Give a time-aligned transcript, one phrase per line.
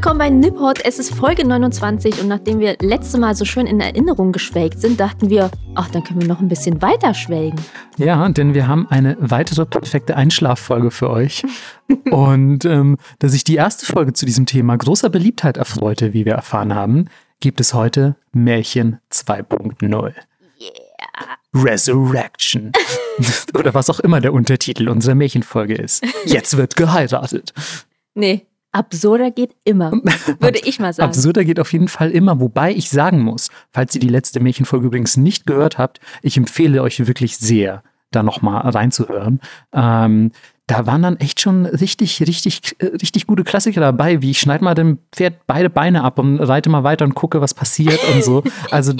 [0.00, 0.82] Willkommen bei Nippot.
[0.82, 4.98] Es ist Folge 29 und nachdem wir letzte Mal so schön in Erinnerung geschwelgt sind,
[4.98, 7.60] dachten wir, ach, dann können wir noch ein bisschen weiter schwelgen.
[7.98, 11.42] Ja, denn wir haben eine weitere perfekte Einschlaffolge für euch.
[12.10, 16.32] und ähm, da sich die erste Folge zu diesem Thema großer Beliebtheit erfreute, wie wir
[16.32, 17.10] erfahren haben,
[17.40, 20.14] gibt es heute Märchen 2.0.
[20.58, 20.70] Yeah.
[21.54, 22.72] Resurrection.
[23.54, 26.02] Oder was auch immer der Untertitel unserer Märchenfolge ist.
[26.24, 27.52] Jetzt wird geheiratet.
[28.14, 29.92] Nee, absurder geht immer,
[30.40, 31.08] würde ich mal sagen.
[31.08, 34.86] Absurder geht auf jeden Fall immer, wobei ich sagen muss, falls ihr die letzte Märchenfolge
[34.86, 39.40] übrigens nicht gehört habt, ich empfehle euch wirklich sehr, da nochmal reinzuhören.
[39.72, 40.32] Ähm,
[40.70, 44.62] da waren dann echt schon richtig, richtig, äh, richtig gute Klassiker dabei, wie ich schneide
[44.62, 48.22] mal dem Pferd beide Beine ab und reite mal weiter und gucke, was passiert und
[48.22, 48.44] so.
[48.70, 48.92] Also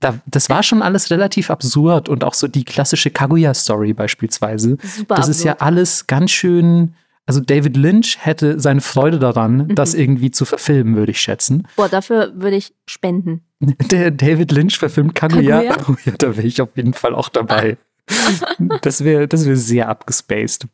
[0.00, 4.76] da, das war schon alles relativ absurd und auch so die klassische Kaguya-Story beispielsweise.
[4.82, 5.66] Super das ist ja absurd.
[5.66, 6.94] alles ganz schön.
[7.26, 11.66] Also David Lynch hätte seine Freude daran, das irgendwie zu verfilmen, würde ich schätzen.
[11.74, 13.42] Boah, dafür würde ich spenden.
[13.60, 15.62] Der David Lynch verfilmt Kaguya.
[15.62, 15.76] Kaguya?
[15.88, 17.76] Oh ja, da wäre ich auf jeden Fall auch dabei.
[18.82, 20.68] Das wäre das wär sehr abgespaced.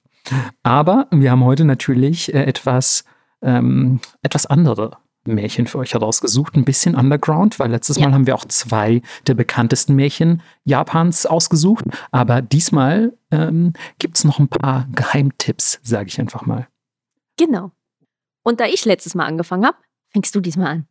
[0.62, 3.04] Aber wir haben heute natürlich äh, etwas,
[3.40, 6.56] ähm, etwas andere Märchen für euch herausgesucht.
[6.56, 8.08] Ein bisschen underground, weil letztes Ja.
[8.08, 11.84] Mal haben wir auch zwei der bekanntesten Märchen Japans ausgesucht.
[12.10, 16.68] Aber diesmal ähm, gibt es noch ein paar Geheimtipps, sage ich einfach mal.
[17.38, 17.70] Genau.
[18.42, 19.76] Und da ich letztes Mal angefangen habe,
[20.10, 20.86] fängst du diesmal an.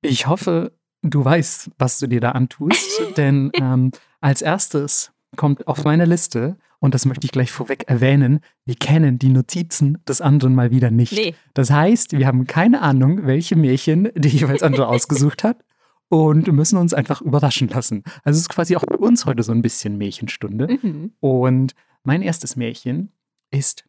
[0.00, 5.84] Ich hoffe, du weißt, was du dir da antust, denn ähm, als erstes kommt auf
[5.84, 10.54] meine Liste, und das möchte ich gleich vorweg erwähnen, wir kennen die Notizen des anderen
[10.54, 11.12] mal wieder nicht.
[11.12, 11.34] Nee.
[11.54, 15.64] Das heißt, wir haben keine Ahnung, welche Märchen die jeweils andere ausgesucht hat
[16.08, 18.02] und müssen uns einfach überraschen lassen.
[18.24, 20.78] Also es ist quasi auch für uns heute so ein bisschen Märchenstunde.
[20.82, 21.12] Mhm.
[21.20, 23.12] Und mein erstes Märchen
[23.50, 23.84] ist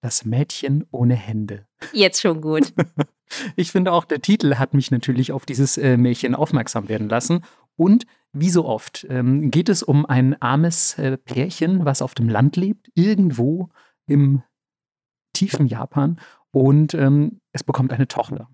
[0.00, 1.66] Das Mädchen ohne Hände.
[1.92, 2.72] Jetzt schon gut.
[3.56, 7.42] Ich finde auch, der Titel hat mich natürlich auf dieses äh, Märchen aufmerksam werden lassen.
[7.78, 12.28] Und wie so oft ähm, geht es um ein armes äh, Pärchen, was auf dem
[12.28, 13.70] Land lebt, irgendwo
[14.06, 14.42] im
[15.32, 16.20] tiefen Japan.
[16.50, 18.50] Und ähm, es bekommt eine Tochter.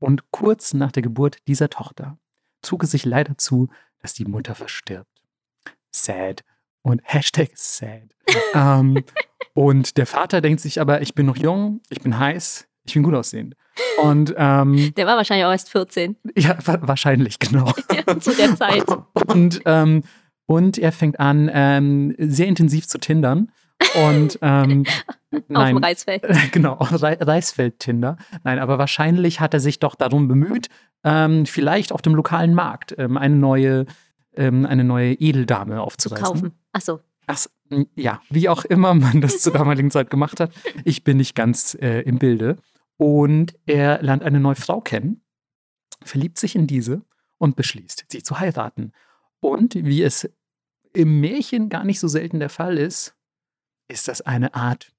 [0.00, 2.18] Und kurz nach der Geburt dieser Tochter
[2.62, 3.68] trug es sich leider zu,
[3.98, 5.22] dass die Mutter verstirbt.
[5.94, 6.42] Sad.
[6.82, 8.14] Und Hashtag sad.
[8.54, 9.04] ähm,
[9.52, 13.02] und der Vater denkt sich aber, ich bin noch jung, ich bin heiß, ich bin
[13.02, 13.54] gut aussehend.
[14.02, 17.72] Und ähm, Der war wahrscheinlich auch erst 14 ja, wa wahrscheinlich, genau.
[18.20, 18.84] zu der Zeit.
[19.26, 20.02] Und, ähm,
[20.46, 23.50] und er fängt an, ähm, sehr intensiv zu tindern.
[24.06, 24.84] Und ähm,
[25.32, 26.22] Auf nein, dem Reisfeld.
[26.52, 28.16] genau, Re Reisfeld-Tinder.
[28.44, 30.66] Nein, aber wahrscheinlich hat er sich doch darum bemüht,
[31.04, 33.86] ähm, vielleicht auf dem lokalen Markt ähm, eine neue,
[34.36, 36.24] ähm, eine neue Edeldame Zu aufzureißen.
[36.26, 36.50] kaufen.
[36.72, 36.80] Ach,
[37.32, 40.50] s- m, ja, wie auch immer man das zur damaligen Zeit gemacht hat.
[40.84, 42.56] Ich bin nicht ganz äh, im Bilde.
[43.00, 45.22] Und er lernt eine neue Frau kennen,
[46.02, 47.00] verliebt sich in diese
[47.38, 48.92] und beschließt, sie zu heiraten.
[49.40, 50.28] Und wie es
[50.92, 53.16] im Märchen gar nicht so selten der Fall ist,
[53.88, 54.92] ist das eine Art,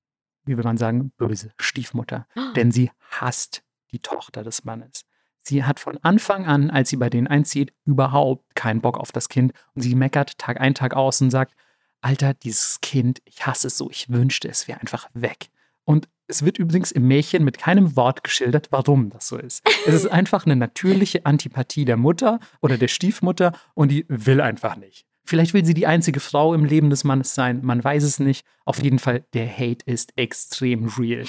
[0.45, 2.25] wie will man sagen, böse Stiefmutter.
[2.56, 5.06] Denn sie hasst die Tochter des Mannes.
[5.39, 9.29] Sie hat von Anfang an, als sie bei denen einzieht, überhaupt keinen Bock auf das
[9.29, 9.53] Kind.
[9.75, 11.53] Und sie meckert Tag ein, Tag aus und sagt,
[12.01, 15.51] Alter, dieses Kind, ich hasse es so, ich wünschte, es wäre einfach weg.
[15.83, 19.62] Und es wird übrigens im Märchen mit keinem Wort geschildert, warum das so ist.
[19.86, 24.78] Es ist einfach eine natürliche Antipathie der Mutter oder der Stiefmutter und die will einfach
[24.78, 25.06] nicht.
[25.24, 28.46] Vielleicht will sie die einzige Frau im Leben des Mannes sein, man weiß es nicht.
[28.66, 31.25] Auf jeden Fall, der Hate ist extrem real.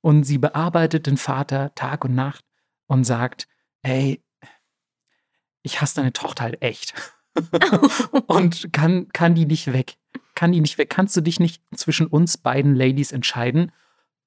[0.00, 2.44] Und sie bearbeitet den Vater Tag und Nacht
[2.86, 3.46] und sagt,
[3.82, 4.24] ey,
[5.62, 6.94] ich hasse deine Tochter halt echt.
[8.26, 9.96] und kann, kann die nicht weg.
[10.34, 10.90] Kann die nicht weg.
[10.90, 13.72] Kannst du dich nicht zwischen uns beiden Ladies entscheiden?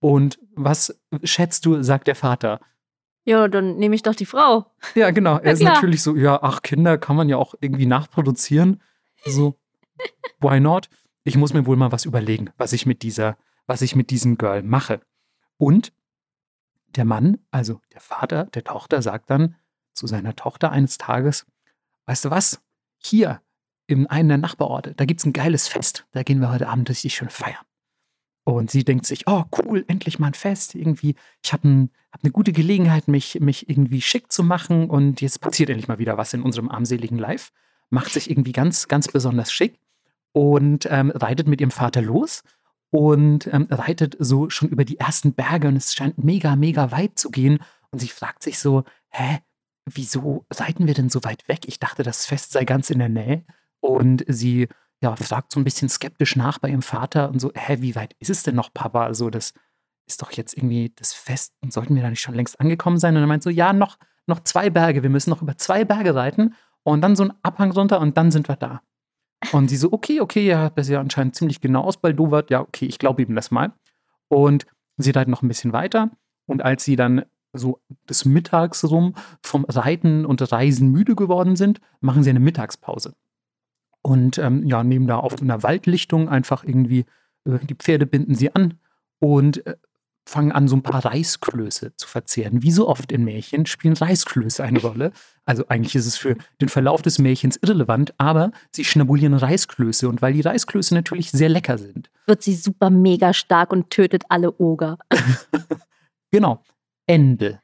[0.04, 2.60] Und was schätzt du, sagt der Vater.
[3.24, 4.70] Ja, dann nehme ich doch die Frau.
[4.96, 5.38] Ja, genau.
[5.38, 8.82] Er ist natürlich so, ja, ach, Kinder kann man ja auch irgendwie nachproduzieren.
[9.24, 9.58] So,
[10.42, 10.90] why not?
[11.24, 14.38] Ich muss mir wohl mal was überlegen, was ich mit dieser, was ich mit diesem
[14.38, 15.00] Girl mache.
[15.56, 15.94] Und
[16.90, 19.56] der Mann, also der Vater der Tochter, sagt dann
[19.94, 21.46] zu seiner Tochter eines Tages,
[22.08, 22.62] weißt du was?
[22.98, 23.42] Hier
[23.88, 26.06] in einem der Nachbarorte, da gibt es ein geiles Fest.
[26.12, 27.64] Da gehen wir heute Abend richtig schön feiern.
[28.46, 30.76] Und sie denkt sich, oh cool, endlich mal ein Fest.
[30.76, 34.90] Irgendwie, ich habe ein, hab eine gute Gelegenheit, mich, mich irgendwie schick zu machen.
[34.90, 37.52] Und jetzt passiert endlich mal wieder was in unserem armseligen Life.
[37.90, 39.80] Macht sich irgendwie ganz, ganz besonders schick
[40.34, 42.44] und ähm, reitet mit ihrem Vater los
[42.90, 47.18] und ähm, reitet so schon über die ersten Berge und es scheint mega, mega weit
[47.18, 47.60] zu gehen.
[47.92, 49.40] Und sie fragt sich so, hä,
[49.86, 51.62] wieso reiten wir denn so weit weg?
[51.66, 53.46] Ich dachte, das Fest sei ganz in der Nähe.
[53.80, 54.68] Und sie
[55.04, 58.16] ja, fragt so ein bisschen skeptisch nach bei ihrem Vater und so, hä, wie weit
[58.20, 59.06] ist es denn noch, Papa?
[59.06, 59.54] Also das,
[60.06, 63.16] ist doch jetzt irgendwie das Fest und sollten wir da nicht schon längst angekommen sein?
[63.16, 63.98] Und er meint so, ja, noch,
[64.28, 67.72] noch zwei Berge, wir müssen noch über zwei Berge reiten und dann so ein Abhang
[67.72, 68.82] runter und dann sind wir da.
[69.52, 72.50] Und sie so, okay, okay, ja, das ist ja anscheinend ziemlich genau aus Baldowat.
[72.50, 73.74] Ja, okay, ich glaube ihm das mal.
[74.30, 74.66] Und
[74.98, 76.12] sie reiten noch ein bisschen weiter.
[76.46, 81.82] Und als sie dann so des Mittags rum vom Reiten und Reisen müde geworden sind,
[82.00, 83.16] machen sie eine Mittagspause.
[84.04, 87.06] Und ähm, ja, nehmen da auf einer Waldlichtung einfach irgendwie,
[87.46, 88.76] äh, die Pferde binden sie an
[89.20, 89.76] und äh,
[90.26, 92.64] fangen an, so ein paar Reisklöße zu verzehren.
[92.64, 95.12] Wie so oft in Märchen spielen Reisklöße eine Rolle.
[95.46, 100.22] Also eigentlich ist es für den Verlauf des Märchens irrelevant, aber sie schnabulieren Reisklöße und
[100.22, 102.10] weil die Reisklöße natürlich sehr lecker sind.
[102.26, 104.98] Wird sie super mega stark und tötet alle Oger.
[106.32, 106.62] genau.
[107.06, 107.60] Ende.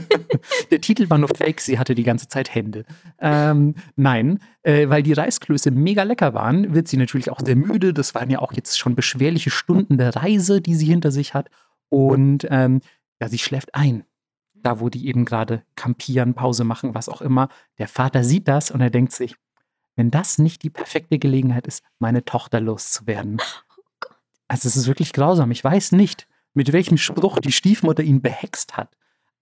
[0.70, 2.84] Der Titel war nur fake, sie hatte die ganze Zeit Hände.
[3.18, 7.92] Ähm, nein, äh, weil die Reisklöße mega lecker waren, wird sie natürlich auch sehr müde.
[7.92, 11.50] Das waren ja auch jetzt schon beschwerliche Stunden der Reise, die sie hinter sich hat.
[11.88, 12.80] Und ähm,
[13.20, 14.04] ja, sie schläft ein.
[14.54, 17.48] Da, wo die eben gerade kampieren, Pause machen, was auch immer.
[17.78, 19.36] Der Vater sieht das und er denkt sich,
[19.94, 23.38] wenn das nicht die perfekte Gelegenheit ist, meine Tochter loszuwerden.
[24.08, 24.12] Oh
[24.48, 25.50] also es ist wirklich grausam.
[25.50, 28.96] Ich weiß nicht, mit welchem Spruch die Stiefmutter ihn behext hat.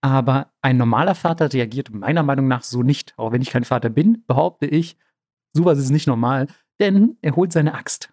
[0.04, 3.14] Aber ein normaler Vater reagiert meiner Meinung nach so nicht.
[3.16, 4.98] Auch wenn ich kein Vater bin, behaupte ich,
[5.54, 6.46] sowas ist nicht normal,
[6.78, 8.12] denn er holt seine Axt.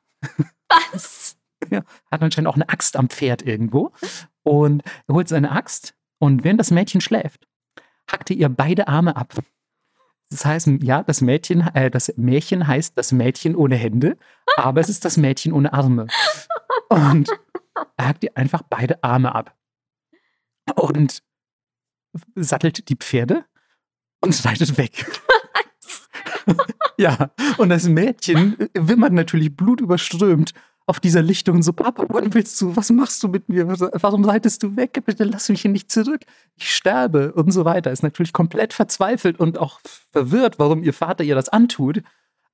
[0.70, 1.38] Was?
[1.70, 3.92] Ja, hat anscheinend auch eine Axt am Pferd irgendwo.
[4.42, 7.48] Und er holt seine Axt und während das Mädchen schläft,
[8.12, 9.36] hackt er ihr beide Arme ab.
[10.32, 14.18] Das heißt, ja, das Mädchen, äh, das Märchen heißt das Mädchen ohne Hände,
[14.58, 16.08] aber es ist das Mädchen ohne Arme.
[16.90, 17.30] Und
[17.96, 19.56] er hackt ihr einfach beide Arme ab.
[20.74, 21.22] Und
[22.36, 23.46] sattelt die Pferde
[24.22, 25.06] und reitet weg.
[26.98, 30.54] ja, und das Mädchen wimmert natürlich blutüberströmt
[30.88, 33.68] auf dieser Lichtung so, Papa, wann willst du, was machst du mit mir?
[33.70, 35.02] Warum reitest du weg?
[35.06, 36.22] Bitte lass mich hier nicht zurück.
[36.56, 37.92] Ich sterbe und so weiter.
[37.92, 39.80] Ist natürlich komplett verzweifelt und auch
[40.12, 42.02] verwirrt, warum ihr Vater ihr das antut.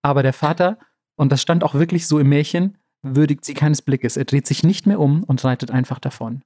[0.01, 0.77] Aber der Vater,
[1.15, 4.18] und das stand auch wirklich so im Märchen, würdigt sie keines Blickes.
[4.18, 6.44] Er dreht sich nicht mehr um und reitet einfach davon.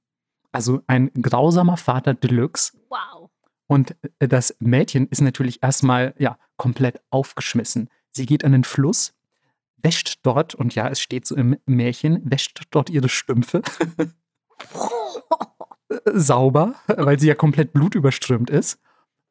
[0.52, 2.72] Also ein grausamer Vater Deluxe.
[2.88, 3.30] Wow.
[3.66, 7.88] Und äh, das Mädchen ist natürlich erstmal ja komplett aufgeschmissen.
[8.10, 9.14] Sie geht an den Fluss,
[9.78, 13.62] wäscht dort, und ja, es steht so im Märchen, wäscht dort ihre Stümpfe.
[16.12, 18.78] sauber, weil sie ja komplett blutüberströmt ist.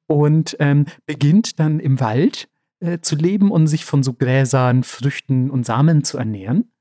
[0.08, 5.50] Und ähm, beginnt dann im Wald äh, zu leben und sich von so Gräsern, Früchten
[5.50, 6.72] und Samen zu ernähren.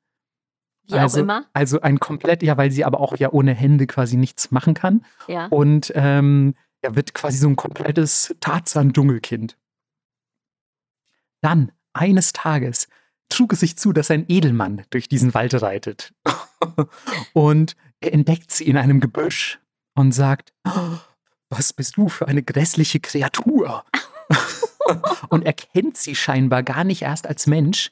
[0.90, 1.46] Wie also, auch immer.
[1.52, 5.04] Also ein komplett, ja, weil sie aber auch ja ohne Hände quasi nichts machen kann.
[5.28, 5.46] Ja.
[5.46, 9.56] Und ähm, ja, wird quasi so ein komplettes Tarzan-Dschungelkind.
[11.42, 12.88] Dann, eines Tages,
[13.28, 16.12] trug es sich zu, dass ein Edelmann durch diesen Wald reitet.
[17.32, 19.58] und er entdeckt sie in einem Gebüsch
[19.94, 20.98] und sagt, oh,
[21.48, 23.84] was bist du für eine grässliche Kreatur?
[25.28, 27.90] und erkennt sie scheinbar gar nicht erst als Mensch.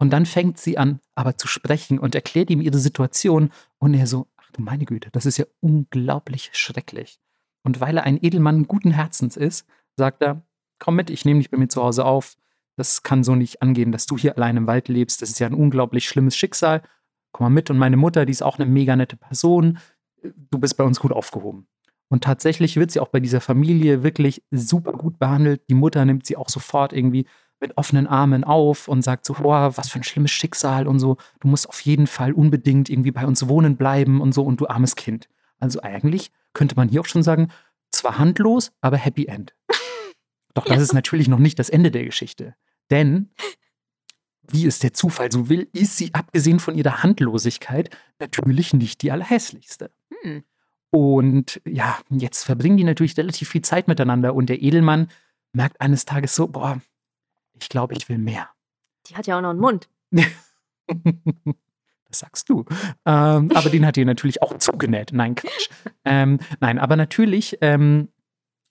[0.00, 3.50] Und dann fängt sie an, aber zu sprechen und erklärt ihm ihre Situation.
[3.78, 7.20] Und er so, ach du meine Güte, das ist ja unglaublich schrecklich.
[7.62, 10.42] Und weil er ein Edelmann guten Herzens ist, sagt er,
[10.78, 12.38] komm mit, ich nehme dich bei mir zu Hause auf.
[12.76, 15.20] Das kann so nicht angehen, dass du hier allein im Wald lebst.
[15.20, 16.82] Das ist ja ein unglaublich schlimmes Schicksal.
[17.32, 17.68] Komm mal mit.
[17.68, 19.78] Und meine Mutter, die ist auch eine mega nette Person.
[20.22, 21.66] Du bist bei uns gut aufgehoben.
[22.08, 25.62] Und tatsächlich wird sie auch bei dieser Familie wirklich super gut behandelt.
[25.68, 27.26] Die Mutter nimmt sie auch sofort irgendwie
[27.60, 31.16] mit offenen Armen auf und sagt so, boah, was für ein schlimmes Schicksal und so.
[31.40, 34.66] Du musst auf jeden Fall unbedingt irgendwie bei uns wohnen bleiben und so und du
[34.66, 35.28] armes Kind.
[35.58, 37.48] Also eigentlich könnte man hier auch schon sagen,
[37.90, 39.54] zwar handlos, aber Happy End.
[40.54, 40.82] Doch das ja.
[40.82, 42.54] ist natürlich noch nicht das Ende der Geschichte.
[42.90, 43.30] Denn,
[44.48, 49.12] wie es der Zufall so will, ist sie, abgesehen von ihrer Handlosigkeit, natürlich nicht die
[49.12, 49.92] allerhässlichste.
[50.22, 50.42] Hm.
[50.90, 55.08] Und ja, jetzt verbringen die natürlich relativ viel Zeit miteinander und der Edelmann
[55.52, 56.80] merkt eines Tages so, boah,
[57.60, 58.48] ich glaube, ich will mehr.
[59.06, 59.88] Die hat ja auch noch einen Mund.
[62.10, 62.64] Das sagst du.
[63.06, 65.12] Ähm, aber den hat ihr natürlich auch zugenäht.
[65.12, 65.68] Nein, Quatsch.
[66.04, 68.08] Ähm, nein, aber natürlich ähm,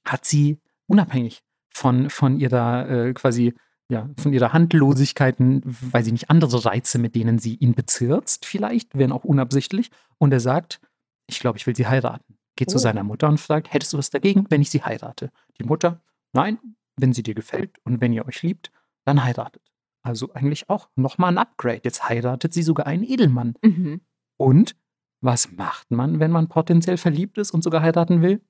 [0.06, 3.54] hat sie unabhängig von, von ihrer äh, quasi,
[3.90, 8.98] ja, von ihrer Handlosigkeiten, weil sie nicht andere Reize, mit denen sie ihn bezirzt, vielleicht,
[8.98, 9.90] wären auch unabsichtlich.
[10.18, 10.82] Und er sagt,
[11.28, 12.36] ich glaube, ich will sie heiraten.
[12.58, 12.72] Geht oh.
[12.74, 15.32] zu seiner Mutter und fragt, hättest du was dagegen, wenn ich sie heirate?
[15.60, 16.02] Die Mutter,
[16.34, 16.60] nein,
[16.98, 18.70] wenn sie dir gefällt und wenn ihr euch liebt,
[19.10, 19.64] dann heiratet.
[20.02, 21.82] Also eigentlich auch nochmal ein Upgrade.
[21.84, 23.56] Jetzt heiratet sie sogar einen Edelmann.
[23.62, 24.02] Mhm.
[24.38, 24.76] Und
[25.22, 28.42] was macht man, wenn man potenziell verliebt ist und sogar heiraten will?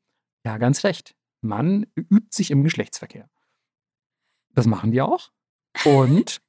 [0.46, 1.16] Ja, ganz recht.
[1.42, 3.30] Man übt sich im Geschlechtsverkehr.
[4.54, 5.32] Das machen die auch.
[5.86, 6.42] Und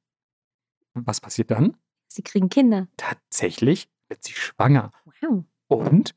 [0.93, 1.77] was passiert dann?
[2.07, 2.87] Sie kriegen Kinder.
[2.97, 4.91] Tatsächlich wird sie schwanger.
[5.21, 5.45] Wow.
[5.67, 6.15] Und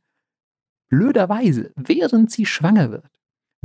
[0.89, 3.11] Blöderweise, während sie schwanger wird,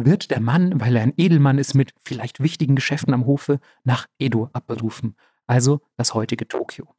[0.06, 4.08] wird der Mann, weil er ein Edelmann ist mit vielleicht wichtigen Geschäften am Hofe, nach
[4.18, 5.16] Edo abberufen,
[5.48, 6.96] also das heutige Tokio.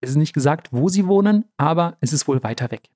[0.00, 2.88] Es ist nicht gesagt, wo sie wohnen, aber es ist wohl weiter weg.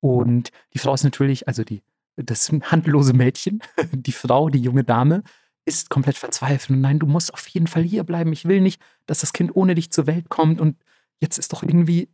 [0.00, 1.82] Und die Frau ist natürlich, also die,
[2.16, 3.60] das handlose Mädchen,
[3.92, 5.22] die Frau, die junge Dame,
[5.64, 6.70] ist komplett verzweifelt.
[6.70, 8.32] Und nein, du musst auf jeden Fall hier bleiben.
[8.32, 10.60] Ich will nicht, dass das Kind ohne dich zur Welt kommt.
[10.60, 10.76] Und
[11.20, 12.08] jetzt ist doch irgendwie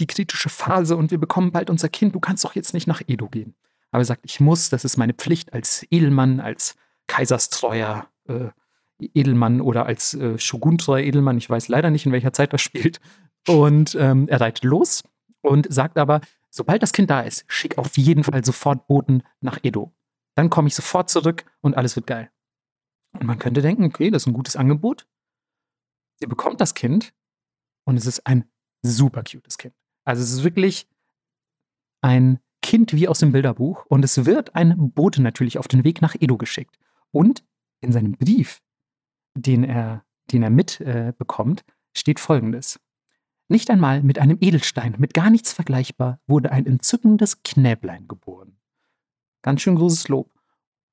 [0.00, 2.14] die kritische Phase und wir bekommen bald unser Kind.
[2.14, 3.54] Du kannst doch jetzt nicht nach Edo gehen.
[3.90, 6.76] Aber er sagt, ich muss, das ist meine Pflicht als Edelmann, als
[7.06, 8.48] kaiserstreuer äh,
[9.00, 11.38] Edelmann oder als äh, shoguntreuer Edelmann.
[11.38, 13.00] Ich weiß leider nicht, in welcher Zeit das spielt.
[13.46, 15.04] Und ähm, er reitet los
[15.40, 19.58] und sagt aber, sobald das Kind da ist, schick auf jeden Fall sofort Boten nach
[19.62, 19.92] Edo.
[20.34, 22.30] Dann komme ich sofort zurück und alles wird geil.
[23.12, 25.06] Und man könnte denken, okay, das ist ein gutes Angebot.
[26.16, 27.14] Sie bekommt das Kind
[27.84, 28.44] und es ist ein
[28.82, 29.74] super cutes Kind.
[30.04, 30.86] Also es ist wirklich
[32.00, 36.02] ein Kind wie aus dem Bilderbuch und es wird ein Bote natürlich auf den Weg
[36.02, 36.78] nach Edo geschickt.
[37.10, 37.42] Und
[37.80, 38.60] in seinem Brief,
[39.34, 42.78] den er, den er mitbekommt, äh, steht folgendes.
[43.48, 48.58] Nicht einmal mit einem Edelstein, mit gar nichts vergleichbar, wurde ein entzückendes Knäblein geboren.
[49.40, 50.30] Ganz schön großes Lob.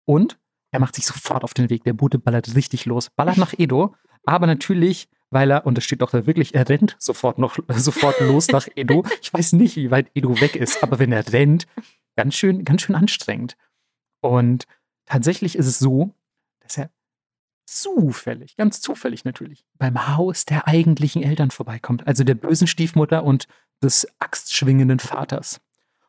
[0.06, 0.40] Und
[0.72, 1.84] er macht sich sofort auf den Weg.
[1.84, 6.02] Der Bote ballert richtig los, ballert nach Edo, aber natürlich weil er, und das steht
[6.02, 9.04] doch da wirklich, er rennt sofort noch sofort los nach Edo.
[9.22, 11.68] Ich weiß nicht, wie weit Edo weg ist, aber wenn er rennt,
[12.16, 13.58] ganz schön, ganz schön anstrengend.
[14.22, 14.66] Und
[15.06, 16.14] tatsächlich ist es so,
[16.62, 16.90] dass er
[17.66, 23.48] zufällig, ganz zufällig natürlich, beim Haus der eigentlichen Eltern vorbeikommt, also der bösen Stiefmutter und
[23.82, 25.62] des axtschwingenden Vaters.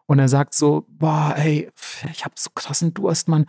[0.07, 1.71] Und er sagt so, boah, ey,
[2.11, 3.47] ich hab so krassen Durst, Mann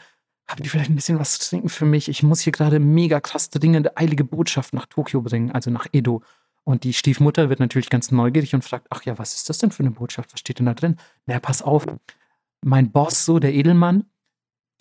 [0.47, 2.09] habt ihr vielleicht ein bisschen was zu trinken für mich?
[2.09, 6.21] Ich muss hier gerade mega krass dringende, eilige Botschaft nach Tokio bringen, also nach Edo.
[6.63, 9.71] Und die Stiefmutter wird natürlich ganz neugierig und fragt, ach ja, was ist das denn
[9.71, 10.33] für eine Botschaft?
[10.33, 10.97] Was steht denn da drin?
[11.25, 11.85] Na, pass auf,
[12.61, 14.05] mein Boss, so der Edelmann,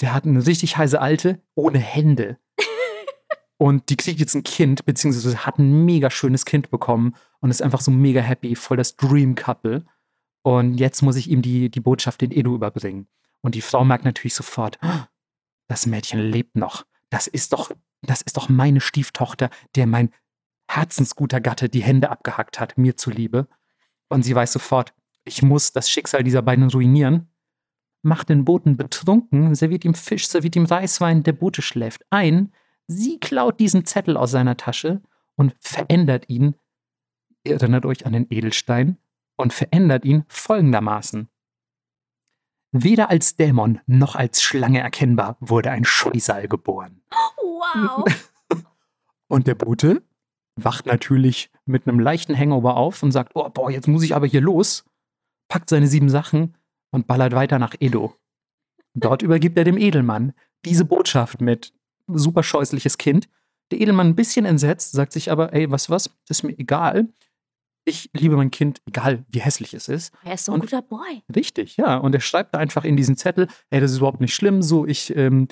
[0.00, 2.38] der hat eine richtig heiße Alte ohne Hände.
[3.56, 7.62] und die kriegt jetzt ein Kind, beziehungsweise hat ein mega schönes Kind bekommen und ist
[7.62, 9.84] einfach so mega happy, voll das Dream Couple.
[10.42, 13.08] Und jetzt muss ich ihm die, die Botschaft in Edo überbringen.
[13.42, 14.78] Und die Frau merkt natürlich sofort,
[15.68, 16.84] das Mädchen lebt noch.
[17.10, 17.70] Das ist doch,
[18.02, 20.10] das ist doch meine Stieftochter, der mein
[20.68, 23.48] herzensguter Gatte die Hände abgehackt hat, mir zuliebe.
[24.08, 24.94] Und sie weiß sofort,
[25.24, 27.28] ich muss das Schicksal dieser beiden ruinieren.
[28.02, 32.52] Macht den Boten betrunken, serviert ihm Fisch, serviert ihm Reiswein, der Bote schläft ein.
[32.86, 35.02] Sie klaut diesen Zettel aus seiner Tasche
[35.34, 36.54] und verändert ihn,
[37.42, 38.98] erinnert euch an den Edelstein,
[39.36, 41.28] und verändert ihn folgendermaßen.
[42.82, 47.00] Weder als Dämon noch als Schlange erkennbar wurde ein Scheusal geboren.
[47.38, 48.04] Wow.
[49.28, 50.02] Und der Bote
[50.56, 54.26] wacht natürlich mit einem leichten Hangover auf und sagt, oh, boah, jetzt muss ich aber
[54.26, 54.84] hier los,
[55.48, 56.56] packt seine sieben Sachen
[56.90, 58.14] und ballert weiter nach Edo.
[58.94, 60.32] Dort übergibt er dem Edelmann
[60.64, 61.74] diese Botschaft mit
[62.06, 63.28] super scheußliches Kind.
[63.70, 67.08] Der Edelmann ein bisschen entsetzt, sagt sich aber, ey, was, was, das ist mir egal
[67.86, 70.12] ich liebe mein Kind, egal wie hässlich es ist.
[70.24, 71.22] Er ist so ein und, guter Boy.
[71.34, 71.96] Richtig, ja.
[71.96, 74.84] Und er schreibt da einfach in diesen Zettel, ey, das ist überhaupt nicht schlimm, so
[74.84, 75.46] ich ähm,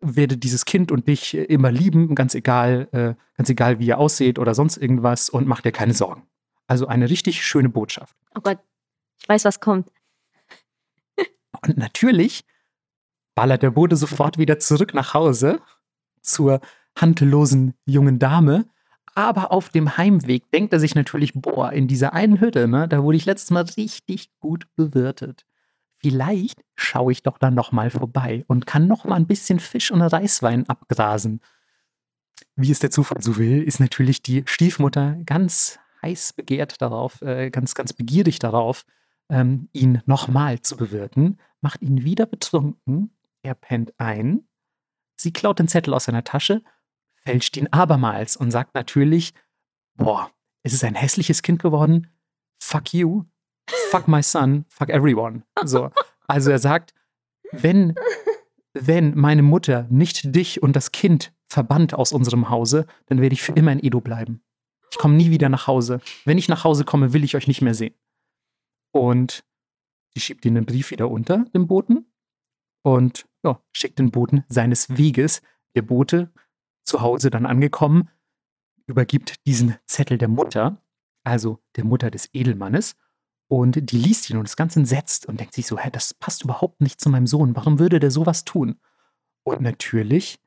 [0.00, 4.38] werde dieses Kind und dich immer lieben, ganz egal, äh, ganz egal, wie ihr aussieht
[4.38, 6.28] oder sonst irgendwas und mach dir keine Sorgen.
[6.66, 8.14] Also eine richtig schöne Botschaft.
[8.36, 8.58] Oh Gott,
[9.20, 9.90] ich weiß, was kommt.
[11.66, 12.44] und natürlich
[13.34, 15.60] ballert der Bote sofort wieder zurück nach Hause
[16.20, 16.60] zur
[16.96, 18.66] handlosen jungen Dame
[19.14, 23.02] aber auf dem Heimweg denkt er sich natürlich, boah, in dieser einen Hütte, ne, da
[23.02, 25.44] wurde ich letztes Mal richtig gut bewirtet.
[25.98, 30.02] Vielleicht schaue ich doch dann nochmal vorbei und kann noch mal ein bisschen Fisch und
[30.02, 31.40] Reiswein abgrasen.
[32.56, 37.50] Wie es der Zufall so will, ist natürlich die Stiefmutter ganz heiß begehrt darauf, äh,
[37.50, 38.84] ganz, ganz begierig darauf,
[39.30, 44.46] ähm, ihn nochmal zu bewirten, macht ihn wieder betrunken, er pennt ein,
[45.16, 46.62] sie klaut den Zettel aus seiner Tasche
[47.26, 49.34] fälscht ihn abermals und sagt natürlich,
[49.96, 50.30] boah,
[50.62, 52.08] es ist ein hässliches Kind geworden,
[52.60, 53.24] fuck you,
[53.90, 55.42] fuck my son, fuck everyone.
[55.64, 55.90] So.
[56.26, 56.94] Also er sagt,
[57.52, 57.94] wenn,
[58.72, 63.42] wenn meine Mutter nicht dich und das Kind verbannt aus unserem Hause, dann werde ich
[63.42, 64.42] für immer in Edo bleiben.
[64.90, 66.00] Ich komme nie wieder nach Hause.
[66.24, 67.94] Wenn ich nach Hause komme, will ich euch nicht mehr sehen.
[68.92, 69.44] Und
[70.14, 72.06] sie schiebt ihn den Brief wieder unter, dem Boten,
[72.84, 75.42] und ja, schickt den Boten seines Weges.
[75.74, 76.32] Der Bote
[76.84, 78.08] zu Hause dann angekommen,
[78.86, 80.82] übergibt diesen Zettel der Mutter,
[81.24, 82.96] also der Mutter des Edelmannes,
[83.48, 86.44] und die liest ihn und ist ganz entsetzt und denkt sich so, hä, das passt
[86.44, 88.76] überhaupt nicht zu meinem Sohn, warum würde der sowas tun?
[89.42, 90.38] Und natürlich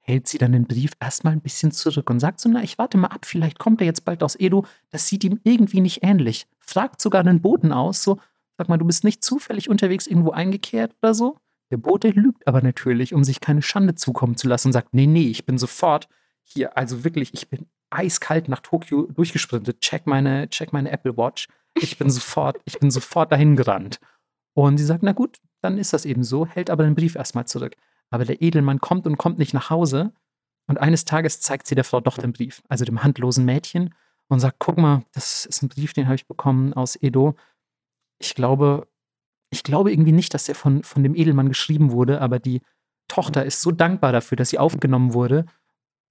[0.00, 2.98] hält sie dann den Brief erstmal ein bisschen zurück und sagt so, na, ich warte
[2.98, 6.46] mal ab, vielleicht kommt er jetzt bald aus Edo, das sieht ihm irgendwie nicht ähnlich.
[6.60, 8.18] Fragt sogar den Boten aus, so,
[8.56, 11.38] Sag mal, du bist nicht zufällig unterwegs irgendwo eingekehrt oder so?
[11.74, 15.08] Der Bote lügt aber natürlich, um sich keine Schande zukommen zu lassen und sagt, nee,
[15.08, 16.08] nee, ich bin sofort
[16.44, 21.48] hier, also wirklich, ich bin eiskalt nach Tokio durchgesprintet, check meine, check meine Apple Watch.
[21.74, 23.98] Ich bin sofort, ich bin sofort dahin gerannt.
[24.56, 27.48] Und sie sagt, na gut, dann ist das eben so, hält aber den Brief erstmal
[27.48, 27.74] zurück.
[28.08, 30.12] Aber der Edelmann kommt und kommt nicht nach Hause.
[30.68, 33.96] Und eines Tages zeigt sie der Frau doch den Brief, also dem handlosen Mädchen,
[34.28, 37.34] und sagt: Guck mal, das ist ein Brief, den habe ich bekommen aus Edo.
[38.20, 38.86] Ich glaube,
[39.54, 42.60] ich glaube irgendwie nicht, dass der von, von dem Edelmann geschrieben wurde, aber die
[43.08, 45.46] Tochter ist so dankbar dafür, dass sie aufgenommen wurde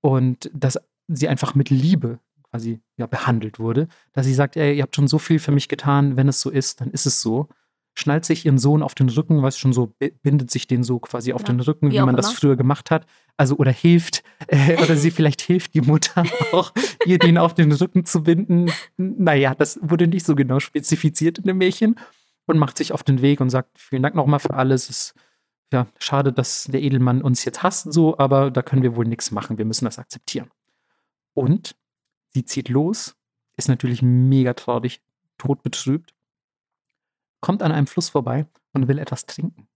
[0.01, 2.19] und dass sie einfach mit Liebe
[2.49, 5.67] quasi ja, behandelt wurde, dass sie sagt, ey, ihr habt schon so viel für mich
[5.67, 7.49] getan, wenn es so ist, dann ist es so
[7.95, 11.33] schnallt sich ihren Sohn auf den Rücken, was schon so, bindet sich den so quasi
[11.33, 12.17] auf ja, den Rücken, wie, wie man immer.
[12.17, 13.05] das früher gemacht hat.
[13.37, 16.73] Also, oder hilft, äh, oder sie vielleicht hilft die Mutter auch,
[17.05, 18.71] ihr den auf den Rücken zu binden.
[18.97, 21.95] Naja, das wurde nicht so genau spezifiziert in dem Märchen
[22.45, 24.89] und macht sich auf den Weg und sagt, vielen Dank nochmal für alles.
[24.89, 25.15] Es ist
[25.71, 29.31] ja schade, dass der Edelmann uns jetzt hasst, so, aber da können wir wohl nichts
[29.31, 29.57] machen.
[29.57, 30.49] Wir müssen das akzeptieren.
[31.33, 31.75] Und
[32.29, 33.15] sie zieht los,
[33.57, 35.01] ist natürlich mega traurig,
[35.37, 36.13] todbetrübt
[37.43, 39.67] kommt an einem Fluss vorbei und will etwas trinken.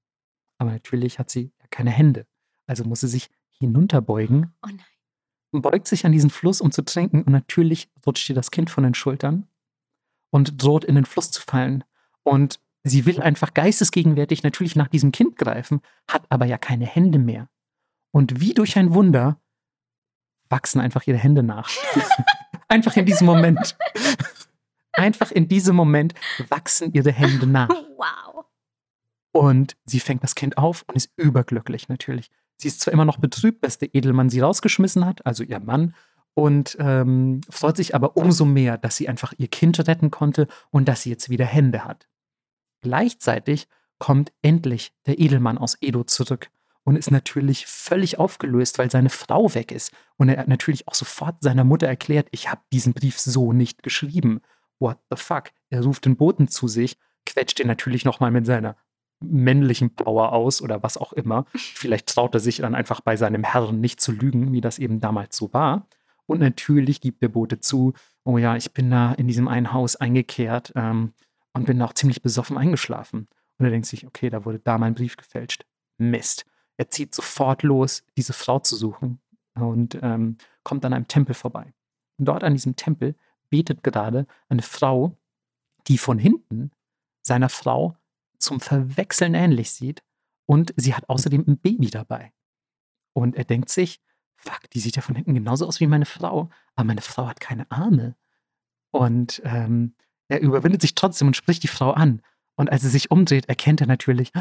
[0.58, 2.26] Aber natürlich hat sie keine Hände.
[2.66, 4.54] Also muss sie sich hinunterbeugen.
[4.64, 4.82] Oh nein.
[5.52, 7.24] Und beugt sich an diesen Fluss, um zu trinken.
[7.24, 9.48] Und natürlich rutscht ihr das Kind von den Schultern
[10.30, 11.84] und droht in den Fluss zu fallen.
[12.28, 15.80] Und sie will einfach geistesgegenwärtig natürlich nach diesem Kind greifen,
[16.10, 17.48] hat aber ja keine Hände mehr.
[18.12, 19.40] Und wie durch ein Wunder
[20.50, 21.70] wachsen einfach ihre Hände nach.
[22.68, 23.78] einfach in diesem Moment.
[24.92, 26.16] Einfach in diesem Moment
[26.50, 27.70] wachsen ihre Hände nach.
[27.70, 28.46] Wow.
[29.32, 32.30] Und sie fängt das Kind auf und ist überglücklich natürlich.
[32.58, 35.96] Sie ist zwar immer noch betrübt, dass der Edelmann sie rausgeschmissen hat, also ihr Mann,
[36.34, 40.90] und ähm, freut sich aber umso mehr, dass sie einfach ihr Kind retten konnte und
[40.90, 42.10] dass sie jetzt wieder Hände hat.
[42.88, 43.68] Gleichzeitig
[44.00, 46.50] kommt endlich der Edelmann aus Edo zurück
[46.86, 49.92] und ist natürlich völlig aufgelöst, weil seine Frau weg ist.
[50.16, 53.84] Und er hat natürlich auch sofort seiner Mutter erklärt, ich habe diesen Brief so nicht
[53.84, 54.40] geschrieben
[54.80, 55.52] what the fuck?
[55.70, 58.78] Er ruft den Boten zu sich, quetscht ihn natürlich nochmal mit seiner
[59.20, 61.46] männlichen Power aus oder was auch immer.
[61.56, 65.02] Vielleicht traut er sich dann einfach bei seinem Herrn nicht zu lügen, wie das eben
[65.02, 65.88] damals so war.
[66.26, 69.98] Und natürlich gibt der Bote zu, oh ja, ich bin da in diesem einen Haus
[69.98, 71.14] eingekehrt ähm,
[71.58, 73.28] und bin auch ziemlich besoffen eingeschlafen.
[73.58, 75.66] Und er denkt sich, okay, da wurde da mein Brief gefälscht.
[75.98, 76.46] Mist.
[76.78, 79.20] Er zieht sofort los, diese Frau zu suchen
[79.56, 81.74] und ähm, kommt an einem Tempel vorbei.
[82.20, 83.16] Dort an diesem Tempel
[83.50, 85.18] betet gerade eine Frau,
[85.88, 86.72] die von hinten
[87.24, 87.98] seiner Frau
[88.38, 90.04] zum Verwechseln ähnlich sieht
[90.46, 92.32] und sie hat außerdem ein Baby dabei.
[93.14, 94.00] Und er denkt sich,
[94.36, 97.40] fuck, die sieht ja von hinten genauso aus wie meine Frau, aber meine Frau hat
[97.40, 98.16] keine Arme.
[98.92, 99.96] Und ähm,
[100.28, 102.22] er überwindet sich trotzdem und spricht die Frau an.
[102.56, 104.32] Und als er sich umdreht, erkennt er natürlich,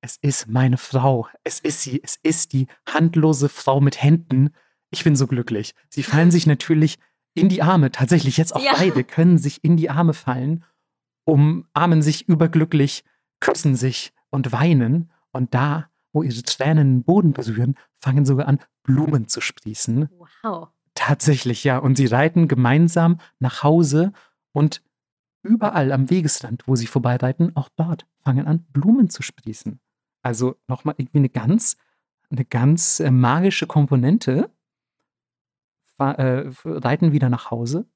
[0.00, 4.50] es ist meine Frau, es ist sie, es ist die handlose Frau mit Händen.
[4.90, 5.74] Ich bin so glücklich.
[5.88, 6.98] Sie fallen sich natürlich
[7.34, 8.72] in die Arme, tatsächlich jetzt auch ja.
[8.76, 10.64] beide können sich in die Arme fallen,
[11.24, 13.04] umarmen sich überglücklich,
[13.40, 15.10] küssen sich und weinen.
[15.32, 20.08] Und da, wo ihre Tränen den Boden berühren, fangen sogar an, Blumen zu sprießen.
[20.42, 20.68] Wow.
[20.94, 21.78] Tatsächlich, ja.
[21.78, 24.12] Und sie reiten gemeinsam nach Hause
[24.52, 24.80] und
[25.44, 29.80] überall am Wegesrand, wo sie vorbeireiten, auch dort fangen an, Blumen zu sprießen.
[30.22, 31.76] Also nochmal irgendwie eine ganz,
[32.30, 34.50] eine ganz äh, magische Komponente
[35.98, 37.86] äh, reiten wieder nach Hause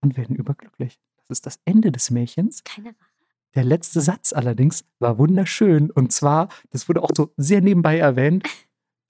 [0.00, 1.00] und werden überglücklich.
[1.28, 2.62] Das ist das Ende des Märchens.
[2.64, 3.12] Keine Rache.
[3.54, 5.90] Der letzte Satz allerdings war wunderschön.
[5.90, 8.48] Und zwar, das wurde auch so sehr nebenbei erwähnt,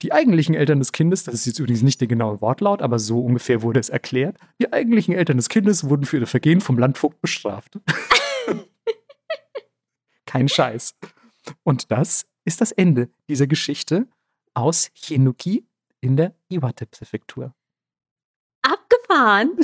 [0.01, 3.21] die eigentlichen Eltern des Kindes, das ist jetzt übrigens nicht der genaue Wortlaut, aber so
[3.21, 7.21] ungefähr wurde es erklärt, die eigentlichen Eltern des Kindes wurden für ihre Vergehen vom Landvogt
[7.21, 7.79] bestraft.
[10.25, 10.95] Kein Scheiß.
[11.63, 14.07] Und das ist das Ende dieser Geschichte
[14.53, 15.65] aus Chinuki
[16.01, 17.53] in der Iwate-Präfektur
[18.63, 19.51] abgefahren.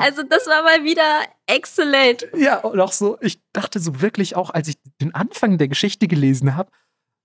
[0.00, 2.26] also das war mal wieder exzellent.
[2.36, 6.08] Ja, und auch so, ich dachte so wirklich auch, als ich den Anfang der Geschichte
[6.08, 6.70] gelesen habe,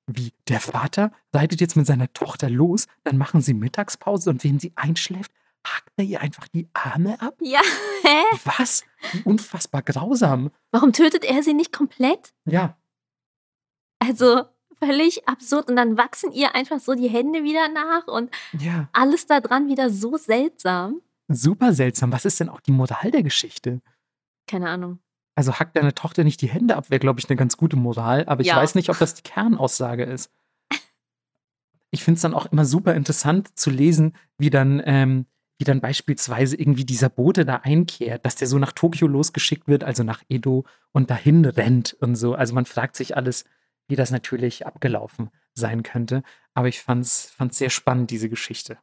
[0.08, 4.60] wie der Vater reitet jetzt mit seiner Tochter los, dann machen sie Mittagspause und wenn
[4.60, 5.32] sie einschläft,
[5.66, 7.36] hackt er ihr einfach die Arme ab?
[7.42, 7.62] Ja,
[8.04, 8.38] hä?
[8.44, 8.84] Was?
[9.12, 10.52] Wie unfassbar grausam.
[10.72, 12.34] Warum tötet er sie nicht komplett?
[12.46, 12.78] Ja.
[14.00, 14.44] Also,
[14.80, 18.90] völlig absurd und dann wachsen ihr einfach so die Hände wieder nach und ja.
[18.92, 21.02] alles da dran wieder so seltsam.
[21.30, 22.12] Super seltsam.
[22.12, 23.82] Was ist denn auch die Moral der Geschichte?
[24.48, 25.00] Keine Ahnung.
[25.36, 28.26] Also hackt deine Tochter nicht die Hände ab, wäre, glaube ich, eine ganz gute Moral,
[28.28, 28.56] aber ich ja.
[28.56, 30.32] weiß nicht, ob das die Kernaussage ist.
[31.90, 35.26] Ich finde es dann auch immer super interessant zu lesen, wie dann, ähm,
[35.58, 39.68] wie wie dann beispielsweise irgendwie dieser Bote da einkehrt, dass der so nach Tokio losgeschickt
[39.68, 42.36] wird, also nach Edo und dahin rennt und so.
[42.36, 43.46] Also man fragt sich alles,
[43.88, 46.24] wie das natürlich abgelaufen sein könnte.
[46.54, 48.78] Aber ich fand es sehr spannend, diese Geschichte.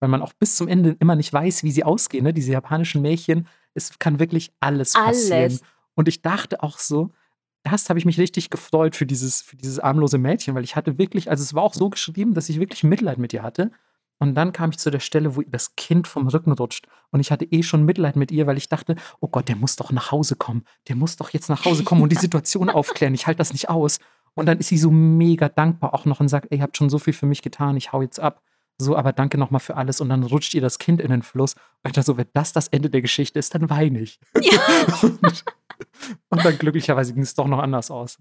[0.00, 2.32] Weil man auch bis zum Ende immer nicht weiß, wie sie ausgehen, ne?
[2.32, 3.48] diese japanischen Märchen.
[3.74, 5.42] Es kann wirklich alles passieren.
[5.42, 5.62] Alles.
[5.94, 7.10] Und ich dachte auch so,
[7.64, 10.98] erst habe ich mich richtig gefreut für dieses, für dieses armlose Mädchen, weil ich hatte
[10.98, 13.70] wirklich, also es war auch so geschrieben, dass ich wirklich Mitleid mit ihr hatte.
[14.18, 16.86] Und dann kam ich zu der Stelle, wo ihr das Kind vom Rücken rutscht.
[17.10, 19.76] Und ich hatte eh schon Mitleid mit ihr, weil ich dachte, oh Gott, der muss
[19.76, 20.64] doch nach Hause kommen.
[20.88, 23.14] Der muss doch jetzt nach Hause kommen und die Situation aufklären.
[23.14, 23.98] Ich halte das nicht aus.
[24.34, 26.88] Und dann ist sie so mega dankbar auch noch und sagt, ey, ihr habt schon
[26.88, 28.42] so viel für mich getan, ich hau jetzt ab.
[28.78, 30.00] So, aber danke nochmal für alles.
[30.00, 31.54] Und dann rutscht ihr das Kind in den Fluss.
[31.82, 34.20] Und dachte so, wenn das das Ende der Geschichte ist, dann weine ich.
[34.40, 34.60] Ja.
[35.02, 35.20] und,
[36.28, 38.18] und dann glücklicherweise ging es doch noch anders aus.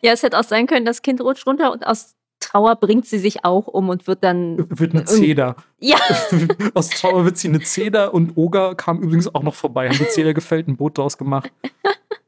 [0.00, 3.18] Ja, es hätte auch sein können, das Kind rutscht runter und aus Trauer bringt sie
[3.18, 4.66] sich auch um und wird dann.
[4.68, 5.56] Wird eine Zeder.
[5.78, 5.96] Ja.
[6.74, 10.08] Aus Trauer wird sie eine Zeder und Oga kam übrigens auch noch vorbei, haben die
[10.08, 11.52] Zeder gefällt, ein Boot draus gemacht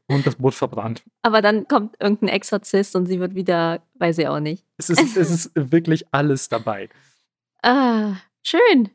[0.07, 1.03] und das Boot verbrannt.
[1.21, 4.65] Aber dann kommt irgendein Exorzist und sie wird wieder, weiß ich auch nicht.
[4.77, 6.89] Es ist, es ist wirklich alles dabei.
[7.65, 8.91] Ah, schön.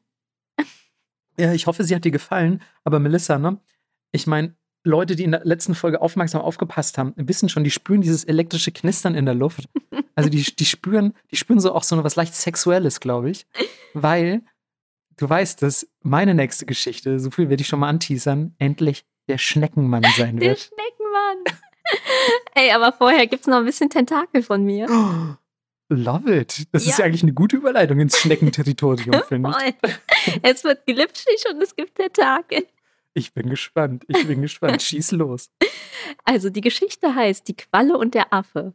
[1.37, 2.63] Ja, ich hoffe, sie hat dir gefallen.
[2.85, 3.59] Aber Melissa, ne?
[4.13, 4.55] Ich meine,
[4.85, 8.71] Leute, die in der letzten Folge aufmerksam aufgepasst haben, wissen schon, die spüren dieses elektrische
[8.71, 9.69] Knistern in der Luft.
[10.15, 13.47] Also die, die spüren, die spüren so auch so was leicht Sexuelles, glaube ich.
[13.93, 14.43] Weil
[15.17, 19.39] du weißt, dass meine nächste Geschichte, so viel werde ich schon mal anteasern, endlich der
[19.39, 20.43] Schneckenmann sein wird.
[20.43, 21.59] Der Schneckenmann.
[22.55, 24.87] Ey, aber vorher gibt es noch ein bisschen Tentakel von mir.
[25.93, 26.69] Love it.
[26.73, 26.91] Das ja.
[26.93, 29.75] ist ja eigentlich eine gute Überleitung ins Schneckenterritorium, finde ich.
[30.43, 32.65] Es wird glitschig und es gibt Tentakel.
[33.13, 34.05] Ich bin gespannt.
[34.07, 34.83] Ich bin gespannt.
[34.83, 35.51] Schieß los.
[36.25, 38.73] Also, die Geschichte heißt Die Qualle und der Affe.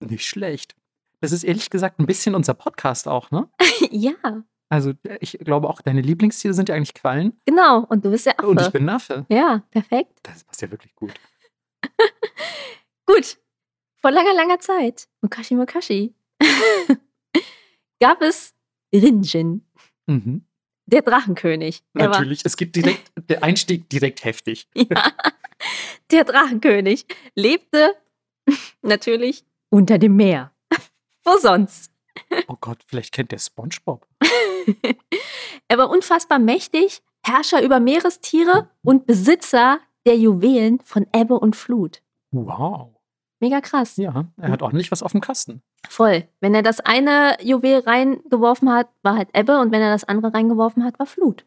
[0.00, 0.76] Nicht schlecht.
[1.20, 3.48] Das ist ehrlich gesagt ein bisschen unser Podcast auch, ne?
[3.90, 4.44] ja.
[4.68, 7.40] Also, ich glaube auch, deine Lieblingstiere sind ja eigentlich Quallen.
[7.46, 8.48] Genau, und du bist der Affe.
[8.48, 9.24] Und ich bin ein Affe.
[9.30, 10.20] Ja, perfekt.
[10.24, 11.14] Das passt ja wirklich gut.
[13.06, 13.38] gut.
[14.00, 16.14] Vor langer, langer Zeit, Mukashi Mukashi,
[18.00, 18.54] gab es
[18.94, 19.66] Rinjin.
[20.06, 20.44] Mhm.
[20.86, 21.82] Der Drachenkönig.
[21.92, 24.68] Natürlich, es gibt direkt, der Einstieg direkt heftig.
[24.90, 25.12] Ja,
[26.12, 27.94] der Drachenkönig lebte
[28.82, 30.52] natürlich unter dem Meer.
[31.24, 31.92] Wo sonst?
[32.46, 34.06] Oh Gott, vielleicht kennt der SpongeBob.
[35.68, 42.02] er war unfassbar mächtig, Herrscher über Meerestiere und Besitzer der Juwelen von Ebbe und Flut.
[42.30, 42.94] Wow.
[43.40, 43.96] Mega krass.
[43.96, 45.62] Ja, er hat ordentlich was auf dem Kasten.
[45.88, 46.24] Voll.
[46.40, 50.34] Wenn er das eine Juwel reingeworfen hat, war halt Ebbe und wenn er das andere
[50.34, 51.44] reingeworfen hat, war Flut.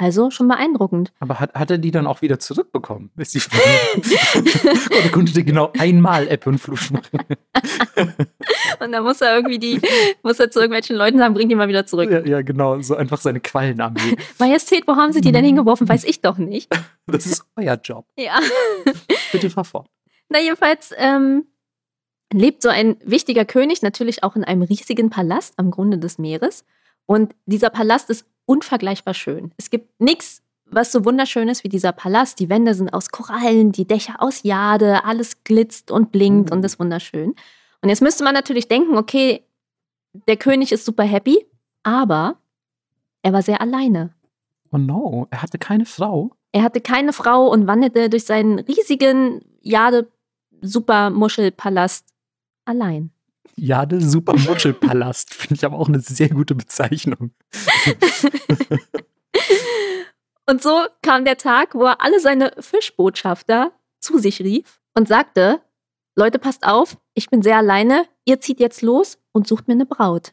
[0.00, 1.12] Also schon beeindruckend.
[1.20, 3.10] Aber hat, hat er die dann auch wieder zurückbekommen?
[3.18, 4.00] Ist die Frage.
[4.98, 7.18] Oder konnte der genau einmal Ebbe und Flut machen?
[8.80, 9.78] und dann muss er irgendwie die,
[10.22, 12.10] muss er zu irgendwelchen Leuten sagen, bring die mal wieder zurück.
[12.10, 14.16] Ja, ja genau, so einfach seine Quallenarmee.
[14.38, 15.86] Majestät, wo haben sie die denn hingeworfen?
[15.86, 16.74] Weiß ich doch nicht.
[17.06, 18.06] Das ist euer Job.
[18.16, 18.40] Ja.
[19.32, 19.90] Bitte fahr fort.
[20.30, 21.44] Na, jedenfalls ähm,
[22.32, 26.64] lebt so ein wichtiger König natürlich auch in einem riesigen Palast am Grunde des Meeres.
[27.06, 29.52] Und dieser Palast ist unvergleichbar schön.
[29.56, 32.38] Es gibt nichts, was so wunderschön ist wie dieser Palast.
[32.38, 36.56] Die Wände sind aus Korallen, die Dächer aus Jade, alles glitzt und blinkt mhm.
[36.56, 37.34] und ist wunderschön.
[37.82, 39.44] Und jetzt müsste man natürlich denken, okay,
[40.28, 41.46] der König ist super happy,
[41.82, 42.36] aber
[43.22, 44.10] er war sehr alleine.
[44.72, 46.30] Oh no, er hatte keine Frau.
[46.52, 50.08] Er hatte keine Frau und wanderte durch seinen riesigen Jade
[50.62, 52.06] Supermuschelpalast
[52.64, 53.12] allein.
[53.56, 57.32] Jade Supermuschelpalast finde ich aber auch eine sehr gute Bezeichnung.
[60.46, 65.60] und so kam der Tag, wo er alle seine Fischbotschafter zu sich rief und sagte:
[66.16, 69.86] Leute, passt auf, ich bin sehr alleine, ihr zieht jetzt los und sucht mir eine
[69.86, 70.32] Braut.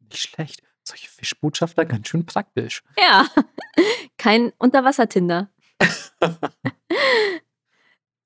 [0.00, 0.62] Nicht schlecht.
[0.82, 2.82] Solche Fischbotschafter ganz schön praktisch.
[2.98, 3.26] Ja,
[4.16, 5.50] kein Unterwassertinder.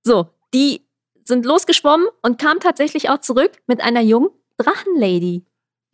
[0.04, 0.86] so, die
[1.24, 5.44] sind losgeschwommen und kamen tatsächlich auch zurück mit einer jungen Drachenlady.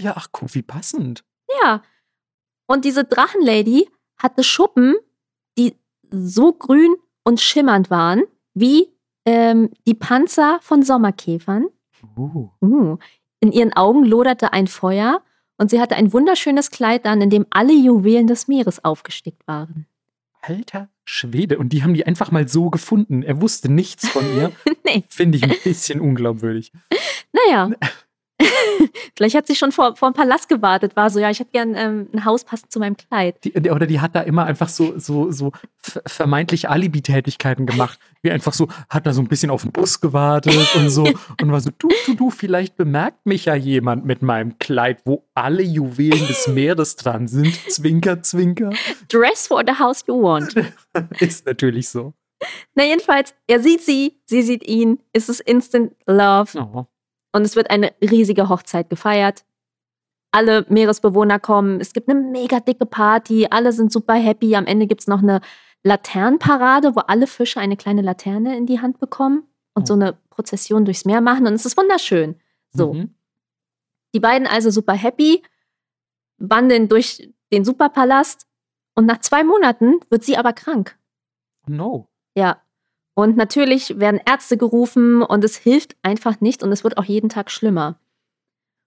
[0.01, 1.25] Ja, ach guck, wie passend.
[1.63, 1.83] Ja.
[2.67, 4.95] Und diese Drachenlady hatte Schuppen,
[5.57, 5.77] die
[6.11, 8.23] so grün und schimmernd waren,
[8.55, 8.89] wie
[9.25, 11.67] ähm, die Panzer von Sommerkäfern.
[12.17, 12.49] Uh.
[12.61, 12.97] Uh.
[13.41, 15.23] In ihren Augen loderte ein Feuer
[15.57, 19.87] und sie hatte ein wunderschönes Kleid an, in dem alle Juwelen des Meeres aufgestickt waren.
[20.41, 21.57] Alter Schwede.
[21.57, 23.23] Und die haben die einfach mal so gefunden.
[23.23, 24.53] Er wusste nichts von ihr.
[24.85, 25.05] nee.
[25.09, 26.71] Finde ich ein bisschen unglaubwürdig.
[27.33, 27.71] Naja.
[29.17, 31.75] Vielleicht hat sie schon vor, vor dem Palast gewartet, war so, ja, ich hätte gern
[31.75, 33.45] ähm, ein Haus passend zu meinem Kleid.
[33.45, 35.53] Die, oder die hat da immer einfach so, so, so
[36.07, 37.99] vermeintlich Alibi-Tätigkeiten gemacht.
[38.23, 41.05] Wie einfach so, hat da so ein bisschen auf den Bus gewartet und so.
[41.41, 45.25] Und war so, du, du, du, vielleicht bemerkt mich ja jemand mit meinem Kleid, wo
[45.35, 47.55] alle Juwelen des Meeres dran sind.
[47.71, 48.71] Zwinker, zwinker.
[49.09, 50.55] Dress for the house you want.
[51.21, 52.13] Ist natürlich so.
[52.75, 55.01] Na, jedenfalls, er sieht sie, sie sieht ihn.
[55.13, 56.59] Es ist Instant Love.
[56.59, 56.87] Oh.
[57.33, 59.45] Und es wird eine riesige Hochzeit gefeiert.
[60.31, 61.81] Alle Meeresbewohner kommen.
[61.81, 63.47] Es gibt eine mega dicke Party.
[63.51, 64.55] Alle sind super happy.
[64.57, 65.41] Am Ende gibt es noch eine
[65.83, 69.87] Laternenparade, wo alle Fische eine kleine Laterne in die Hand bekommen und oh.
[69.87, 71.47] so eine Prozession durchs Meer machen.
[71.47, 72.37] Und es ist wunderschön.
[72.73, 72.93] So.
[72.93, 73.15] Mhm.
[74.15, 75.43] Die beiden also super happy,
[76.39, 78.47] wandeln durch den Superpalast.
[78.95, 80.99] Und nach zwei Monaten wird sie aber krank.
[81.67, 82.09] No.
[82.35, 82.61] Ja.
[83.19, 87.29] Und natürlich werden Ärzte gerufen und es hilft einfach nicht und es wird auch jeden
[87.29, 87.99] Tag schlimmer.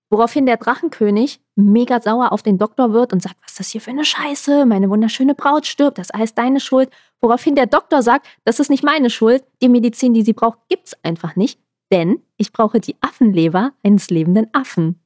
[0.09, 3.81] Woraufhin der Drachenkönig mega sauer auf den Doktor wird und sagt, was ist das hier
[3.81, 4.65] für eine Scheiße?
[4.65, 6.89] Meine wunderschöne Braut stirbt, das ist alles deine Schuld.
[7.19, 10.95] Woraufhin der Doktor sagt, das ist nicht meine Schuld, die Medizin, die sie braucht, gibt's
[11.03, 11.59] einfach nicht,
[11.91, 14.97] denn ich brauche die Affenleber eines lebenden Affen.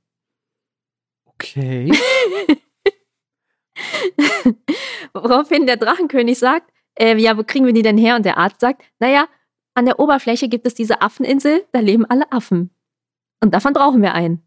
[1.26, 1.92] Okay.
[5.14, 8.16] Woraufhin der Drachenkönig sagt, äh, ja, wo kriegen wir die denn her?
[8.16, 9.28] Und der Arzt sagt, naja,
[9.74, 12.72] an der Oberfläche gibt es diese Affeninsel, da leben alle Affen.
[13.42, 14.42] Und davon brauchen wir einen.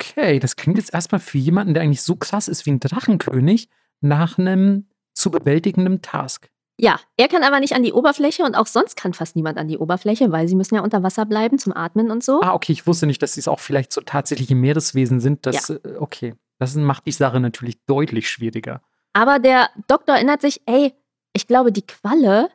[0.00, 3.68] Okay, das klingt jetzt erstmal für jemanden, der eigentlich so krass ist wie ein Drachenkönig,
[4.00, 6.48] nach einem zu bewältigenden Task.
[6.80, 9.66] Ja, er kann aber nicht an die Oberfläche und auch sonst kann fast niemand an
[9.66, 12.40] die Oberfläche, weil sie müssen ja unter Wasser bleiben zum Atmen und so.
[12.40, 15.44] Ah, okay, ich wusste nicht, dass sie es auch vielleicht so tatsächliche Meereswesen sind.
[15.44, 15.74] Das, ja.
[15.74, 18.80] Äh, okay, das macht die Sache natürlich deutlich schwieriger.
[19.12, 20.94] Aber der Doktor erinnert sich, ey,
[21.32, 22.50] ich glaube, die Qualle,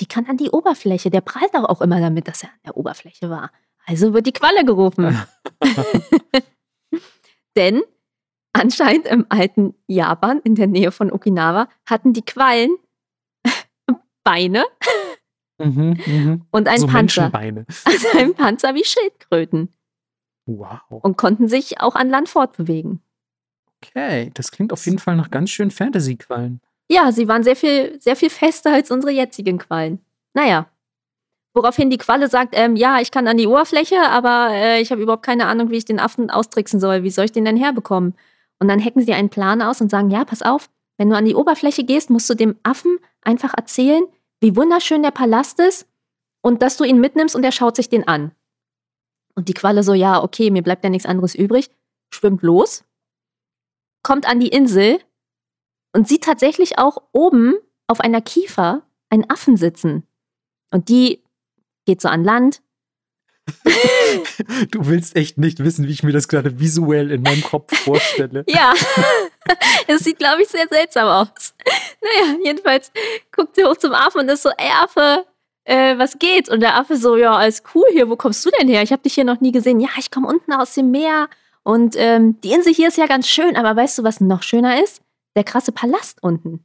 [0.00, 1.10] die kann an die Oberfläche.
[1.10, 3.50] Der prallt doch auch immer damit, dass er an der Oberfläche war.
[3.86, 5.18] Also wird die Qualle gerufen.
[7.56, 7.82] Denn
[8.52, 12.76] anscheinend im alten Japan, in der Nähe von Okinawa, hatten die Quallen
[14.24, 14.64] Beine
[15.58, 16.38] mhm, mh.
[16.50, 17.32] und ein so Panzer.
[17.34, 19.72] Also ein Panzer wie Schildkröten.
[20.46, 20.80] Wow.
[21.02, 23.02] Und konnten sich auch an Land fortbewegen.
[23.82, 26.60] Okay, das klingt auf jeden Fall nach ganz schön Fantasy-Quallen.
[26.90, 30.00] Ja, sie waren sehr viel, sehr viel fester als unsere jetzigen Quallen.
[30.34, 30.70] Naja.
[31.54, 35.02] Woraufhin die Qualle sagt, ähm, ja, ich kann an die Oberfläche, aber äh, ich habe
[35.02, 37.02] überhaupt keine Ahnung, wie ich den Affen austricksen soll.
[37.02, 38.14] Wie soll ich den denn herbekommen?
[38.58, 41.24] Und dann hacken sie einen Plan aus und sagen, ja, pass auf, wenn du an
[41.24, 44.04] die Oberfläche gehst, musst du dem Affen einfach erzählen,
[44.40, 45.86] wie wunderschön der Palast ist
[46.42, 48.32] und dass du ihn mitnimmst und er schaut sich den an.
[49.34, 51.70] Und die Qualle so, ja, okay, mir bleibt ja nichts anderes übrig,
[52.10, 52.84] schwimmt los,
[54.02, 55.00] kommt an die Insel
[55.92, 57.54] und sieht tatsächlich auch oben
[57.86, 60.06] auf einer Kiefer einen Affen sitzen.
[60.70, 61.22] Und die
[61.86, 62.60] geht so an Land.
[64.70, 68.44] du willst echt nicht wissen, wie ich mir das gerade visuell in meinem Kopf vorstelle.
[68.48, 68.74] ja,
[69.86, 71.54] es sieht, glaube ich, sehr seltsam aus.
[72.02, 72.92] Naja, jedenfalls
[73.34, 75.24] guckt sie hoch zum Affen und ist so, ey Affe,
[75.64, 76.50] äh, was geht?
[76.50, 78.82] Und der Affe so, ja, alles cool hier, wo kommst du denn her?
[78.82, 79.80] Ich habe dich hier noch nie gesehen.
[79.80, 81.28] Ja, ich komme unten aus dem Meer
[81.62, 84.82] und ähm, die Insel hier ist ja ganz schön, aber weißt du, was noch schöner
[84.82, 85.02] ist?
[85.38, 86.64] Der krasse Palast unten.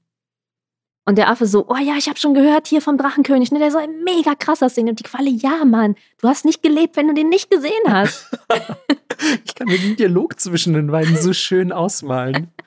[1.06, 3.70] Und der Affe so, oh ja, ich habe schon gehört hier vom Drachenkönig, ne, der
[3.70, 4.90] soll mega krass aussehen.
[4.90, 8.36] Und die Qualle, ja, Mann, du hast nicht gelebt, wenn du den nicht gesehen hast.
[9.46, 12.52] ich kann mir den Dialog zwischen den beiden so schön ausmalen.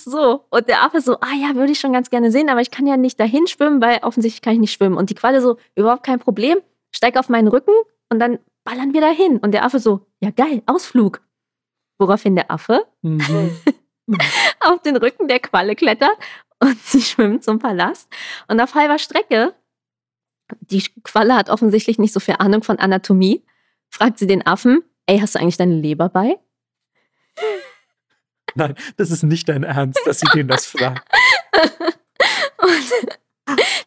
[0.00, 2.70] So, und der Affe so, ah ja, würde ich schon ganz gerne sehen, aber ich
[2.70, 4.96] kann ja nicht dahin schwimmen, weil offensichtlich kann ich nicht schwimmen.
[4.96, 6.58] Und die Qualle so, überhaupt kein Problem,
[6.92, 7.72] steig auf meinen Rücken
[8.08, 9.38] und dann ballern wir dahin.
[9.38, 11.20] Und der Affe so, ja geil, Ausflug.
[11.98, 13.50] Woraufhin der Affe mhm.
[14.72, 16.16] auf den Rücken der Qualle klettert
[16.60, 18.08] und sie schwimmt zum Palast.
[18.48, 19.54] Und auf halber Strecke,
[20.60, 23.44] die Qualle hat offensichtlich nicht so viel Ahnung von Anatomie,
[23.90, 26.38] fragt sie den Affen, ey, hast du eigentlich deine Leber bei?
[28.54, 31.06] Nein, das ist nicht dein Ernst, dass sie den das fragt.
[32.58, 33.16] und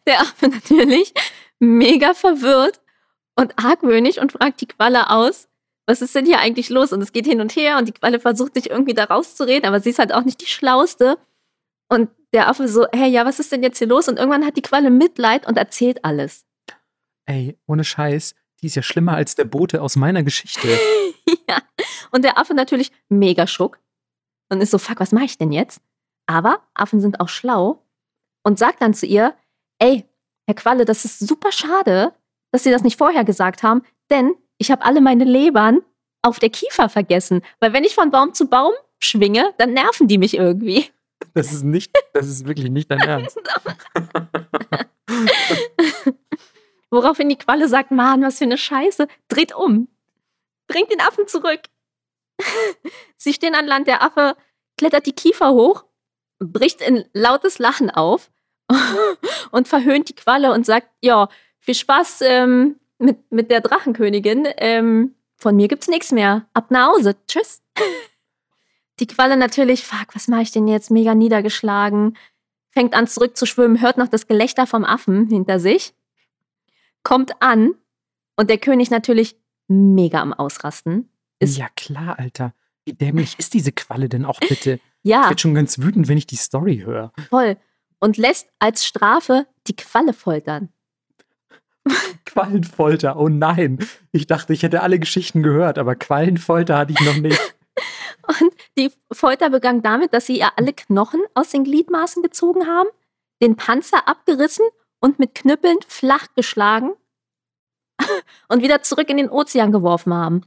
[0.06, 1.12] der Affe natürlich
[1.58, 2.80] mega verwirrt
[3.36, 5.48] und argwöhnig und fragt die Qualle aus,
[5.86, 6.92] was ist denn hier eigentlich los?
[6.92, 9.80] Und es geht hin und her und die Qualle versucht sich irgendwie da rauszureden, aber
[9.80, 11.18] sie ist halt auch nicht die Schlauste.
[11.88, 14.08] Und der Affe so, hey, ja, was ist denn jetzt hier los?
[14.08, 16.46] Und irgendwann hat die Qualle Mitleid und erzählt alles.
[17.26, 20.68] Ey, ohne Scheiß, die ist ja schlimmer als der Bote aus meiner Geschichte.
[21.48, 21.58] ja.
[22.10, 23.78] Und der Affe natürlich mega schock
[24.50, 25.80] und ist so, fuck, was mache ich denn jetzt?
[26.26, 27.84] Aber Affen sind auch schlau
[28.44, 29.34] und sagt dann zu ihr,
[29.78, 30.04] ey,
[30.46, 32.14] Herr Qualle, das ist super schade,
[32.52, 35.82] dass Sie das nicht vorher gesagt haben, denn ich habe alle meine Lebern
[36.22, 37.42] auf der Kiefer vergessen.
[37.60, 40.90] Weil wenn ich von Baum zu Baum schwinge, dann nerven die mich irgendwie.
[41.34, 43.38] Das ist nicht, das ist wirklich nicht dein Ernst.
[46.90, 49.88] Woraufhin die Qualle sagt, Mann, was für eine Scheiße, dreht um.
[50.66, 51.60] bringt den Affen zurück.
[53.16, 54.36] Sie stehen an Land, der Affe
[54.76, 55.84] klettert die Kiefer hoch,
[56.38, 58.30] bricht in lautes Lachen auf
[59.50, 61.28] und verhöhnt die Qualle und sagt, ja,
[61.60, 64.48] viel Spaß ähm, mit, mit der Drachenkönigin.
[64.56, 66.46] Ähm, von mir gibt's nichts mehr.
[66.54, 67.16] Ab nach Hause.
[67.26, 67.62] Tschüss.
[69.00, 70.90] Die Qualle natürlich, fuck, was mache ich denn jetzt?
[70.90, 72.16] Mega niedergeschlagen.
[72.70, 75.94] Fängt an zurückzuschwimmen, hört noch das Gelächter vom Affen hinter sich.
[77.02, 77.74] Kommt an
[78.36, 79.36] und der König natürlich
[79.68, 81.10] mega am Ausrasten.
[81.40, 82.54] Ist ja klar, Alter.
[82.84, 84.78] Wie dämlich ist diese Qualle denn auch bitte?
[85.02, 87.12] ja, Ich werde schon ganz wütend, wenn ich die Story höre.
[87.28, 87.56] voll.
[87.98, 90.70] Und lässt als Strafe die Qualle foltern.
[92.24, 93.78] Quallenfolter, oh nein.
[94.10, 97.38] Ich dachte, ich hätte alle Geschichten gehört, aber Quallenfolter hatte ich noch nicht.
[98.40, 102.88] Und die Folter begann damit, dass sie ihr alle Knochen aus den Gliedmaßen gezogen haben,
[103.42, 104.64] den Panzer abgerissen
[105.00, 106.92] und mit Knüppeln flach geschlagen
[108.48, 110.42] und wieder zurück in den Ozean geworfen haben.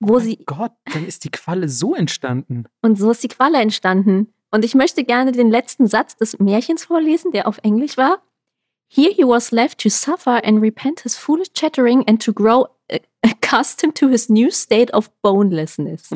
[0.00, 2.64] Wo Mein sie, Gott, dann ist die Qualle so entstanden.
[2.80, 4.32] und so ist die Qualle entstanden.
[4.50, 8.22] Und ich möchte gerne den letzten Satz des Märchens vorlesen, der auf Englisch war.
[8.92, 12.98] Here he was left to suffer and repent his foolish chattering and to grow uh,
[13.22, 16.10] accustomed to his new state of bonelessness.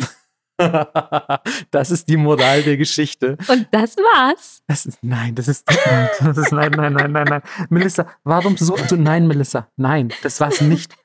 [1.71, 3.37] das ist die Moral der Geschichte.
[3.47, 4.61] Und das war's.
[4.67, 7.43] Das ist, nein, das ist, nein, das ist, nein, nein, nein, nein, nein.
[7.71, 10.97] Melissa, warum suchst du, nein, Melissa, nein, das war's nicht.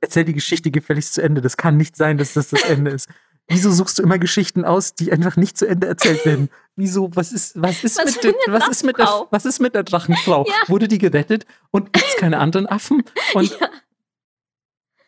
[0.00, 1.40] Erzähl die Geschichte gefälligst zu Ende.
[1.40, 3.08] Das kann nicht sein, dass das das Ende ist.
[3.48, 6.50] Wieso suchst du immer Geschichten aus, die einfach nicht zu Ende erzählt werden?
[6.76, 7.14] Wieso?
[7.16, 9.28] Was ist, was ist, Was mit, der, was ist mit der, Drachenfrau?
[9.30, 10.44] was ist mit der Drachenfrau?
[10.46, 10.54] Ja.
[10.68, 13.02] Wurde die gerettet und gibt's keine anderen Affen?
[13.34, 13.70] Und, Ja.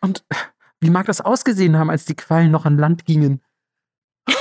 [0.01, 0.25] und
[0.81, 3.43] wie mag das ausgesehen haben, als die Quallen noch an Land gingen?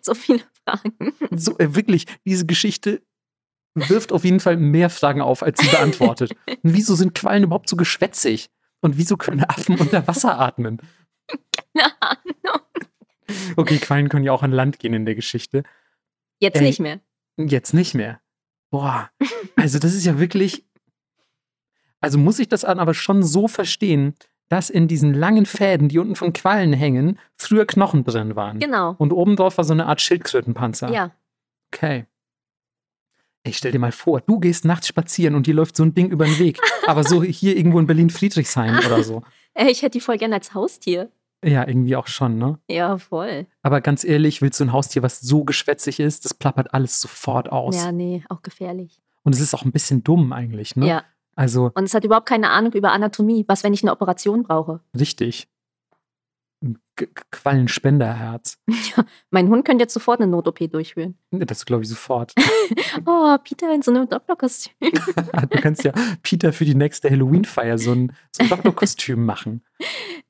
[0.00, 1.12] So viele Fragen.
[1.32, 3.02] So, äh, wirklich, diese Geschichte
[3.74, 6.30] wirft auf jeden Fall mehr Fragen auf, als sie beantwortet.
[6.48, 8.48] Und wieso sind Quallen überhaupt so geschwätzig?
[8.80, 10.80] Und wieso können Affen unter Wasser atmen?
[11.74, 12.60] Keine Ahnung.
[13.56, 15.64] Okay, Quallen können ja auch an Land gehen in der Geschichte.
[16.38, 16.62] Jetzt Ey.
[16.62, 17.00] nicht mehr.
[17.36, 18.20] Jetzt nicht mehr.
[18.70, 19.10] Boah,
[19.56, 20.64] also das ist ja wirklich.
[22.00, 24.14] Also muss ich das an aber schon so verstehen,
[24.48, 28.58] dass in diesen langen Fäden, die unten von Quallen hängen, früher Knochen drin waren.
[28.58, 28.94] Genau.
[28.98, 30.90] Und obendrauf war so eine Art Schildkrötenpanzer.
[30.90, 31.12] Ja.
[31.72, 32.06] Okay.
[33.42, 36.10] Ich stell dir mal vor, du gehst nachts spazieren und dir läuft so ein Ding
[36.10, 36.58] über den Weg.
[36.86, 39.22] Aber so hier irgendwo in Berlin-Friedrichshain oder so.
[39.54, 41.10] Ey, ich hätte die voll gerne als Haustier.
[41.44, 42.58] Ja, irgendwie auch schon, ne?
[42.68, 43.46] Ja, voll.
[43.62, 47.50] Aber ganz ehrlich, willst du ein Haustier, was so geschwätzig ist, das plappert alles sofort
[47.52, 47.76] aus.
[47.76, 49.00] Ja, nee, auch gefährlich.
[49.22, 50.86] Und es ist auch ein bisschen dumm eigentlich, ne?
[50.86, 51.04] Ja.
[51.34, 53.44] Also Und es hat überhaupt keine Ahnung über Anatomie.
[53.46, 54.80] Was, wenn ich eine Operation brauche?
[54.98, 55.48] richtig.
[56.62, 56.78] Ein
[57.30, 58.58] Quallenspenderherz.
[59.30, 61.18] Mein Hund könnte jetzt sofort eine Not-OP durchführen.
[61.30, 62.34] Das glaube ich sofort.
[63.04, 64.72] Oh, Peter in so einem Doktorkostüm.
[64.80, 65.92] du kannst ja
[66.22, 69.62] Peter für die nächste Halloween-Feier so ein, so ein Doktorkostüm machen.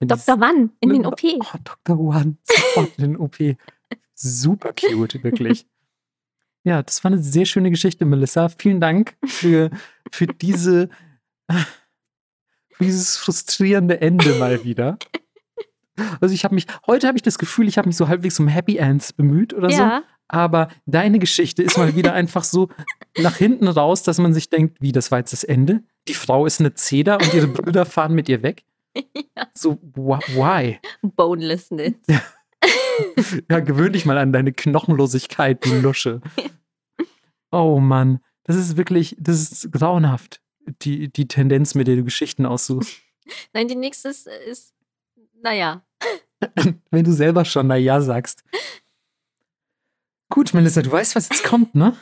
[0.00, 0.40] Dr.
[0.40, 1.20] Wann in den OP.
[1.24, 1.98] Oh, Dr.
[1.98, 3.36] One, sofort in den OP.
[4.14, 5.66] Super cute, wirklich.
[6.64, 8.48] Ja, das war eine sehr schöne Geschichte, Melissa.
[8.48, 9.70] Vielen Dank für,
[10.10, 10.90] für diese
[12.76, 14.98] für dieses frustrierende Ende mal wieder.
[16.20, 18.48] Also ich habe mich, heute habe ich das Gefühl, ich habe mich so halbwegs um
[18.48, 19.76] Happy Ends bemüht oder so.
[19.82, 22.68] Ja, Aber deine Geschichte ist mal wieder einfach so
[23.18, 25.82] nach hinten raus, dass man sich denkt, wie, das war jetzt das Ende?
[26.08, 28.64] Die Frau ist eine Zeder und ihre Brüder fahren mit ihr weg?
[29.54, 30.78] So, wh- why?
[31.02, 31.94] Bonelessness.
[33.50, 36.22] Ja, gewöhn dich mal an deine Knochenlosigkeit, du Lusche.
[37.52, 40.40] Oh Mann, das ist wirklich, das ist grauenhaft,
[40.82, 42.98] die, die Tendenz, mit der du Geschichten aussuchst.
[43.52, 44.74] Nein, die nächste ist, ist
[45.42, 45.82] naja.
[46.90, 48.44] Wenn du selber schon na ja sagst.
[50.30, 51.96] Gut, Melissa, du weißt, was jetzt kommt, ne?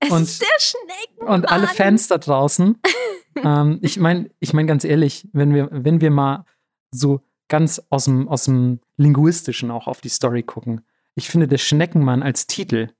[0.00, 1.26] Es Und- ist der Schnecken.
[1.26, 2.80] Und alle Fans da draußen.
[3.36, 6.44] ähm, ich meine, ich mein ganz ehrlich, wenn wir, wenn wir mal
[6.90, 10.84] so ganz aus dem, aus dem Linguistischen auch auf die Story gucken.
[11.14, 12.90] Ich finde, der Schneckenmann als Titel,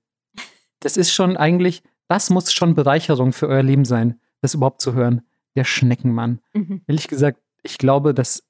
[0.79, 4.93] das ist schon eigentlich, das muss schon Bereicherung für euer Leben sein, das überhaupt zu
[4.93, 5.21] hören.
[5.55, 6.39] Der Schneckenmann.
[6.53, 6.81] Mhm.
[6.87, 8.43] Ehrlich gesagt, ich glaube, das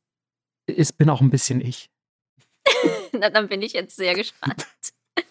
[0.67, 1.89] ist, bin auch ein bisschen ich.
[3.13, 4.67] Na, dann bin ich jetzt sehr gespannt.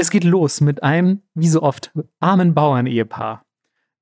[0.00, 3.44] Es geht los mit einem, wie so oft, armen Bauernehepaar,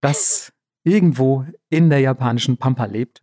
[0.03, 0.53] das
[0.85, 3.23] irgendwo in der japanischen Pampa lebt.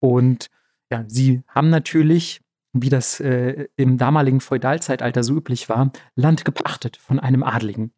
[0.00, 0.50] Und
[0.90, 2.40] ja, sie haben natürlich,
[2.72, 7.92] wie das äh, im damaligen Feudalzeitalter so üblich war, Land gepachtet von einem Adligen.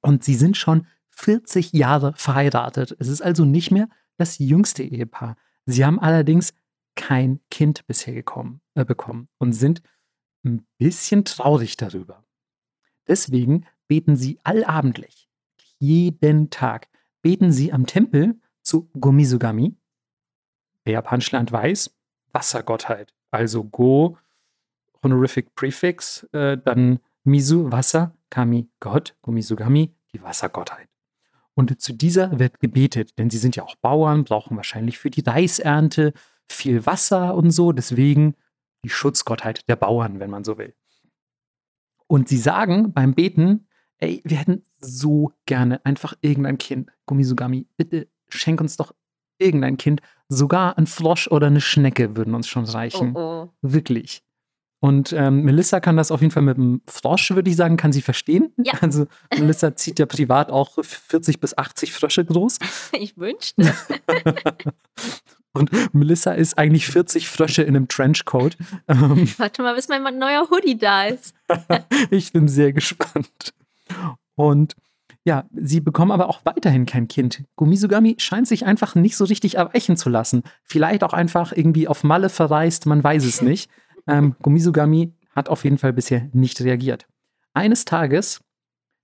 [0.00, 2.96] Und sie sind schon 40 Jahre verheiratet.
[2.98, 5.36] Es ist also nicht mehr das jüngste Ehepaar.
[5.66, 6.54] Sie haben allerdings
[6.98, 9.82] kein Kind bisher gekommen, äh, bekommen und sind
[10.44, 12.24] ein bisschen traurig darüber.
[13.06, 15.30] Deswegen beten sie allabendlich,
[15.78, 16.88] jeden Tag,
[17.22, 19.76] beten sie am Tempel zu Gomizugami.
[20.84, 21.94] Wer Japanisch lernt, weiß,
[22.32, 23.14] Wassergottheit.
[23.30, 24.18] Also Go
[25.02, 30.88] Honorific Prefix, äh, dann Misu, Wasser, Kami, Gott, Gumisugami, die Wassergottheit.
[31.54, 35.22] Und zu dieser wird gebetet, denn sie sind ja auch Bauern, brauchen wahrscheinlich für die
[35.22, 36.12] Reisernte
[36.50, 38.34] viel Wasser und so, deswegen
[38.84, 40.74] die Schutzgottheit der Bauern, wenn man so will.
[42.06, 43.66] Und sie sagen beim Beten,
[43.98, 46.90] ey, wir hätten so gerne einfach irgendein Kind.
[47.06, 48.94] Gumisugami, bitte schenk uns doch
[49.38, 50.00] irgendein Kind.
[50.28, 53.14] Sogar ein Frosch oder eine Schnecke würden uns schon reichen.
[53.14, 53.48] Oh, oh.
[53.62, 54.22] Wirklich.
[54.80, 57.92] Und ähm, Melissa kann das auf jeden Fall mit dem Frosch, würde ich sagen, kann
[57.92, 58.52] sie verstehen.
[58.56, 58.74] Ja.
[58.80, 62.58] Also Melissa zieht ja privat auch 40 bis 80 Frösche groß.
[62.92, 63.74] Ich wünschte.
[65.58, 68.56] Und Melissa ist eigentlich 40 Frösche in einem Trenchcoat.
[68.86, 71.34] Ähm, Warte mal, bis mein neuer Hoodie da ist.
[72.10, 73.52] ich bin sehr gespannt.
[74.36, 74.76] Und
[75.24, 77.44] ja, sie bekommen aber auch weiterhin kein Kind.
[77.56, 80.42] Gumisugami scheint sich einfach nicht so richtig erweichen zu lassen.
[80.62, 83.70] Vielleicht auch einfach irgendwie auf Malle verreist, man weiß es nicht.
[84.06, 87.06] Ähm, Gumisugami hat auf jeden Fall bisher nicht reagiert.
[87.52, 88.40] Eines Tages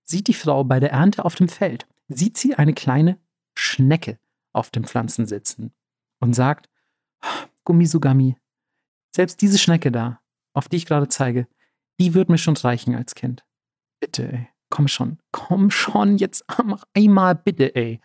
[0.05, 3.19] sieht die Frau bei der Ernte auf dem Feld, sieht sie eine kleine
[3.55, 4.19] Schnecke
[4.53, 5.73] auf den Pflanzen sitzen
[6.25, 6.71] und sagt,
[7.65, 8.37] Gumisugami,
[9.15, 10.21] selbst diese Schnecke da,
[10.55, 11.47] auf die ich gerade zeige,
[12.01, 13.45] die wird mir schon reichen als Kind.
[14.01, 16.45] Bitte, ey, komm schon, komm schon, jetzt
[16.95, 18.01] einmal bitte, ey.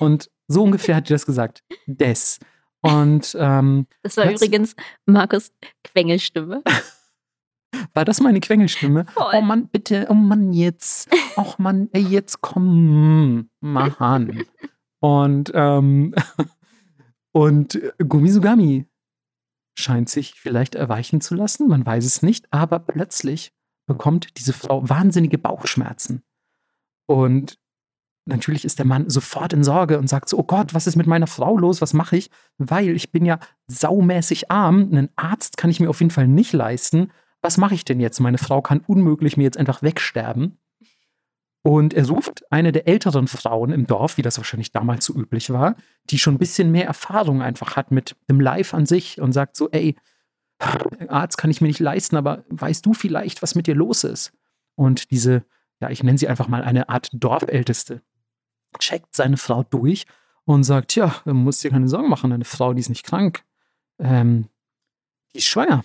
[0.00, 1.62] Und so ungefähr hat die das gesagt.
[1.86, 2.40] Des.
[2.82, 4.74] Und ähm, Das war übrigens
[5.06, 5.52] Markus
[5.84, 6.62] Quengelstimme.
[7.94, 9.06] war das meine Quengelstimme?
[9.14, 9.32] Voll.
[9.32, 11.08] Oh Mann, bitte, oh Mann, jetzt.
[11.36, 14.44] Och Mann, ey, jetzt komm, Mann.
[15.00, 16.14] Und, ähm,
[17.32, 18.86] und Gumisugami
[19.78, 23.52] scheint sich vielleicht erweichen zu lassen, man weiß es nicht, aber plötzlich
[23.86, 26.22] bekommt diese Frau wahnsinnige Bauchschmerzen.
[27.06, 27.58] Und
[28.26, 31.06] natürlich ist der Mann sofort in Sorge und sagt so, oh Gott, was ist mit
[31.06, 32.30] meiner Frau los, was mache ich?
[32.58, 36.52] Weil ich bin ja saumäßig arm, einen Arzt kann ich mir auf jeden Fall nicht
[36.52, 37.10] leisten.
[37.42, 38.20] Was mache ich denn jetzt?
[38.20, 40.59] Meine Frau kann unmöglich mir jetzt einfach wegsterben.
[41.62, 45.50] Und er ruft eine der älteren Frauen im Dorf, wie das wahrscheinlich damals so üblich
[45.50, 45.76] war,
[46.08, 49.56] die schon ein bisschen mehr Erfahrung einfach hat mit dem Live an sich und sagt
[49.56, 49.96] so, ey,
[51.08, 54.32] Arzt kann ich mir nicht leisten, aber weißt du vielleicht, was mit dir los ist?
[54.74, 55.44] Und diese,
[55.80, 58.02] ja, ich nenne sie einfach mal eine Art Dorfälteste,
[58.78, 60.06] checkt seine Frau durch
[60.44, 63.44] und sagt, ja, du musst dir keine Sorgen machen, deine Frau, die ist nicht krank.
[63.98, 64.48] Ähm,
[65.32, 65.84] die ist schwanger.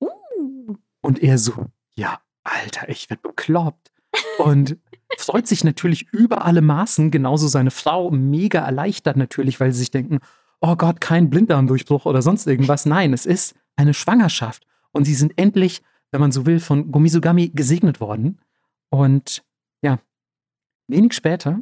[0.00, 3.89] Uh, Und er so, ja, Alter, ich werd bekloppt.
[4.38, 4.78] Und
[5.18, 9.90] freut sich natürlich über alle Maßen, genauso seine Frau, mega erleichtert natürlich, weil sie sich
[9.90, 10.20] denken,
[10.60, 12.86] oh Gott, kein Blinddarmdurchbruch oder sonst irgendwas.
[12.86, 14.66] Nein, es ist eine Schwangerschaft.
[14.92, 18.38] Und sie sind endlich, wenn man so will, von Gumisugami gesegnet worden.
[18.90, 19.42] Und
[19.82, 19.98] ja,
[20.88, 21.60] wenig später,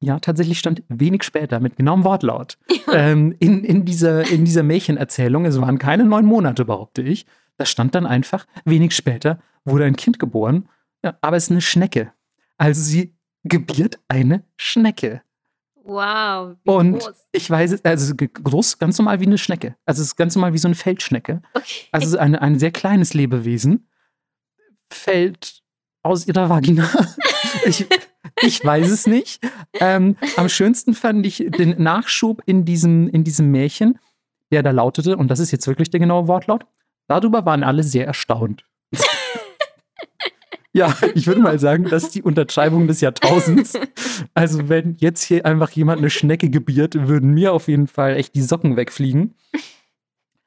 [0.00, 2.58] ja, tatsächlich stand wenig später mit genauem Wortlaut
[2.92, 7.26] ähm, in, in, dieser, in dieser Märchenerzählung, es waren keine neun Monate, behaupte ich,
[7.56, 10.68] da stand dann einfach, wenig später wurde ein Kind geboren,
[11.04, 12.12] ja, aber es ist eine Schnecke.
[12.56, 15.22] Also sie gebiert eine Schnecke.
[15.84, 16.56] wow.
[16.64, 17.28] Und groß.
[17.32, 19.76] ich weiß es, also groß, ganz normal wie eine Schnecke.
[19.86, 21.42] Also es ist ganz normal wie so eine Feldschnecke.
[21.54, 21.86] Okay.
[21.92, 23.88] Also es ist eine, ein sehr kleines Lebewesen.
[24.92, 25.62] Fällt
[26.02, 26.88] aus ihrer Vagina.
[27.64, 27.86] ich,
[28.42, 29.40] ich weiß es nicht.
[29.74, 33.98] Ähm, am schönsten fand ich den Nachschub in diesem, in diesem Märchen,
[34.50, 36.66] der da lautete, und das ist jetzt wirklich der genaue Wortlaut,
[37.06, 38.64] darüber waren alle sehr erstaunt.
[40.72, 43.74] Ja, ich würde mal sagen, das ist die Untertreibung des Jahrtausends.
[44.34, 48.34] Also wenn jetzt hier einfach jemand eine Schnecke gebiert, würden mir auf jeden Fall echt
[48.34, 49.34] die Socken wegfliegen.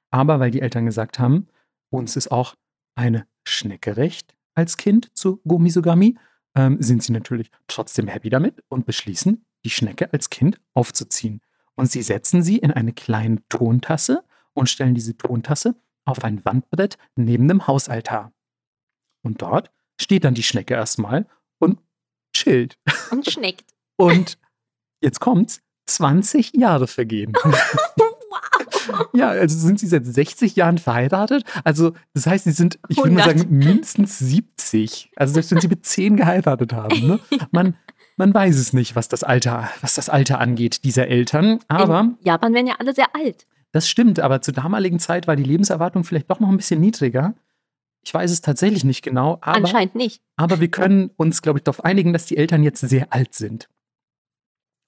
[0.09, 1.47] Aber weil die Eltern gesagt haben,
[1.89, 2.55] uns ist auch
[2.95, 6.17] eine Schnecke recht als Kind zu Gomisugami,
[6.55, 11.39] ähm, sind sie natürlich trotzdem happy damit und beschließen, die Schnecke als Kind aufzuziehen.
[11.75, 16.97] Und sie setzen sie in eine kleine Tontasse und stellen diese Tontasse auf ein Wandbrett
[17.15, 18.33] neben dem Hausaltar.
[19.23, 21.27] Und dort steht dann die Schnecke erstmal
[21.59, 21.79] und
[22.35, 22.77] chillt.
[23.11, 23.65] Und schneckt.
[23.97, 24.39] Und
[25.01, 27.33] jetzt kommt's, 20 Jahre vergehen.
[29.13, 31.43] Ja, also sind sie seit 60 Jahren verheiratet.
[31.63, 33.39] Also, das heißt, sie sind, ich würde mal 100.
[33.39, 35.11] sagen, mindestens 70.
[35.15, 37.07] Also, selbst wenn sie mit 10 geheiratet haben.
[37.07, 37.19] Ne?
[37.51, 37.75] Man,
[38.17, 41.59] man weiß es nicht, was das Alter, was das Alter angeht, dieser Eltern.
[41.67, 43.45] Aber In Japan werden ja alle sehr alt.
[43.71, 47.33] das stimmt, aber zur damaligen Zeit war die Lebenserwartung vielleicht doch noch ein bisschen niedriger.
[48.03, 50.23] Ich weiß es tatsächlich nicht genau, aber, Anscheinend nicht.
[50.35, 53.69] aber wir können uns, glaube ich, darauf einigen, dass die Eltern jetzt sehr alt sind.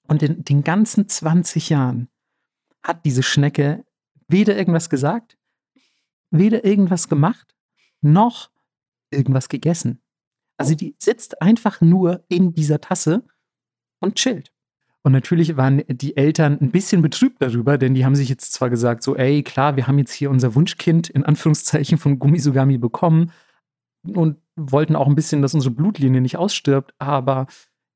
[0.06, 2.08] Und in den ganzen 20 Jahren
[2.82, 3.84] hat diese Schnecke
[4.28, 5.38] weder irgendwas gesagt,
[6.30, 7.54] weder irgendwas gemacht,
[8.00, 8.50] noch
[9.10, 10.02] irgendwas gegessen.
[10.56, 13.24] Also die sitzt einfach nur in dieser Tasse
[14.00, 14.52] und chillt.
[15.04, 18.70] Und natürlich waren die Eltern ein bisschen betrübt darüber, denn die haben sich jetzt zwar
[18.70, 23.30] gesagt, so, ey, klar, wir haben jetzt hier unser Wunschkind in Anführungszeichen von Gummisugami bekommen
[24.06, 27.46] und wollten auch ein bisschen, dass unsere Blutlinie nicht ausstirbt, aber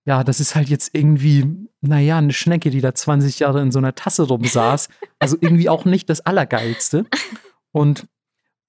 [0.04, 3.78] ja, das ist halt jetzt irgendwie, naja, eine Schnecke, die da 20 Jahre in so
[3.78, 4.88] einer Tasse rumsaß.
[5.20, 7.04] Also irgendwie auch nicht das Allergeilste.
[7.72, 8.06] Und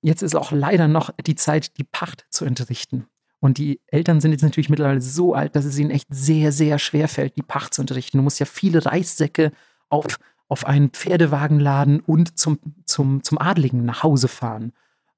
[0.01, 3.05] jetzt ist auch leider noch die Zeit, die Pacht zu entrichten.
[3.39, 6.77] Und die Eltern sind jetzt natürlich mittlerweile so alt, dass es ihnen echt sehr, sehr
[6.77, 8.17] schwer fällt, die Pacht zu unterrichten.
[8.17, 9.51] Du musst ja viele Reissäcke
[9.89, 10.19] auf,
[10.49, 14.73] auf einen Pferdewagen laden und zum, zum, zum Adligen nach Hause fahren.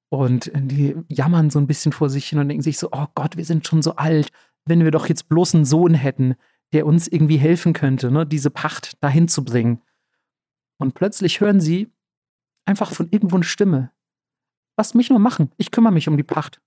[0.09, 3.38] Und die jammern so ein bisschen vor sich hin und denken sich so, oh Gott,
[3.38, 4.30] wir sind schon so alt.
[4.65, 6.36] Wenn wir doch jetzt bloß einen Sohn hätten,
[6.74, 9.82] der uns irgendwie helfen könnte, ne, diese Pacht dahin zu bringen.
[10.78, 11.89] Und plötzlich hören sie
[12.65, 13.91] einfach von irgendwo eine Stimme.
[14.78, 16.61] Lass mich nur machen, ich kümmere mich um die Pacht.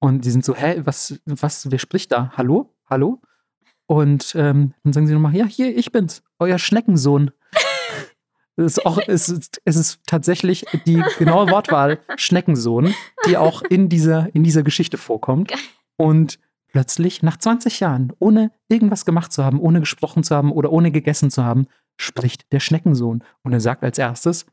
[0.00, 2.32] Und die sind so, hä, was, was, wer spricht da?
[2.36, 2.74] Hallo?
[2.88, 3.20] Hallo?
[3.86, 7.30] Und ähm, dann sagen sie nochmal, ja, hier, ich bin's, euer Schneckensohn.
[8.60, 12.92] Es ist, auch, es, ist, es ist tatsächlich die genaue Wortwahl Schneckensohn,
[13.24, 15.52] die auch in dieser, in dieser Geschichte vorkommt.
[15.96, 20.72] Und plötzlich, nach 20 Jahren, ohne irgendwas gemacht zu haben, ohne gesprochen zu haben oder
[20.72, 21.68] ohne gegessen zu haben,
[22.00, 23.22] spricht der Schneckensohn.
[23.44, 24.44] Und er sagt als erstes,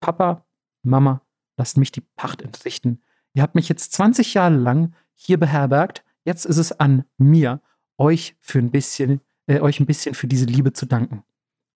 [0.00, 0.46] Papa,
[0.84, 1.22] Mama,
[1.56, 3.02] lasst mich die Pacht entrichten.
[3.34, 6.04] Ihr habt mich jetzt 20 Jahre lang hier beherbergt.
[6.24, 7.60] Jetzt ist es an mir,
[7.98, 11.22] euch für ein bisschen, äh, euch ein bisschen für diese Liebe zu danken.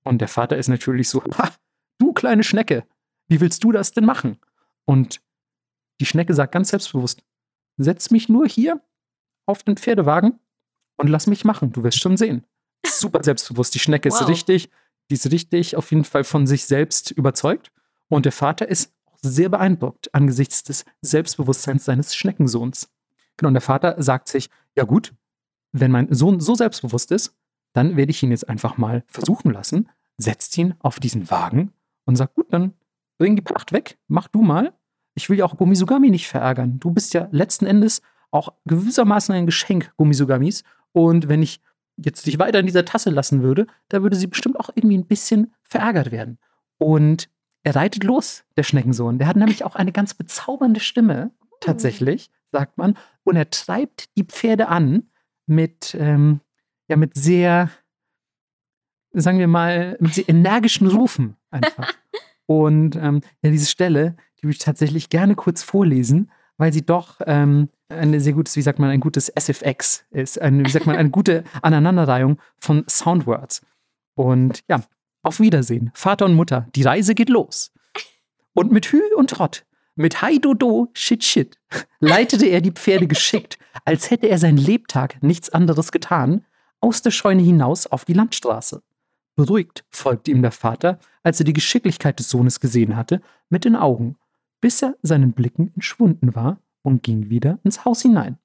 [0.04, 1.50] Und der Vater ist natürlich so, ha,
[1.98, 2.84] du kleine Schnecke,
[3.28, 4.38] wie willst du das denn machen?
[4.84, 5.20] Und
[6.00, 7.24] die Schnecke sagt ganz selbstbewusst,
[7.76, 8.80] setz mich nur hier
[9.46, 10.38] auf den Pferdewagen
[10.96, 11.72] und lass mich machen.
[11.72, 12.44] Du wirst schon sehen.
[12.84, 13.74] Super selbstbewusst.
[13.74, 14.20] Die Schnecke wow.
[14.20, 14.70] ist richtig,
[15.10, 17.72] die ist richtig auf jeden Fall von sich selbst überzeugt.
[18.08, 18.94] Und der Vater ist
[19.30, 22.88] sehr beeindruckt angesichts des Selbstbewusstseins seines Schneckensohns.
[23.36, 25.14] Genau, und der Vater sagt sich, ja gut,
[25.72, 27.34] wenn mein Sohn so selbstbewusst ist,
[27.72, 31.72] dann werde ich ihn jetzt einfach mal versuchen lassen, setzt ihn auf diesen Wagen
[32.06, 32.72] und sagt, gut, dann
[33.18, 34.72] bring die Pacht weg, mach du mal.
[35.14, 36.78] Ich will ja auch Gummisugami nicht verärgern.
[36.78, 40.62] Du bist ja letzten Endes auch gewissermaßen ein Geschenk Gummisugamis.
[40.92, 41.60] Und wenn ich
[41.96, 45.06] jetzt dich weiter in dieser Tasse lassen würde, da würde sie bestimmt auch irgendwie ein
[45.06, 46.38] bisschen verärgert werden.
[46.78, 47.28] Und
[47.66, 49.18] er reitet los, der Schneckensohn.
[49.18, 52.96] Der hat nämlich auch eine ganz bezaubernde Stimme, tatsächlich, sagt man.
[53.24, 55.10] Und er treibt die Pferde an
[55.46, 56.38] mit, ähm,
[56.86, 57.68] ja, mit sehr,
[59.10, 61.92] sagen wir mal, mit sehr energischen Rufen einfach.
[62.46, 67.20] Und ähm, ja, diese Stelle, die würde ich tatsächlich gerne kurz vorlesen, weil sie doch
[67.26, 70.40] ähm, eine sehr gutes, wie sagt man, ein gutes SFX ist.
[70.40, 73.66] Eine, wie sagt man, eine gute Aneinanderreihung von Soundwords.
[74.14, 74.82] Und ja,
[75.26, 77.72] auf Wiedersehen, Vater und Mutter, die Reise geht los.
[78.54, 79.66] Und mit Hü und Trott,
[79.96, 81.58] mit Hi Dodo, Shit Shit,
[82.00, 86.44] leitete er die Pferde geschickt, als hätte er sein Lebtag nichts anderes getan,
[86.80, 88.82] aus der Scheune hinaus auf die Landstraße.
[89.34, 93.20] Beruhigt folgte ihm der Vater, als er die Geschicklichkeit des Sohnes gesehen hatte,
[93.50, 94.16] mit den Augen,
[94.60, 98.38] bis er seinen Blicken entschwunden war und ging wieder ins Haus hinein.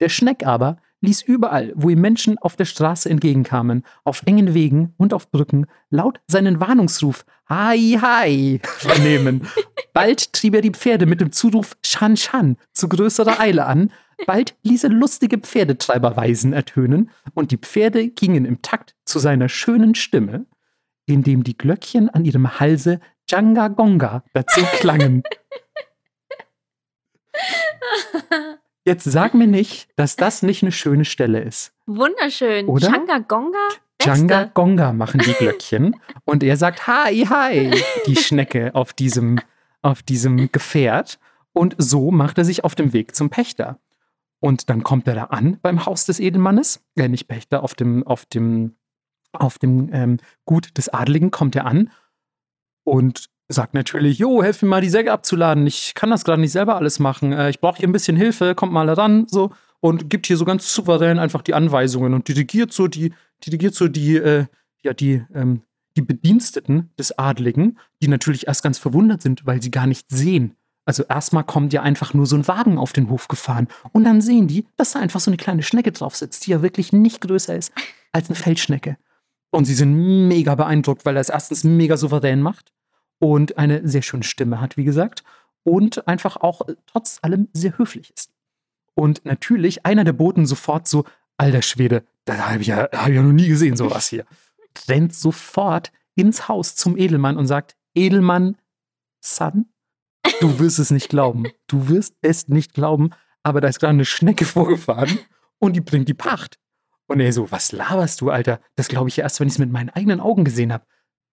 [0.00, 4.94] Der Schneck aber ließ überall, wo ihm Menschen auf der Straße entgegenkamen, auf engen Wegen
[4.96, 9.46] und auf Brücken, laut seinen Warnungsruf Hi, hi vernehmen.
[9.92, 13.92] Bald trieb er die Pferde mit dem Zuruf Shan Shan zu größerer Eile an,
[14.26, 19.94] bald ließ er lustige Pferdetreiberweisen ertönen, und die Pferde gingen im Takt zu seiner schönen
[19.94, 20.46] Stimme,
[21.06, 25.22] indem die Glöckchen an ihrem Halse Janga Gonga dazu klangen.
[28.86, 31.72] Jetzt sag mir nicht, dass das nicht eine schöne Stelle ist.
[31.86, 32.68] Wunderschön.
[32.68, 32.88] Oder?
[32.92, 33.68] Changa Gonga.
[34.00, 35.96] Changa Gonga machen die Glöckchen.
[36.24, 37.72] und er sagt Hi, hi,
[38.06, 39.40] die Schnecke auf diesem,
[39.82, 41.18] auf diesem Gefährt.
[41.52, 43.80] Und so macht er sich auf dem Weg zum Pächter.
[44.38, 46.84] Und dann kommt er da an beim Haus des Edelmannes.
[46.94, 48.76] Äh, nicht Pächter, auf dem, auf dem,
[49.32, 51.90] auf dem ähm, Gut des Adligen kommt er an
[52.84, 55.66] und sagt natürlich, jo, helf mir mal die Säge abzuladen.
[55.66, 57.32] Ich kann das gerade nicht selber alles machen.
[57.32, 59.50] Äh, ich brauche hier ein bisschen Hilfe, kommt mal ran, so.
[59.80, 63.12] Und gibt hier so ganz souverän einfach die Anweisungen und dirigiert so die,
[63.44, 64.46] dirigiert so die, äh,
[64.82, 65.62] ja, die, ähm,
[65.96, 70.56] die Bediensteten des Adligen, die natürlich erst ganz verwundert sind, weil sie gar nicht sehen.
[70.86, 74.20] Also erstmal kommt ja einfach nur so ein Wagen auf den Hof gefahren und dann
[74.20, 77.20] sehen die, dass da einfach so eine kleine Schnecke drauf sitzt, die ja wirklich nicht
[77.20, 77.72] größer ist
[78.12, 78.96] als eine Feldschnecke.
[79.50, 82.72] Und sie sind mega beeindruckt, weil er es erstens mega souverän macht
[83.18, 85.24] und eine sehr schöne Stimme hat, wie gesagt,
[85.62, 88.30] und einfach auch äh, trotz allem sehr höflich ist.
[88.94, 91.04] Und natürlich einer der Boten sofort so,
[91.36, 94.24] alter Schwede, das habe ich, ja, hab ich ja noch nie gesehen, sowas hier.
[94.88, 98.56] Rennt sofort ins Haus zum Edelmann und sagt, Edelmann,
[99.20, 99.66] Son,
[100.40, 101.44] du wirst es nicht glauben.
[101.66, 103.10] Du wirst es nicht glauben,
[103.42, 105.18] aber da ist gerade eine Schnecke vorgefahren
[105.58, 106.58] und die bringt die Pacht.
[107.06, 108.60] Und er so, was laberst du, Alter?
[108.74, 110.84] Das glaube ich erst, wenn ich es mit meinen eigenen Augen gesehen habe.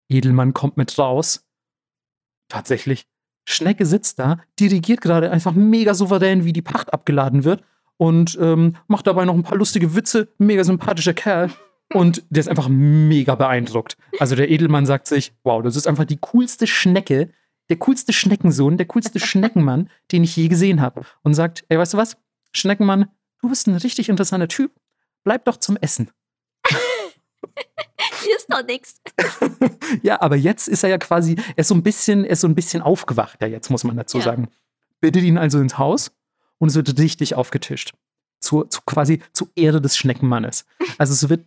[0.09, 1.45] Edelmann kommt mit raus.
[2.54, 3.08] Tatsächlich,
[3.45, 7.64] Schnecke sitzt da, dirigiert gerade einfach mega souverän, wie die Pacht abgeladen wird
[7.97, 10.28] und ähm, macht dabei noch ein paar lustige Witze.
[10.38, 11.49] Mega sympathischer Kerl.
[11.91, 13.97] Und der ist einfach mega beeindruckt.
[14.20, 17.32] Also der Edelmann sagt sich, wow, das ist einfach die coolste Schnecke,
[17.70, 21.01] der coolste Schneckensohn, der coolste Schneckenmann, den ich je gesehen habe.
[21.24, 22.18] Und sagt, ey, weißt du was?
[22.51, 23.08] Schneckenmann,
[23.41, 24.72] du bist ein richtig interessanter Typ.
[25.24, 26.12] Bleib doch zum Essen.
[28.24, 29.01] Hier ist doch nichts.
[30.01, 32.47] ja, aber jetzt ist er ja quasi, er ist so ein bisschen, er ist so
[32.47, 34.24] ein bisschen aufgewacht, ja, jetzt muss man dazu Ja.
[34.24, 34.49] sagen.
[35.01, 36.12] Bittet ihn also ins Haus
[36.58, 37.93] und es wird richtig aufgetischt.
[38.39, 40.66] Zu, zu quasi zur Ehre des Schneckenmannes.
[40.97, 41.45] Also es wird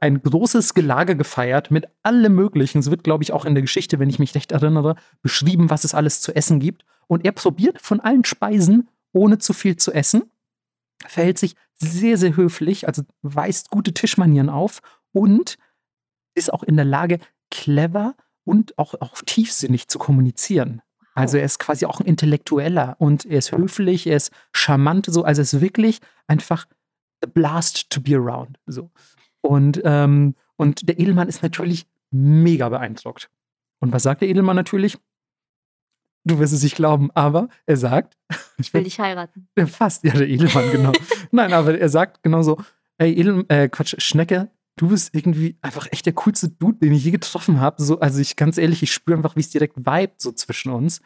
[0.00, 2.78] ein großes Gelage gefeiert mit allem Möglichen.
[2.78, 5.84] Es wird, glaube ich, auch in der Geschichte, wenn ich mich recht erinnere, beschrieben, was
[5.84, 6.84] es alles zu essen gibt.
[7.08, 10.22] Und er probiert von allen Speisen, ohne zu viel zu essen,
[11.06, 14.80] verhält sich sehr, sehr höflich, also weist gute Tischmanieren auf
[15.14, 15.56] und
[16.34, 20.82] ist auch in der Lage, clever und auch, auch tiefsinnig zu kommunizieren.
[21.14, 25.22] Also er ist quasi auch ein Intellektueller und er ist höflich, er ist charmant, so,
[25.22, 26.66] also er ist wirklich einfach
[27.22, 28.58] a blast to be around.
[28.66, 28.90] So.
[29.40, 33.30] Und, ähm, und der Edelmann ist natürlich mega beeindruckt.
[33.78, 34.98] Und was sagt der Edelmann natürlich?
[36.24, 38.16] Du wirst es nicht glauben, aber er sagt,
[38.58, 39.48] Ich will dich heiraten.
[39.66, 40.92] Fast, ja, der Edelmann, genau.
[41.30, 42.58] Nein, aber er sagt genauso,
[42.98, 47.04] ey, Edel, äh, Quatsch, Schnecke, du bist irgendwie einfach echt der coolste Dude, den ich
[47.04, 47.82] je getroffen habe.
[47.82, 51.00] So, also ich, ganz ehrlich, ich spüre einfach, wie es direkt vibet so zwischen uns.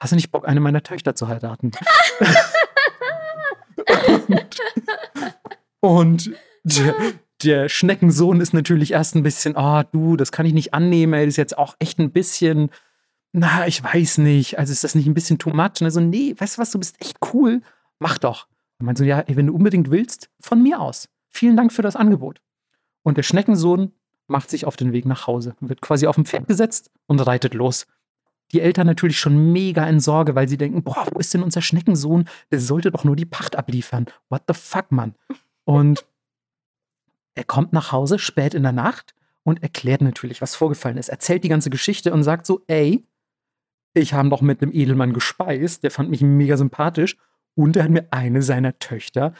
[0.00, 1.72] Hast du nicht Bock, eine meiner Töchter zu heiraten?
[4.20, 4.60] und,
[5.80, 6.30] und
[6.64, 6.94] der,
[7.42, 11.26] der Schneckensohn ist natürlich erst ein bisschen, ah, du, das kann ich nicht annehmen, ey,
[11.26, 12.70] das ist jetzt auch echt ein bisschen,
[13.32, 15.80] na, ich weiß nicht, also ist das nicht ein bisschen too much?
[15.80, 17.60] Und er so, nee, weißt du was, du bist echt cool,
[17.98, 18.48] mach doch.
[18.78, 21.10] Und man so, ja, ey, wenn du unbedingt willst, von mir aus.
[21.28, 22.40] Vielen Dank für das Angebot.
[23.02, 23.92] Und der Schneckensohn
[24.26, 27.54] macht sich auf den Weg nach Hause, wird quasi auf dem Pferd gesetzt und reitet
[27.54, 27.86] los.
[28.52, 31.62] Die Eltern natürlich schon mega in Sorge, weil sie denken, boah, wo ist denn unser
[31.62, 32.28] Schneckensohn?
[32.50, 34.06] Der sollte doch nur die Pacht abliefern.
[34.28, 35.14] What the fuck, Mann?
[35.64, 36.06] Und
[37.34, 41.08] er kommt nach Hause spät in der Nacht und erklärt natürlich, was vorgefallen ist.
[41.08, 43.06] Erzählt die ganze Geschichte und sagt so, ey,
[43.94, 47.16] ich habe doch mit einem Edelmann gespeist, der fand mich mega sympathisch
[47.54, 49.32] und er hat mir eine seiner Töchter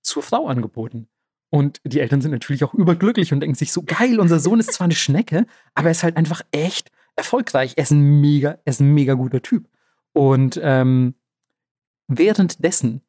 [0.00, 1.08] zur Frau angeboten.
[1.52, 4.72] Und die Eltern sind natürlich auch überglücklich und denken sich so, geil, unser Sohn ist
[4.72, 7.74] zwar eine Schnecke, aber er ist halt einfach echt erfolgreich.
[7.76, 9.68] Er ist ein mega, er ist ein mega guter Typ.
[10.12, 11.14] Und ähm,
[12.08, 13.02] währenddessen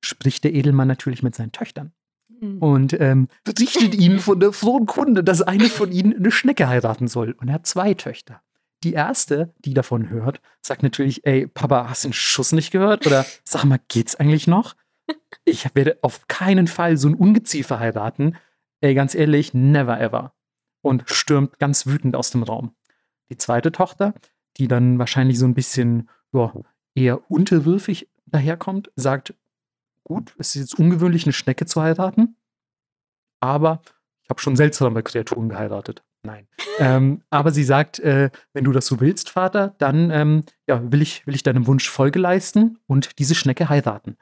[0.00, 1.92] spricht der Edelmann natürlich mit seinen Töchtern
[2.40, 2.58] Hm.
[2.58, 7.08] und ähm, berichtet ihnen von der frohen Kunde, dass eine von ihnen eine Schnecke heiraten
[7.08, 7.32] soll.
[7.32, 8.42] Und er hat zwei Töchter.
[8.82, 13.06] Die erste, die davon hört, sagt natürlich, ey, Papa, hast du den Schuss nicht gehört?
[13.06, 14.74] Oder sag mal, geht's eigentlich noch?
[15.44, 18.36] Ich werde auf keinen Fall so ein Ungeziefer heiraten.
[18.80, 20.34] Ey, ganz ehrlich, never ever.
[20.82, 22.74] Und stürmt ganz wütend aus dem Raum.
[23.30, 24.14] Die zweite Tochter,
[24.56, 26.52] die dann wahrscheinlich so ein bisschen ja,
[26.94, 29.34] eher unterwürfig daherkommt, sagt,
[30.02, 32.36] gut, es ist jetzt ungewöhnlich, eine Schnecke zu heiraten,
[33.40, 33.80] aber
[34.22, 36.02] ich habe schon seltsame Kreaturen geheiratet.
[36.22, 36.48] Nein.
[36.78, 41.02] ähm, aber sie sagt, äh, wenn du das so willst, Vater, dann ähm, ja, will,
[41.02, 44.16] ich, will ich deinem Wunsch Folge leisten und diese Schnecke heiraten.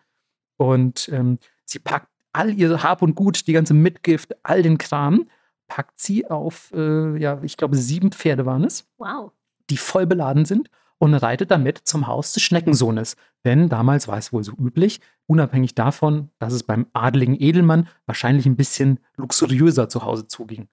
[0.63, 5.27] Und ähm, sie packt all ihr Hab und Gut, die ganze Mitgift, all den Kram,
[5.67, 9.33] packt sie auf, äh, ja, ich glaube, sieben Pferde waren es Wow.
[9.71, 13.17] die voll beladen sind und reitet damit zum Haus des Schneckensohnes.
[13.45, 18.47] Denn damals war es wohl so üblich, unabhängig davon, dass es beim adeligen Edelmann wahrscheinlich
[18.47, 20.69] ein bisschen luxuriöser zu Hause zuging.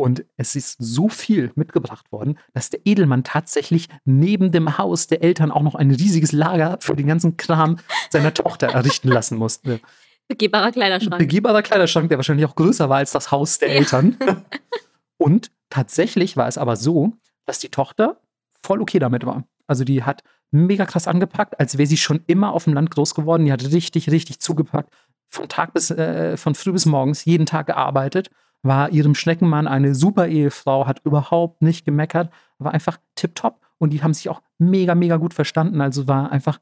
[0.00, 5.22] Und es ist so viel mitgebracht worden, dass der Edelmann tatsächlich neben dem Haus der
[5.22, 7.76] Eltern auch noch ein riesiges Lager für den ganzen Kram
[8.08, 9.78] seiner Tochter errichten lassen musste.
[10.26, 11.18] Begehbarer Kleiderschrank.
[11.18, 13.74] Begehbarer Kleiderschrank, der wahrscheinlich auch größer war als das Haus der Ja.
[13.74, 14.16] Eltern.
[15.18, 17.12] Und tatsächlich war es aber so,
[17.44, 18.22] dass die Tochter
[18.62, 19.44] voll okay damit war.
[19.66, 23.14] Also die hat mega krass angepackt, als wäre sie schon immer auf dem Land groß
[23.14, 23.44] geworden.
[23.44, 24.94] Die hat richtig, richtig zugepackt.
[25.28, 28.30] Von Tag bis, äh, von früh bis morgens, jeden Tag gearbeitet,
[28.62, 33.60] war ihrem Schneckenmann eine super Ehefrau, hat überhaupt nicht gemeckert, war einfach tipptopp.
[33.78, 35.80] Und die haben sich auch mega, mega gut verstanden.
[35.80, 36.60] Also war einfach,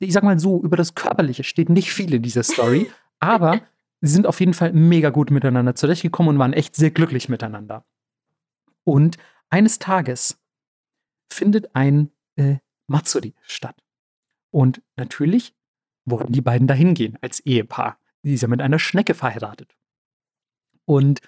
[0.00, 3.60] ich sag mal so, über das Körperliche steht nicht viel in dieser Story, aber
[4.00, 7.84] sie sind auf jeden Fall mega gut miteinander zurechtgekommen und waren echt sehr glücklich miteinander.
[8.82, 9.18] Und
[9.50, 10.38] eines Tages
[11.28, 12.56] findet ein äh,
[12.88, 13.76] Matsuri statt.
[14.50, 15.54] Und natürlich
[16.04, 17.98] wollten die beiden dahin gehen als Ehepaar.
[18.24, 19.76] Die ist ja mit einer Schnecke verheiratet.
[20.84, 21.20] Und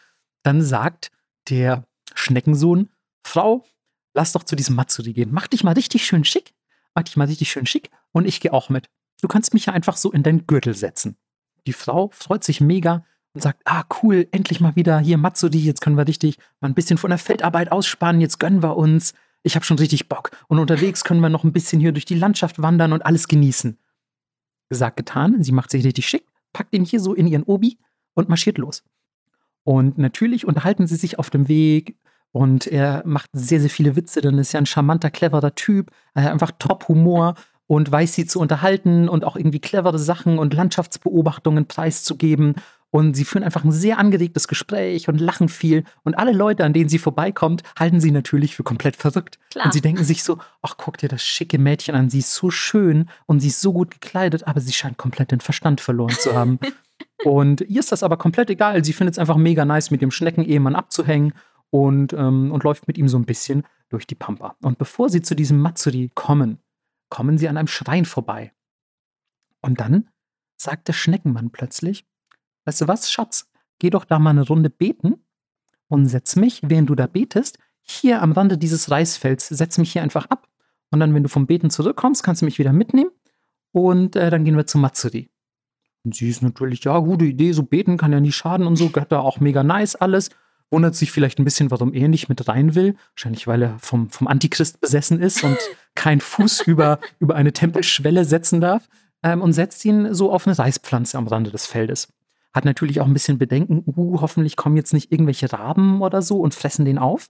[0.43, 1.11] dann sagt
[1.49, 2.91] der Schneckensohn,
[3.25, 3.65] Frau,
[4.15, 5.31] lass doch zu diesem Matsuri gehen.
[5.33, 6.55] Mach dich mal richtig schön schick.
[6.95, 8.89] Mach dich mal richtig schön schick und ich gehe auch mit.
[9.21, 11.17] Du kannst mich ja einfach so in deinen Gürtel setzen.
[11.67, 15.81] die Frau freut sich mega und sagt, ah cool, endlich mal wieder hier Matsuri, jetzt
[15.81, 19.15] können wir richtig mal ein bisschen von der Feldarbeit ausspannen, jetzt gönnen wir uns.
[19.45, 20.31] Ich habe schon richtig Bock.
[20.49, 23.79] Und unterwegs können wir noch ein bisschen hier durch die Landschaft wandern und alles genießen.
[24.69, 25.43] Gesagt, getan.
[25.43, 27.79] Sie macht sich richtig schick, packt ihn hier so in ihren Obi
[28.15, 28.83] und marschiert los.
[29.65, 31.97] Und natürlich unterhalten sie sich auf dem Weg
[32.33, 36.25] und er macht sehr, sehr viele Witze, denn ist ja ein charmanter, cleverer Typ, er
[36.25, 37.35] hat einfach Top-Humor
[37.67, 42.57] und weiß sie zu unterhalten und auch irgendwie clevere Sachen und Landschaftsbeobachtungen preiszugeben.
[42.91, 45.85] Und sie führen einfach ein sehr angeregtes Gespräch und lachen viel.
[46.03, 49.39] Und alle Leute, an denen sie vorbeikommt, halten sie natürlich für komplett verrückt.
[49.51, 49.65] Klar.
[49.65, 52.51] Und sie denken sich so, ach, guck dir das schicke Mädchen an, sie ist so
[52.51, 56.35] schön und sie ist so gut gekleidet, aber sie scheint komplett den Verstand verloren zu
[56.35, 56.59] haben.
[57.25, 58.85] und ihr ist das aber komplett egal.
[58.85, 61.33] Sie findet es einfach mega nice, mit dem Schnecken-Ehemann abzuhängen
[61.71, 64.57] und, ähm, und läuft mit ihm so ein bisschen durch die Pampa.
[64.63, 66.59] Und bevor sie zu diesem Matsuri kommen,
[67.09, 68.53] kommen sie an einem Schrein vorbei.
[69.61, 70.09] Und dann
[70.57, 72.05] sagt der Schneckenmann plötzlich,
[72.65, 75.25] weißt du was, Schatz, geh doch da mal eine Runde beten
[75.89, 80.03] und setz mich, während du da betest, hier am Rande dieses Reisfelds, setz mich hier
[80.03, 80.49] einfach ab.
[80.91, 83.11] Und dann, wenn du vom Beten zurückkommst, kannst du mich wieder mitnehmen
[83.73, 85.32] und äh, dann gehen wir zu Matsuri.
[86.05, 88.89] Und sie ist natürlich, ja, gute Idee, so beten kann ja nie schaden und so,
[88.89, 90.31] gehört da auch mega nice alles
[90.73, 92.97] wundert sich vielleicht ein bisschen, warum er nicht mit rein will.
[93.15, 95.59] Wahrscheinlich, weil er vom, vom Antichrist besessen ist und
[95.95, 98.89] keinen Fuß über, über eine Tempelschwelle setzen darf.
[99.23, 102.13] Ähm, und setzt ihn so auf eine Reispflanze am Rande des Feldes.
[102.53, 106.41] Hat natürlich auch ein bisschen Bedenken, uh, hoffentlich kommen jetzt nicht irgendwelche Raben oder so
[106.41, 107.29] und fressen den auf.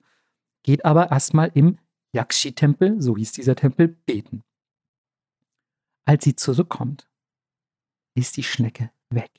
[0.62, 1.78] Geht aber erstmal im
[2.12, 4.42] Yakshi-Tempel, so hieß dieser Tempel, beten.
[6.06, 7.08] Als sie zurückkommt,
[8.14, 9.30] ist die Schnecke weg.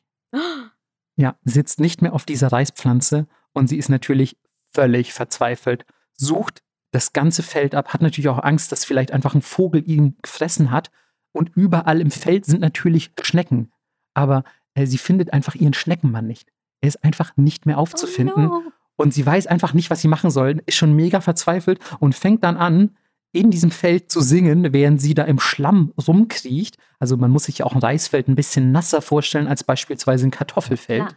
[1.15, 4.37] Ja, sitzt nicht mehr auf dieser Reispflanze und sie ist natürlich
[4.73, 9.41] völlig verzweifelt, sucht das ganze Feld ab, hat natürlich auch Angst, dass vielleicht einfach ein
[9.41, 10.91] Vogel ihn gefressen hat.
[11.31, 13.71] Und überall im Feld sind natürlich Schnecken.
[14.13, 14.43] Aber
[14.75, 16.51] äh, sie findet einfach ihren Schneckenmann nicht.
[16.81, 18.47] Er ist einfach nicht mehr aufzufinden.
[18.47, 18.63] Oh no.
[18.95, 22.43] Und sie weiß einfach nicht, was sie machen soll, ist schon mega verzweifelt und fängt
[22.43, 22.95] dann an,
[23.33, 26.77] in diesem Feld zu singen, während sie da im Schlamm rumkriecht.
[26.99, 30.31] Also man muss sich ja auch ein Reisfeld ein bisschen nasser vorstellen als beispielsweise ein
[30.31, 31.01] Kartoffelfeld.
[31.01, 31.09] Ja.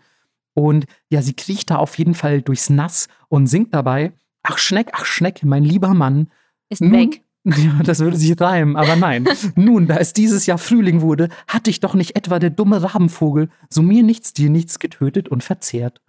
[0.54, 4.12] Und ja, sie kriecht da auf jeden Fall durchs Nass und singt dabei:
[4.42, 6.30] Ach Schneck, ach Schneck, mein lieber Mann.
[6.70, 7.22] Ist nun, weg.
[7.44, 9.28] Ja, das würde sich reimen, aber nein.
[9.54, 13.50] Nun, da es dieses Jahr Frühling wurde, hatte ich doch nicht etwa der dumme Rabenvogel
[13.70, 16.00] so mir nichts, dir nichts getötet und verzehrt.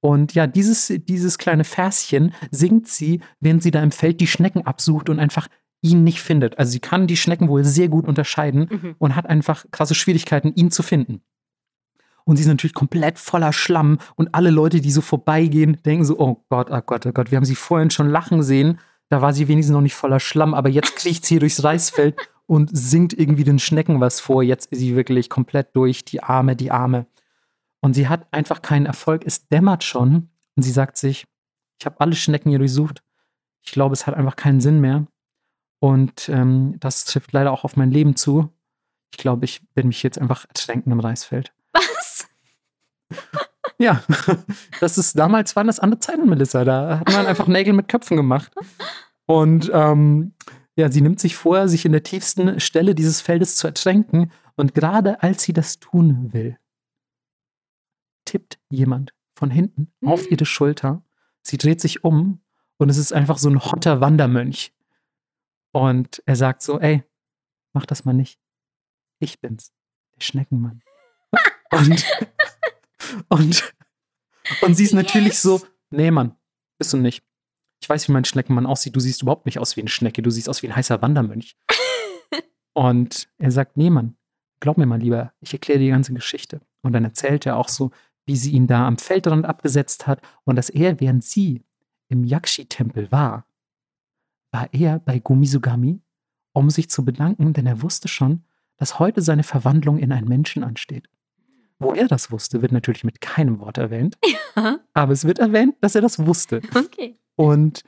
[0.00, 4.66] Und ja, dieses, dieses kleine Verschen singt sie, während sie da im Feld die Schnecken
[4.66, 5.48] absucht und einfach
[5.80, 6.58] ihn nicht findet.
[6.58, 8.94] Also sie kann die Schnecken wohl sehr gut unterscheiden mhm.
[8.98, 11.22] und hat einfach krasse Schwierigkeiten, ihn zu finden.
[12.24, 13.98] Und sie ist natürlich komplett voller Schlamm.
[14.14, 17.36] Und alle Leute, die so vorbeigehen, denken so: Oh Gott, oh Gott, oh Gott, wir
[17.36, 18.78] haben sie vorhin schon lachen sehen.
[19.08, 22.16] Da war sie wenigstens noch nicht voller Schlamm, aber jetzt kriecht sie hier durchs Reisfeld
[22.46, 24.42] und singt irgendwie den Schnecken was vor.
[24.42, 27.06] Jetzt ist sie wirklich komplett durch, die Arme, die Arme.
[27.80, 29.22] Und sie hat einfach keinen Erfolg.
[29.24, 30.30] Es dämmert schon.
[30.56, 31.24] Und sie sagt sich:
[31.78, 33.02] Ich habe alle Schnecken hier durchsucht.
[33.62, 35.06] Ich glaube, es hat einfach keinen Sinn mehr.
[35.80, 38.52] Und ähm, das trifft leider auch auf mein Leben zu.
[39.12, 41.52] Ich glaube, ich werde mich jetzt einfach ertränken im Reisfeld.
[43.78, 44.02] Ja,
[44.80, 46.64] das ist damals waren das andere Zeiten, Melissa.
[46.64, 48.52] Da hat man einfach Nägel mit Köpfen gemacht.
[49.26, 50.34] Und ähm,
[50.76, 54.32] ja, sie nimmt sich vor, sich in der tiefsten Stelle dieses Feldes zu ertränken.
[54.56, 56.58] Und gerade als sie das tun will,
[58.28, 60.08] tippt jemand von hinten mhm.
[60.08, 61.02] auf ihre Schulter.
[61.42, 62.40] Sie dreht sich um
[62.76, 64.72] und es ist einfach so ein hotter Wandermönch.
[65.72, 67.04] Und er sagt so: Ey,
[67.72, 68.38] mach das mal nicht.
[69.18, 69.72] Ich bin's,
[70.14, 70.82] der Schneckenmann.
[71.72, 72.04] und
[73.28, 73.74] und,
[74.62, 75.42] und sie ist natürlich yes.
[75.42, 75.60] so,
[75.90, 76.36] nee, Mann,
[76.78, 77.22] bist du nicht.
[77.80, 78.96] Ich weiß, wie mein Schneckenmann aussieht.
[78.96, 80.22] Du siehst überhaupt nicht aus wie eine Schnecke.
[80.22, 81.56] Du siehst aus wie ein heißer Wandermönch.
[82.74, 84.16] und er sagt, nee, Mann,
[84.60, 86.60] glaub mir mal lieber, ich erkläre dir die ganze Geschichte.
[86.82, 87.90] Und dann erzählt er auch so,
[88.28, 91.64] wie sie ihn da am Feldrand abgesetzt hat und dass er, während sie
[92.08, 93.46] im Yakshi-Tempel war,
[94.52, 96.00] war er bei Gumisugami,
[96.52, 98.44] um sich zu bedanken, denn er wusste schon,
[98.76, 101.08] dass heute seine Verwandlung in einen Menschen ansteht.
[101.78, 104.16] Wo er das wusste, wird natürlich mit keinem Wort erwähnt.
[104.56, 104.80] Ja.
[104.92, 106.60] Aber es wird erwähnt, dass er das wusste.
[106.74, 107.16] Okay.
[107.36, 107.84] Und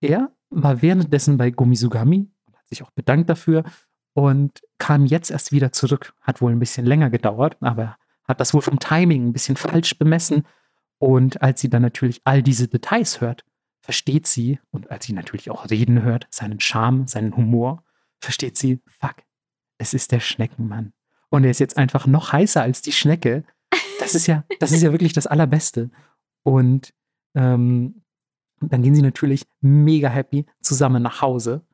[0.00, 3.62] er war währenddessen bei Gomisugami und hat sich auch bedankt dafür
[4.12, 6.12] und kam jetzt erst wieder zurück.
[6.20, 7.96] Hat wohl ein bisschen länger gedauert, aber
[8.30, 10.46] hat das wohl vom Timing ein bisschen falsch bemessen.
[10.98, 13.44] Und als sie dann natürlich all diese Details hört,
[13.80, 17.84] versteht sie, und als sie natürlich auch reden hört, seinen Charme, seinen Humor,
[18.20, 19.16] versteht sie, fuck,
[19.78, 20.92] es ist der Schneckenmann
[21.30, 23.44] und er ist jetzt einfach noch heißer als die Schnecke.
[23.98, 25.90] Das ist ja, das ist ja wirklich das Allerbeste.
[26.42, 26.92] Und
[27.34, 28.02] ähm,
[28.60, 31.64] dann gehen sie natürlich mega happy zusammen nach Hause.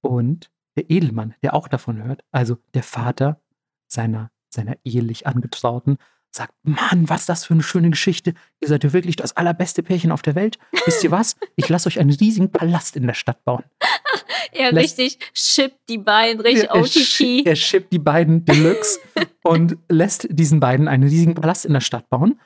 [0.00, 3.40] Und der Edelmann, der auch davon hört, also der Vater
[3.86, 5.98] seiner, seiner ehelich Angetrauten,
[6.30, 8.34] sagt, Mann, was das für eine schöne Geschichte.
[8.60, 10.58] Ihr seid ja wirklich das allerbeste Pärchen auf der Welt.
[10.84, 11.36] Wisst ihr was?
[11.56, 13.64] Ich lasse euch einen riesigen Palast in der Stadt bauen.
[14.52, 17.46] Er Lässt- richtig schippt die beiden, richtig er, OTT.
[17.46, 19.00] er schippt die beiden Deluxe
[19.42, 22.40] und lässt diesen beiden einen riesigen Palast in der Stadt bauen,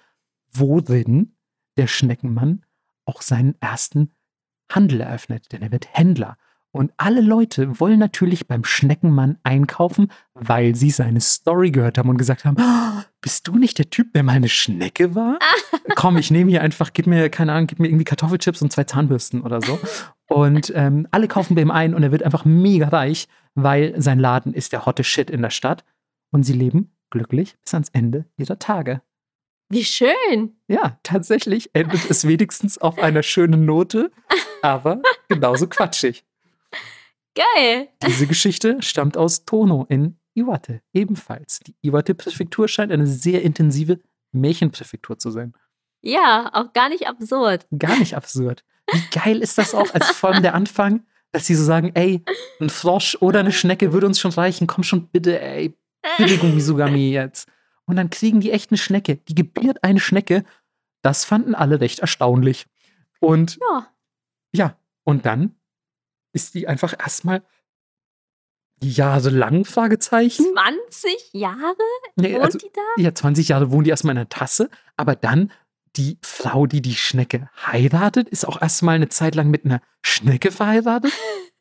[0.52, 1.36] worin
[1.76, 2.64] der Schneckenmann
[3.04, 4.12] auch seinen ersten
[4.72, 6.36] Handel eröffnet, denn er wird Händler.
[6.72, 12.16] Und alle Leute wollen natürlich beim Schneckenmann einkaufen, weil sie seine Story gehört haben und
[12.16, 15.38] gesagt haben, "Ah, bist du nicht der Typ, der mal eine Schnecke war?
[15.96, 18.84] Komm, ich nehme hier einfach, gib mir, keine Ahnung, gib mir irgendwie Kartoffelchips und zwei
[18.84, 19.78] Zahnbürsten oder so.
[20.28, 24.20] Und ähm, alle kaufen bei ihm ein und er wird einfach mega reich, weil sein
[24.20, 25.84] Laden ist der hotte Shit in der Stadt.
[26.30, 29.02] Und sie leben glücklich bis ans Ende ihrer Tage.
[29.68, 30.56] Wie schön.
[30.68, 34.10] Ja, tatsächlich endet es wenigstens auf einer schönen Note,
[34.62, 36.24] aber genauso quatschig.
[37.34, 37.88] Geil.
[38.06, 41.60] Diese Geschichte stammt aus Tono in Iwate ebenfalls.
[41.60, 44.00] Die Iwate-Präfektur scheint eine sehr intensive
[44.32, 45.54] Märchenpräfektur zu sein.
[46.02, 47.66] Ja, auch gar nicht absurd.
[47.78, 48.64] Gar nicht absurd.
[48.90, 52.24] Wie geil ist das auch als vor allem der Anfang, dass sie so sagen, ey,
[52.60, 54.66] ein Frosch oder eine Schnecke würde uns schon reichen.
[54.66, 55.76] Komm schon bitte, ey,
[56.16, 57.48] Billigung Misugami jetzt.
[57.84, 59.16] Und dann kriegen die echt eine Schnecke.
[59.16, 60.44] Die gebiert eine Schnecke.
[61.02, 62.66] Das fanden alle recht erstaunlich.
[63.20, 63.92] Und Ja.
[64.54, 65.54] ja, und dann
[66.32, 67.42] ist die einfach erstmal
[68.82, 70.44] jahrelang Fragezeichen.
[70.52, 71.74] 20 Jahre
[72.16, 73.02] Nee, wohnt also, die da?
[73.02, 75.52] ja, 20 Jahre wohnen die erstmal in einer Tasse, aber dann
[75.96, 80.50] die Frau, die die Schnecke heiratet, ist auch erstmal eine Zeit lang mit einer Schnecke
[80.52, 81.12] verheiratet.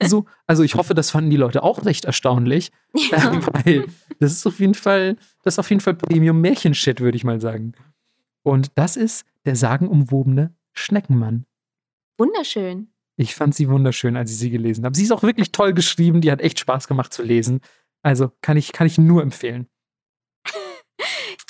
[0.02, 3.34] So, also ich hoffe, das fanden die Leute auch recht erstaunlich, Ja.
[3.34, 3.86] ähm, weil
[4.20, 7.74] das ist auf jeden Fall, das ist auf jeden Fall Premium-Märchen-Shit, würde ich mal sagen.
[8.44, 11.46] Und das ist der sagenumwobene Schneckenmann.
[12.18, 12.94] Wunderschön.
[13.22, 14.96] Ich fand sie wunderschön, als ich sie gelesen habe.
[14.96, 17.60] Sie ist auch wirklich toll geschrieben, die hat echt Spaß gemacht zu lesen.
[18.02, 19.68] Also kann ich, kann ich nur empfehlen.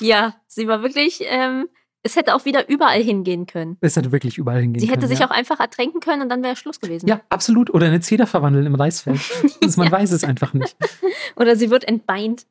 [0.00, 1.68] Ja, sie war wirklich, ähm,
[2.02, 3.76] es hätte auch wieder überall hingehen können.
[3.82, 5.26] Es hätte wirklich überall hingehen Sie hätte können, sich ja.
[5.26, 7.06] auch einfach ertränken können und dann wäre Schluss gewesen.
[7.06, 7.68] Ja, absolut.
[7.68, 9.20] Oder eine Zeder verwandeln im Reisfeld.
[9.60, 9.92] Das, man Ja.
[9.92, 10.74] weiß es einfach nicht.
[11.36, 12.46] Oder sie wird entbeint.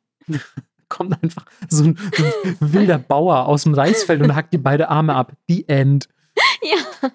[0.89, 4.89] Kommt einfach so ein, so ein wilder Bauer aus dem Reisfeld und hackt dir beide
[4.89, 5.33] Arme ab.
[5.47, 6.07] The End.
[6.61, 7.09] Ja,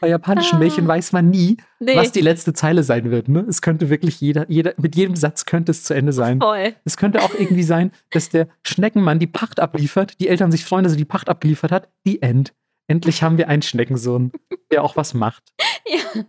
[0.00, 0.58] Bei japanischen Ah.
[0.58, 3.28] Märchen weiß man nie, nee, was die letzte Zeile sein wird.
[3.28, 3.44] Ne?
[3.48, 6.40] Es könnte wirklich jeder, jeder, mit jedem Satz könnte es zu Ende sein.
[6.40, 6.74] voll.
[6.84, 10.84] Es könnte auch irgendwie sein, dass der Schneckenmann die Pacht abliefert, die Eltern sich freuen,
[10.84, 11.90] dass er die Pacht abgeliefert hat.
[12.06, 12.54] The End.
[12.86, 14.32] Endlich haben wir einen Schneckensohn,
[14.70, 15.52] der auch was macht.
[15.86, 16.24] Ja.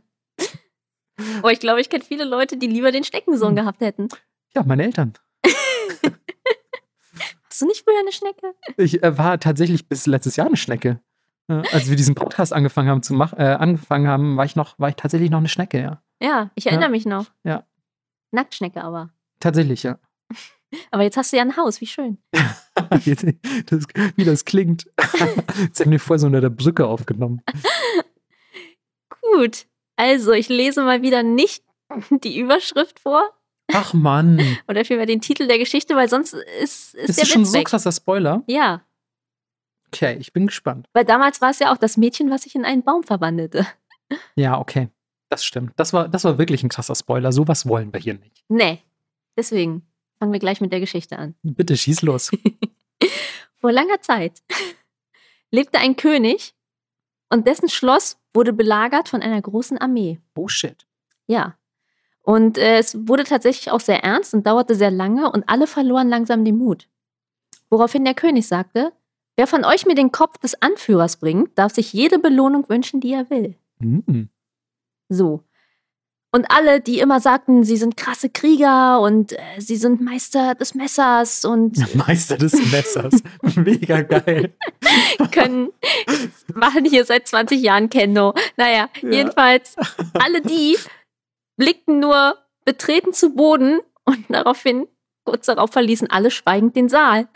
[1.44, 3.56] Oh, ich glaube, ich kenne viele Leute, die lieber den Steckensohn Hm.
[3.56, 4.10] gehabt hätten.
[4.54, 5.14] Ja, meine Eltern.
[7.50, 8.54] Hast du nicht früher eine Schnecke?
[8.78, 11.00] Ich äh, war tatsächlich bis letztes Jahr eine Schnecke.
[11.48, 14.90] Als wir diesen Podcast angefangen haben zu machen, äh, angefangen haben, war ich noch, war
[14.90, 16.02] ich tatsächlich noch eine Schnecke, ja.
[16.22, 16.92] Ja, ich erinnere Ja.
[16.92, 17.26] mich noch.
[17.44, 17.64] Ja.
[18.32, 19.12] Nacktschnecke aber.
[19.40, 20.00] Tatsächlich, ja.
[20.92, 22.18] Aber jetzt hast du ja ein Haus, wie schön.
[23.06, 23.26] Jetzt,
[23.68, 23.86] das,
[24.16, 24.88] wie das klingt.
[25.62, 27.42] Jetzt haben wir vorher so unter der Brücke aufgenommen.
[29.22, 29.68] Gut.
[29.96, 31.64] Also, ich lese mal wieder nicht
[32.10, 33.22] die Überschrift vor
[33.72, 34.42] Ach Mann.
[34.68, 37.52] oder vielmehr den Titel der Geschichte, weil sonst ist, ist, Ist der das schon Witz
[37.52, 37.68] so weg.
[37.68, 38.44] krasser Spoiler?
[38.48, 38.82] Ja,
[39.96, 40.88] Okay, ich bin gespannt.
[40.94, 43.66] weil damals war es ja auch das Mädchen, was sich in einen Baum verwandelte.
[44.36, 44.90] Ja, okay.
[45.30, 45.72] Das stimmt.
[45.78, 47.32] Das war, das war wirklich ein krasser Spoiler.
[47.32, 48.44] Sowas wollen wir hier nicht.
[48.50, 48.84] Nee.
[49.36, 49.82] Deswegen
[50.20, 51.34] fangen wir gleich mit der Geschichte an.
[51.42, 52.30] Bitte schieß los.
[53.56, 54.44] Vor langer Zeit
[55.52, 56.54] lebte ein König
[57.32, 60.20] und dessen Schloss wurde belagert von einer großen Armee.
[60.36, 60.86] Oh shit.
[61.26, 61.58] Ja.
[62.22, 66.10] Und äh, es wurde tatsächlich auch sehr ernst und dauerte sehr lange und alle verloren
[66.10, 66.88] langsam den Mut.
[67.72, 68.94] Woraufhin der König sagte,
[69.38, 73.14] wer von euch mir den Kopf des Anführers bringt, darf sich jede Belohnung wünschen, die
[73.14, 73.56] er will.
[73.80, 74.30] Mhm.
[75.10, 75.44] So.
[76.32, 80.76] Und alle, die immer sagten, sie sind krasse Krieger und äh, sie sind Meister des
[80.76, 83.24] Messers und Meister des Messers.
[83.56, 84.54] Mega geil.
[85.32, 85.70] können,
[86.54, 88.34] machen hier seit 20 Jahren Kendo.
[88.58, 89.10] Naja, Ja.
[89.10, 89.78] jedenfalls,
[90.14, 90.78] alle die
[91.56, 94.88] blickten nur betreten zu Boden und daraufhin,
[95.24, 97.30] kurz darauf verließen alle schweigend den Saal.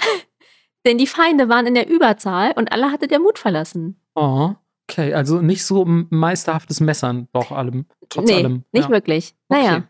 [0.86, 4.00] Denn die Feinde waren in der Überzahl und alle hatte der Mut verlassen.
[4.16, 4.54] Oh,
[4.90, 5.14] okay.
[5.14, 8.64] Also nicht so meisterhaftes Messern, doch allem, trotz nee, allem.
[8.72, 8.90] nicht ja.
[8.90, 9.36] wirklich.
[9.50, 9.62] Okay.
[9.62, 9.84] Naja.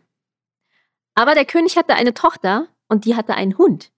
[1.14, 3.92] Aber der König hatte eine Tochter und die hatte einen Hund.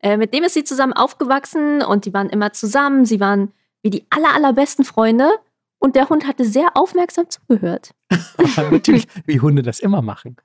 [0.00, 3.04] Äh, mit dem ist sie zusammen aufgewachsen und die waren immer zusammen.
[3.04, 3.52] Sie waren
[3.82, 5.28] wie die aller, allerbesten Freunde
[5.78, 7.94] und der Hund hatte sehr aufmerksam zugehört.
[8.70, 10.36] Natürlich, wie Hunde das immer machen.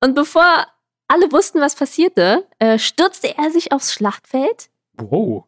[0.00, 0.66] Und bevor
[1.08, 5.44] alle wussten, was passierte, äh, stürzte er sich aufs Schlachtfeld, Wow.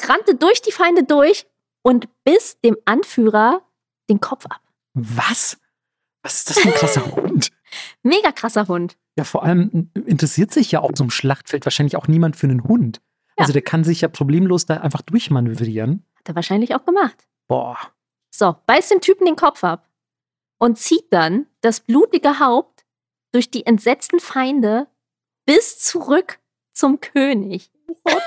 [0.00, 1.46] rannte durch die Feinde durch
[1.82, 3.62] und biss dem Anführer
[4.08, 4.60] den Kopf ab.
[4.94, 5.58] Was?
[6.22, 7.50] Was ist das für ein krasser Hund?
[8.02, 8.96] Mega krasser Hund.
[9.16, 12.64] Ja, vor allem interessiert sich ja auf so einem Schlachtfeld wahrscheinlich auch niemand für einen
[12.64, 13.00] Hund.
[13.36, 16.04] Also der kann sich ja problemlos da einfach durchmanövrieren.
[16.16, 17.26] Hat er wahrscheinlich auch gemacht.
[17.48, 17.78] Boah.
[18.34, 19.88] So, beißt dem Typen den Kopf ab
[20.58, 22.84] und zieht dann das blutige Haupt
[23.32, 24.88] durch die entsetzten Feinde
[25.50, 26.38] bis zurück
[26.72, 27.72] zum König.
[28.04, 28.22] What?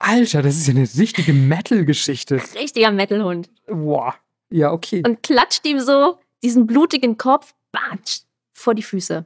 [0.00, 2.42] Alter, das ist ja eine richtige Metal-Geschichte.
[2.56, 3.48] Richtiger Metalhund.
[3.68, 4.16] Boah.
[4.50, 5.04] Ja, okay.
[5.06, 8.22] Und klatscht ihm so diesen blutigen Kopf batsch,
[8.52, 9.24] vor die Füße.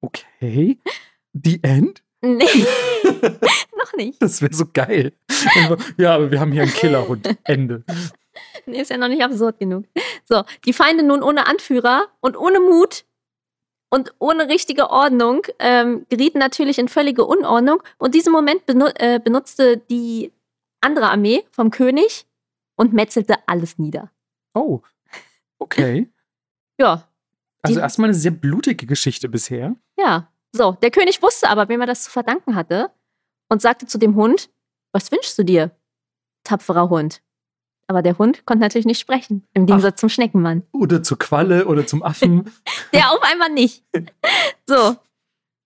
[0.00, 0.78] Okay.
[1.32, 2.04] The End?
[2.20, 2.44] Nee,
[3.76, 4.22] noch nicht.
[4.22, 5.12] Das wäre so geil.
[5.98, 7.36] ja, aber wir haben hier einen Killerhund.
[7.42, 7.82] Ende.
[8.64, 9.86] Nee, ist ja noch nicht absurd genug.
[10.24, 13.04] So, die Feinde nun ohne Anführer und ohne Mut
[13.94, 17.80] und ohne richtige Ordnung ähm, gerieten natürlich in völlige Unordnung.
[17.96, 20.32] Und diesen Moment benu äh, benutzte die
[20.80, 22.26] andere Armee vom König
[22.74, 24.10] und metzelte alles nieder.
[24.52, 24.80] Oh,
[25.58, 26.10] okay.
[26.76, 27.06] Ja.
[27.62, 29.76] Also erstmal eine sehr blutige Geschichte bisher.
[29.96, 30.28] Ja.
[30.50, 32.90] So, der König wusste aber, wem er das zu verdanken hatte
[33.48, 34.50] und sagte zu dem Hund:
[34.90, 35.70] Was wünschst du dir,
[36.42, 37.22] tapferer Hund?
[37.86, 40.62] Aber der Hund konnte natürlich nicht sprechen, im Gegensatz zum Schneckenmann.
[40.72, 42.50] Oder zur Qualle oder zum Affen.
[42.94, 43.84] Der auf einmal nicht.
[44.66, 44.96] So.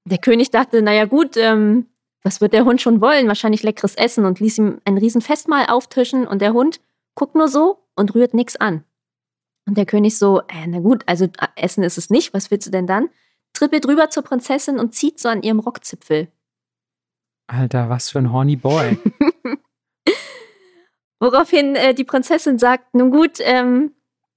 [0.04, 1.86] Der König dachte, naja gut, ähm,
[2.22, 3.28] was wird der Hund schon wollen?
[3.28, 6.80] Wahrscheinlich leckeres Essen und ließ ihm ein riesen Festmahl auftischen und der Hund
[7.14, 8.84] guckt nur so und rührt nichts an.
[9.66, 12.66] Und der König so, äh, na gut, also äh, Essen ist es nicht, was willst
[12.66, 13.10] du denn dann?
[13.52, 16.28] Trippelt rüber zur Prinzessin und zieht so an ihrem Rockzipfel.
[17.48, 18.98] Alter, was für ein horny Boy.
[21.20, 23.92] Woraufhin äh, die Prinzessin sagt, nun gut, ähm,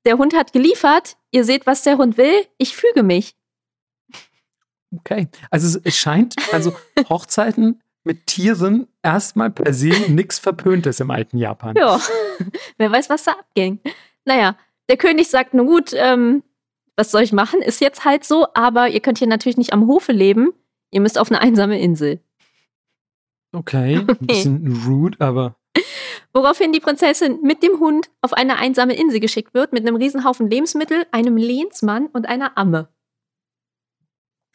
[0.05, 3.35] der Hund hat geliefert, ihr seht, was der Hund will, ich füge mich.
[4.97, 5.27] Okay.
[5.49, 6.73] Also es- scheint, also
[7.09, 11.75] Hochzeiten mit Tieren erstmal per se nichts Verpöntes im alten Japan.
[11.77, 11.99] Ja,
[12.77, 13.79] wer weiß, was da abging.
[14.25, 14.57] Naja,
[14.89, 16.43] der König sagt, nun gut, ähm,
[16.97, 17.61] was soll ich machen?
[17.61, 20.49] Ist jetzt halt so, aber ihr könnt hier natürlich nicht am Hofe leben.
[20.89, 22.19] Ihr müsst auf eine einsame Insel.
[23.53, 25.55] Okay, ein bisschen rude, aber
[26.33, 30.49] Woraufhin die Prinzessin mit dem Hund auf eine einsame Insel geschickt wird, mit einem Riesenhaufen
[30.49, 32.87] Lebensmittel, einem Lehnsmann und einer Amme.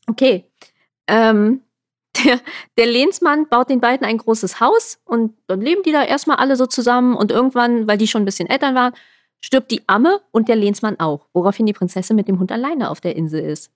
[0.07, 0.51] Okay.
[1.07, 1.63] Ähm,
[2.25, 2.41] der,
[2.79, 6.57] der Lehnsmann baut den beiden ein großes Haus und dann leben die da erstmal alle
[6.57, 8.95] so zusammen und irgendwann, weil die schon ein bisschen Eltern waren,
[9.41, 13.03] stirbt die Amme und der Lehnsmann auch, woraufhin die Prinzessin mit dem Hund alleine auf
[13.03, 13.71] der Insel ist.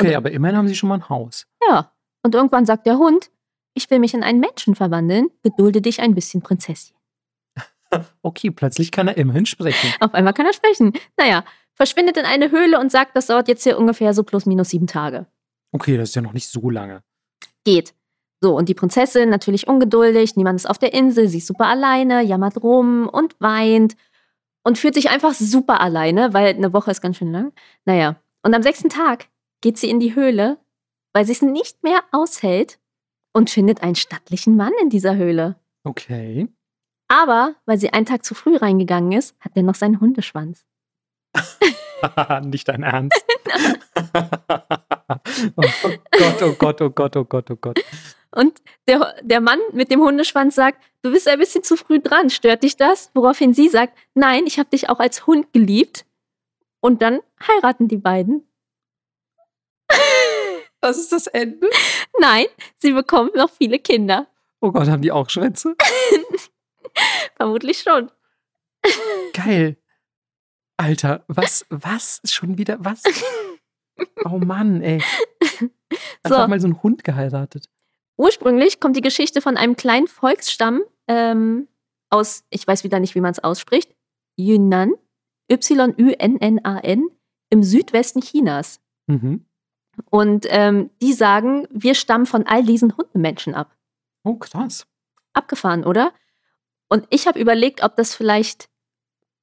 [0.00, 1.46] okay, aber immerhin haben sie schon mal ein Haus.
[1.68, 1.92] Ja,
[2.22, 3.30] und irgendwann sagt der Hund,
[3.78, 6.94] ich will mich in einen Menschen verwandeln, gedulde dich ein bisschen, Prinzessin.
[8.20, 9.94] Okay, plötzlich kann er immerhin sprechen.
[10.00, 10.92] Auf einmal kann er sprechen.
[11.16, 14.68] Naja, verschwindet in eine Höhle und sagt, das dauert jetzt hier ungefähr so plus minus
[14.68, 15.26] sieben Tage.
[15.72, 17.02] Okay, das ist ja noch nicht so lange.
[17.64, 17.94] Geht.
[18.42, 22.22] So, und die Prinzessin natürlich ungeduldig, niemand ist auf der Insel, sie ist super alleine,
[22.22, 23.96] jammert rum und weint
[24.64, 27.52] und fühlt sich einfach super alleine, weil eine Woche ist ganz schön lang.
[27.86, 29.28] Naja, und am sechsten Tag
[29.62, 30.58] geht sie in die Höhle,
[31.14, 32.78] weil sie es nicht mehr aushält
[33.32, 35.56] und findet einen stattlichen Mann in dieser Höhle.
[35.84, 36.48] Okay.
[37.08, 40.64] Aber weil sie einen Tag zu früh reingegangen ist, hat er noch seinen Hundeschwanz.
[42.42, 43.24] nicht dein Ernst.
[45.56, 45.62] oh
[46.12, 47.80] Gott, oh Gott, oh Gott, oh Gott, oh Gott.
[48.30, 52.28] Und der, der Mann mit dem Hundeschwanz sagt, du bist ein bisschen zu früh dran,
[52.30, 53.10] stört dich das?
[53.14, 56.04] Woraufhin sie sagt, nein, ich habe dich auch als Hund geliebt.
[56.80, 58.46] Und dann heiraten die beiden.
[60.80, 61.68] Was ist das Ende?
[62.20, 64.28] Nein, sie bekommen noch viele Kinder.
[64.60, 65.74] Oh Gott, haben die auch Schwänze?
[67.36, 68.10] Vermutlich schon.
[69.32, 69.76] Geil.
[70.76, 72.20] Alter, was, was?
[72.24, 73.02] Schon wieder, was?
[74.24, 75.02] Oh Mann, ey.
[76.22, 76.48] Einfach So.
[76.48, 77.68] mal so einen Hund geheiratet.
[78.16, 81.66] Ursprünglich kommt die Geschichte von einem kleinen Volksstamm ähm,
[82.08, 83.92] aus, ich weiß wieder nicht, wie man es ausspricht,
[84.36, 84.92] Yunnan,
[85.50, 87.08] Y-U-N-N-A-N,
[87.50, 88.80] im Südwesten Chinas.
[89.08, 89.44] Mhm.
[90.10, 93.74] Und ähm, die sagen, wir stammen von all diesen Hundemenschen ab.
[94.24, 94.86] Oh, krass.
[95.32, 96.12] Abgefahren, oder?
[96.88, 98.68] Und ich habe überlegt, ob das vielleicht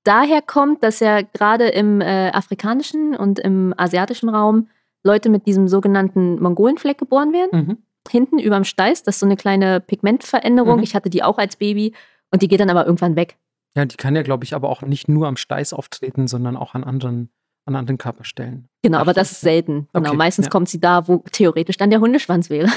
[0.04, 4.70] daher kommt, dass ja gerade im äh, afrikanischen und im asiatischen Raum
[5.04, 7.60] Leute mit diesem sogenannten Mongolenfleck geboren werden.
[7.60, 7.78] Mhm.
[8.10, 10.78] Hinten überm Steiß, das ist so eine kleine Pigmentveränderung.
[10.78, 10.84] Mhm.
[10.84, 11.94] Ich hatte die auch als Baby
[12.32, 13.38] und die geht dann aber irgendwann weg.
[13.76, 16.76] Ja, die kann ja, glaube ich, aber auch nicht nur am Steiß auftreten, sondern auch
[16.76, 17.30] an anderen,
[17.66, 18.68] an anderen Körperstellen.
[18.82, 19.88] Genau, aber das ist selten.
[19.94, 20.50] Genau, Okay, meistens ja.
[20.52, 22.70] kommt sie da, wo theoretisch dann der Hundeschwanz wäre.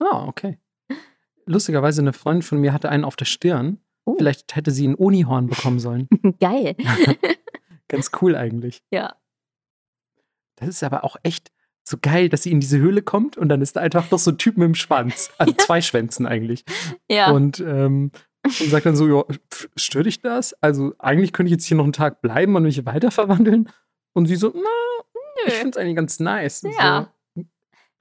[0.00, 0.58] Ah, okay.
[1.46, 3.78] Lustigerweise, eine Freundin von mir hatte einen auf der Stirn.
[4.04, 4.16] Oh.
[4.16, 6.08] Vielleicht hätte sie ein Unihorn bekommen sollen.
[6.40, 6.76] Geil.
[7.88, 8.82] Ganz cool eigentlich.
[8.90, 9.14] Ja.
[10.56, 11.52] Das ist aber auch echt
[11.84, 14.30] so geil, dass sie in diese Höhle kommt und dann ist da einfach noch so
[14.30, 15.30] ein Typ mit dem Schwanz.
[15.38, 16.64] Also zwei Schwänzen eigentlich.
[17.10, 17.30] Ja.
[17.32, 18.12] Und, ähm,
[18.44, 19.24] und sagt dann so, ja,
[19.76, 20.54] stört dich das?
[20.62, 23.68] Also eigentlich könnte ich jetzt hier noch einen Tag bleiben und mich weiter verwandeln.
[24.14, 26.62] Und sie so, na, ich finde es eigentlich ganz nice.
[26.62, 27.12] Ja.
[27.34, 27.44] So,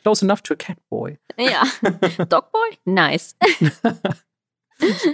[0.03, 1.17] Close enough to a Catboy.
[1.37, 1.63] Ja.
[2.25, 2.77] Dogboy?
[2.85, 3.35] Nice.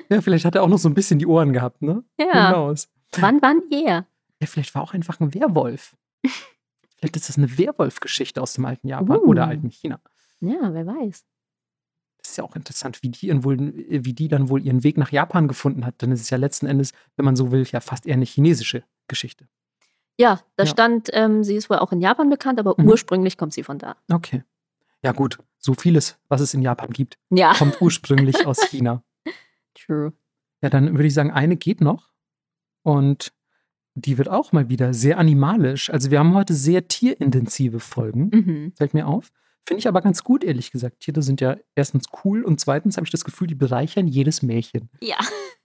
[0.09, 2.01] Ja, vielleicht hat er auch noch so ein bisschen die Ohren gehabt, ne?
[2.17, 2.53] Ja.
[2.53, 2.87] knows?
[3.17, 4.07] Wann, wann er?
[4.39, 5.95] Ja, vielleicht war auch einfach ein Werwolf.
[6.95, 9.25] vielleicht ist das eine Werwolf-Geschichte aus dem alten Japan Uh.
[9.27, 9.99] oder alten China.
[10.39, 11.25] Ja, wer weiß.
[12.19, 15.11] Das ist ja auch interessant, wie die, wohl, wie die dann wohl ihren Weg nach
[15.11, 15.95] Japan gefunden hat.
[15.97, 18.83] Dann ist es ja letzten Endes, wenn man so will, ja fast eher eine chinesische
[19.07, 19.47] Geschichte.
[20.17, 20.69] Ja, da Ja.
[20.69, 22.87] stand, ähm, sie ist wohl auch in Japan bekannt, aber Mhm.
[22.89, 23.95] ursprünglich kommt sie von da.
[24.11, 24.43] Okay.
[25.03, 25.37] Ja, gut.
[25.59, 29.03] So vieles, was es in Japan gibt, Ja, kommt ursprünglich aus China.
[29.75, 30.13] true.
[30.61, 32.09] Ja, dann würde ich sagen, eine geht noch.
[32.83, 33.31] Und
[33.95, 35.89] die wird auch mal wieder sehr animalisch.
[35.89, 38.73] Also wir haben heute sehr tierintensive Folgen, Mhm.
[38.75, 39.31] fällt mir auf.
[39.67, 41.01] Finde ich aber ganz gut, ehrlich gesagt.
[41.01, 44.89] Tiere sind ja erstens cool und zweitens habe ich das Gefühl, die bereichern jedes Märchen.
[45.01, 45.17] Ja.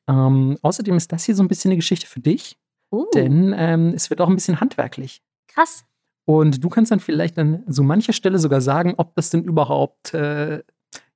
[0.08, 2.58] Ähm, außerdem ist das hier so ein bisschen eine Geschichte für dich,
[2.92, 5.22] Oh, denn ähm, es wird auch ein bisschen handwerklich.
[5.48, 5.84] krass.
[6.24, 10.14] Und du kannst dann vielleicht an so mancher Stelle sogar sagen, ob das denn überhaupt
[10.14, 10.62] äh,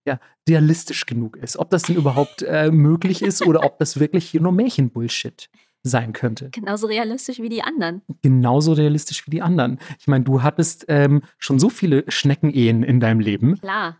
[0.04, 0.18] ja,
[0.48, 1.58] realistisch genug ist.
[1.58, 5.48] Ob das denn überhaupt äh, möglich ist oder ob das wirklich hier nur Märchenbullshit
[5.82, 6.50] sein könnte.
[6.50, 8.02] Genauso realistisch wie die anderen.
[8.22, 9.78] Genauso realistisch wie die anderen.
[10.00, 13.60] Ich meine, du hattest ähm, schon so viele Schneckenehen in deinem Leben.
[13.60, 13.98] Klar.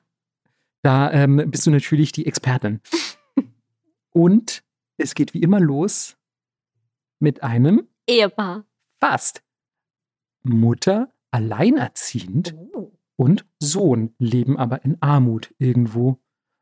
[0.83, 2.81] Da ähm, bist du natürlich die Expertin.
[4.13, 4.65] Und
[4.97, 6.17] es geht wie immer los
[7.19, 8.65] mit einem Ehepaar.
[9.01, 9.43] fast
[10.43, 12.93] Mutter alleinerziehend Oh.
[13.17, 16.19] und Sohn leben aber in Armut irgendwo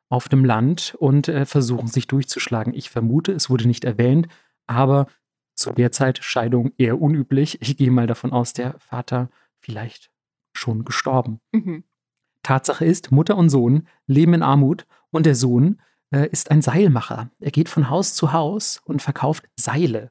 [0.09, 2.75] auf dem Land und äh, versuchen sich durchzuschlagen.
[2.75, 4.29] Ich vermute, es wurde nicht erwähnt,
[4.67, 5.07] aber
[5.55, 7.61] zu der Zeit Scheidung eher unüblich.
[7.61, 9.31] Ich gehe mal davon aus, der Vater
[9.61, 10.11] vielleicht
[10.53, 11.41] schon gestorben.
[11.53, 11.85] Mhm.
[12.43, 15.81] Tatsache ist, Mutter und Sohn leben in Armut und der Sohn
[16.11, 17.31] äh, ist ein Seilmacher.
[17.41, 20.11] Er geht von Haus zu Haus und verkauft Seile.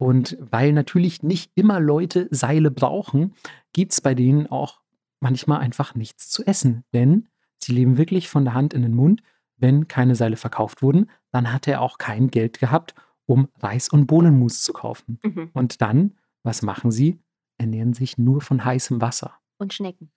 [0.00, 3.34] Und weil natürlich nicht immer Leute Seile brauchen,
[3.74, 4.80] gibt es bei denen auch
[5.20, 6.84] manchmal einfach nichts zu essen.
[6.94, 7.28] Denn
[7.58, 9.22] sie leben wirklich von der Hand in den Mund.
[9.58, 12.94] Wenn keine Seile verkauft wurden, dann hat er auch kein Geld gehabt,
[13.26, 15.18] um Reis und Bohnenmus zu kaufen.
[15.22, 15.50] Mhm.
[15.52, 17.20] Und dann, was machen sie?
[17.58, 20.10] Ernähren sich nur von heißem Wasser Und Schnecken.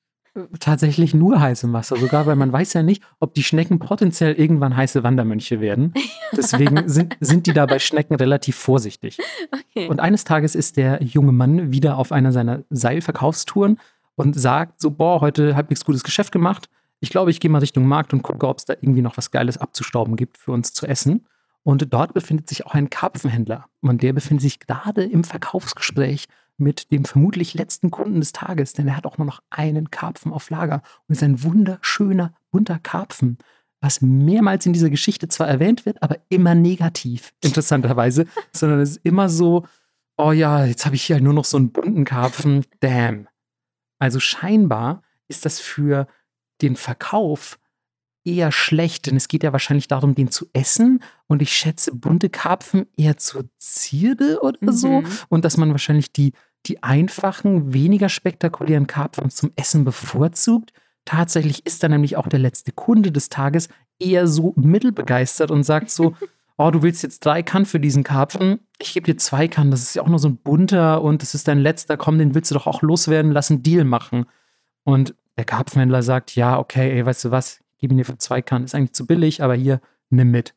[0.60, 4.76] Tatsächlich nur heißem Wasser, sogar weil man weiß ja nicht, ob die Schnecken potenziell irgendwann
[4.76, 5.94] heiße Wandermönche werden.
[6.36, 9.20] Deswegen sind, sind die da bei Schnecken relativ vorsichtig.
[9.52, 9.88] Okay.
[9.88, 13.80] Und eines Tages ist der junge Mann wieder auf einer seiner Seilverkaufstouren
[14.16, 16.70] und sagt so, boah, heute halbwegs gutes Geschäft gemacht.
[17.00, 19.32] Ich glaube, ich gehe mal Richtung Markt und gucke, ob es da irgendwie noch was
[19.32, 21.26] Geiles abzustauben gibt für uns zu essen.
[21.64, 23.66] Und dort befindet sich auch ein Karpfenhändler.
[23.82, 26.28] Und der befindet sich gerade im Verkaufsgespräch
[26.58, 30.32] mit dem vermutlich letzten Kunden des Tages, denn er hat auch nur noch einen Karpfen
[30.32, 33.38] auf Lager und ist ein wunderschöner, bunter Karpfen,
[33.82, 39.06] was mehrmals in dieser Geschichte zwar erwähnt wird, aber immer negativ, interessanterweise, sondern es ist
[39.06, 39.66] immer so,
[40.18, 43.28] oh ja, jetzt habe ich hier nur noch so einen bunten Karpfen, damn.
[44.00, 46.08] Also scheinbar ist das für
[46.62, 47.60] den Verkauf
[48.26, 51.02] eher schlecht, denn es geht ja wahrscheinlich darum, den zu essen.
[51.28, 55.02] Und ich schätze bunte Karpfen eher zur Zierde oder so.
[55.02, 55.08] Mhm.
[55.30, 56.34] und dass man wahrscheinlich die,
[56.66, 60.72] die einfachen, weniger spektakulären Karpfen zum Essen bevorzugt.
[61.06, 63.68] Tatsächlich ist dann nämlich auch der letzte Kunde des Tages
[64.00, 66.16] eher so mittelbegeistert und sagt so,
[66.58, 69.82] oh, du willst jetzt drei Kannen für diesen Karpfen, ich gebe dir zwei Kannen, das
[69.82, 72.52] ist ja auch nur so ein bunter und das ist dein letzter, komm, den willst
[72.52, 74.26] du doch auch loswerden, lass einen Deal machen.
[74.84, 78.42] Und der Karpfenhändler sagt, ja, okay, ey, weißt du was, gebe ihn dir für zwei
[78.42, 80.56] Kannen, ist eigentlich zu billig, aber hier, nimm mit.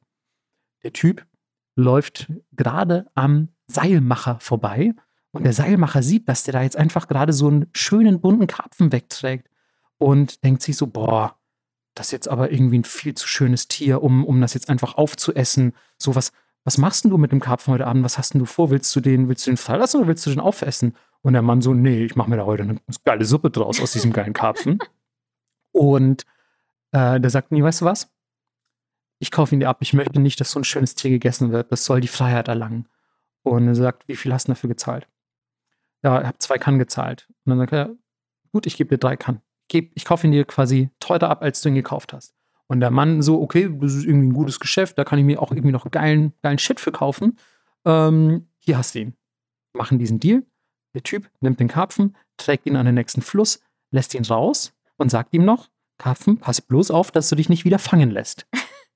[0.85, 1.27] Der Typ
[1.75, 4.95] läuft gerade am Seilmacher vorbei
[5.33, 8.93] und der Seilmacher sieht, dass der da jetzt einfach gerade so einen schönen bunten Karpfen
[8.93, 9.51] wegträgt
[9.99, 11.37] und denkt sich so, boah,
[11.95, 14.95] das ist jetzt aber irgendwie ein viel zu schönes Tier, um, um das jetzt einfach
[14.95, 15.73] aufzuessen.
[15.99, 16.31] So, was,
[16.63, 18.05] was machst denn du mit dem Karpfen heute Abend?
[18.05, 18.71] Was hast denn du vor?
[18.71, 20.95] Willst du den, willst du den freilassen oder willst du den aufessen?
[21.23, 23.91] Und der Mann so, nee, ich mache mir da heute eine geile Suppe draus aus
[23.91, 24.79] diesem geilen Karpfen.
[25.73, 26.25] Und
[26.93, 28.13] äh, der sagt, nee, weißt du was?
[29.19, 29.79] Ich kaufe ihn dir ab.
[29.81, 31.73] Ich möchte nicht, dass so ein schönes Tier gegessen wird.
[31.73, 32.89] Das soll die Freiheit erlangen.
[33.43, 35.09] Und er sagt, wie viel hast du dafür gezahlt?
[36.03, 37.27] Ja, ich habe zwei Kannen gezahlt.
[37.45, 37.97] Und dann sagt er,
[38.53, 39.41] gut, ich gebe dir drei Kannen.
[39.69, 42.35] Geb, ich kaufe ihn dir quasi teurer ab, als du ihn gekauft hast.
[42.67, 45.41] Und der Mann so, okay, das ist irgendwie ein gutes Geschäft, da kann ich mir
[45.41, 47.39] auch irgendwie noch geilen, geilen Shit für kaufen.
[47.85, 49.15] Ähm, hier hast du ihn.
[49.73, 50.45] Machen diesen Deal.
[50.95, 53.61] Der Typ nimmt den Karpfen, trägt ihn an den nächsten Fluss,
[53.91, 55.69] lässt ihn raus und sagt ihm noch,
[55.99, 58.47] Karpfen, pass bloß auf, dass du dich nicht wieder fangen lässt.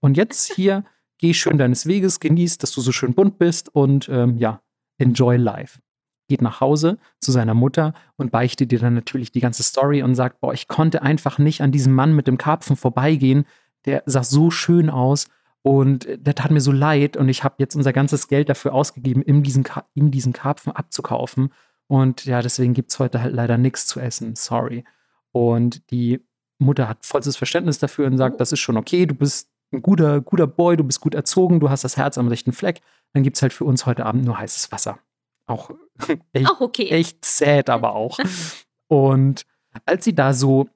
[0.00, 0.84] Und jetzt hier,
[1.18, 4.62] geh schön deines Weges, genieß, dass du so schön bunt bist und ähm, ja,
[4.98, 5.80] enjoy life.
[6.28, 10.14] Geht nach Hause zu seiner Mutter und beichtet ihr dann natürlich die ganze Story und
[10.14, 13.44] sagt, boah, ich konnte einfach nicht an diesem Mann mit dem Karpfen vorbeigehen.
[13.84, 15.26] Der sah so schön aus
[15.62, 19.22] und der tat mir so leid und ich habe jetzt unser ganzes Geld dafür ausgegeben,
[19.22, 21.52] ihm diesen, Ka ihm diesen Karpfen abzukaufen.
[21.86, 24.36] Und ja, deswegen gibt es heute halt leider nichts zu essen.
[24.36, 24.84] Sorry.
[25.32, 26.20] Und die
[26.60, 30.20] Mutter hat vollstes Verständnis dafür und sagt, das ist schon okay, du bist ein guter,
[30.20, 32.80] guter Boy, du bist gut erzogen, du hast das Herz am rechten Fleck.
[33.12, 34.98] Dann gibt es halt für uns heute Abend nur heißes Wasser.
[35.46, 35.70] Auch
[36.32, 36.88] echt, Auch okay.
[36.88, 38.18] echt sad, aber auch.
[38.88, 39.46] Und
[39.86, 40.68] als sie da so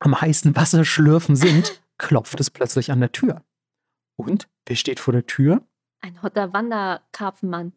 [0.00, 3.42] am heißen Wasser schlürfen sind, klopft es plötzlich an der Tür.
[4.16, 5.62] Und wer steht vor der Tür?
[6.00, 7.72] Ein hotter Wanderkarpfenmann.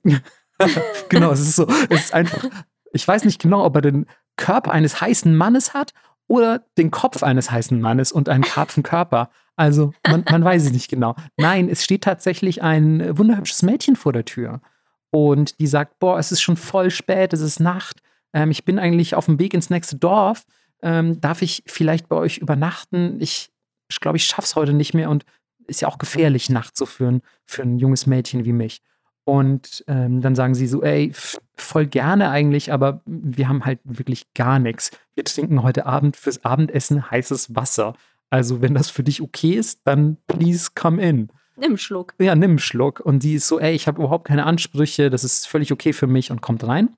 [1.09, 2.45] genau, es ist so, es ist einfach,
[2.91, 4.05] ich weiß nicht genau, ob er den
[4.35, 5.93] Körper eines heißen Mannes hat
[6.31, 9.29] oder den Kopf eines heißen Mannes und einen Karpfenkörper.
[9.57, 11.13] Also, man, man weiß es nicht genau.
[11.35, 14.61] Nein, es steht tatsächlich ein wunderhübsches Mädchen vor der Tür.
[15.09, 17.99] Und die sagt: Boah, es ist schon voll spät, es ist Nacht.
[18.31, 20.45] Ähm, ich bin eigentlich auf dem Weg ins nächste Dorf.
[20.81, 23.17] Ähm, darf ich vielleicht bei euch übernachten?
[23.19, 23.51] Ich,
[23.99, 25.25] glaube, ich schaff's heute nicht mehr und
[25.67, 28.81] ist ja auch gefährlich, nachts so für ein, für ein junges Mädchen wie mich.
[29.23, 31.11] Und ähm, dann sagen sie so, ey,
[31.55, 34.91] voll gerne eigentlich, aber wir haben halt wirklich gar nichts.
[35.13, 37.93] Wir trinken heute Abend fürs Abendessen heißes Wasser.
[38.29, 41.29] Also wenn das für dich okay ist, dann please come in.
[41.55, 42.15] Nimm einen Schluck.
[42.19, 42.99] Ja, nimm einen Schluck.
[42.99, 46.07] Und sie ist so, ey, ich habe überhaupt keine Ansprüche, das ist völlig okay für
[46.07, 46.95] mich und kommt rein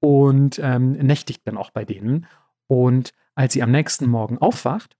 [0.00, 2.26] und ähm, nächtigt dann auch bei denen.
[2.66, 4.96] Und als sie am nächsten Morgen aufwacht,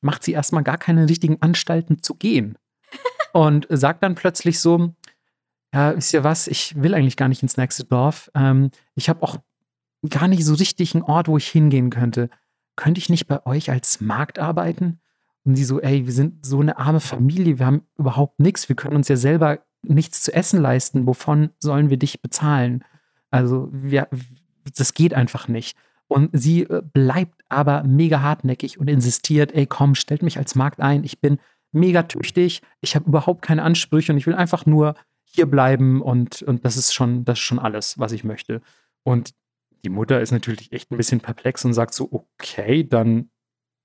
[0.00, 2.56] macht sie erstmal gar keine richtigen Anstalten zu gehen.
[3.32, 4.94] und sagt dann plötzlich so,
[5.72, 8.30] ja, wisst ihr was, ich will eigentlich gar nicht ins nächste Dorf.
[8.34, 9.38] Ähm, ich habe auch
[10.08, 12.28] gar nicht so richtig einen Ort, wo ich hingehen könnte.
[12.76, 15.00] Könnte ich nicht bei euch als Markt arbeiten?
[15.44, 18.76] Und sie so, ey, wir sind so eine arme Familie, wir haben überhaupt nichts, wir
[18.76, 21.06] können uns ja selber nichts zu essen leisten.
[21.06, 22.84] Wovon sollen wir dich bezahlen?
[23.30, 24.08] Also, wir,
[24.76, 25.76] das geht einfach nicht.
[26.06, 30.80] Und sie äh, bleibt aber mega hartnäckig und insistiert, ey, komm, stellt mich als Markt
[30.80, 31.04] ein.
[31.04, 31.38] Ich bin
[31.72, 34.94] mega tüchtig, ich habe überhaupt keine Ansprüche und ich will einfach nur
[35.34, 38.60] hier bleiben und, und das ist schon, das ist schon alles, was ich möchte.
[39.02, 39.34] Und
[39.84, 43.30] die Mutter ist natürlich echt ein bisschen perplex und sagt so, okay, dann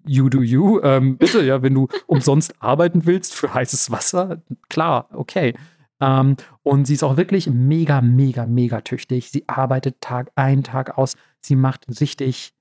[0.06, 0.80] you do you.
[0.82, 5.53] Ähm, bitte, ja, wenn du umsonst arbeiten willst für heißes Wasser, klar, okay.
[5.99, 9.32] Ähm, und sie ist auch wirklich mega, mega, mega tüchtig.
[9.32, 11.15] Sie arbeitet Tag ein, Tag aus.
[11.40, 12.53] Sie macht richtig,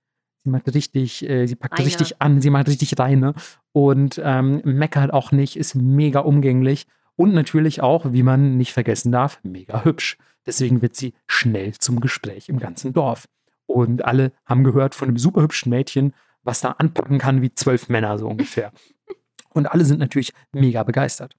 [0.45, 1.87] sie macht richtig, äh, sie packt Reine.
[1.87, 3.35] richtig an, sie macht richtig reine
[3.73, 6.87] und ähm, meckert auch nicht, ist mega umgänglich
[7.17, 10.19] und natürlich auch, wie man nicht vergessen darf, mega hübsch.
[10.45, 13.27] Deswegen wird sie schnell zum Gespräch im ganzen Dorf.
[13.67, 17.89] Und alle haben gehört von einem super hübschen Mädchen, was da anpacken kann wie zwölf
[17.89, 18.73] Männer so ungefähr.
[19.51, 21.35] Und alle sind natürlich mega begeistert.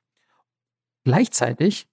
[1.03, 1.87] Gleichzeitig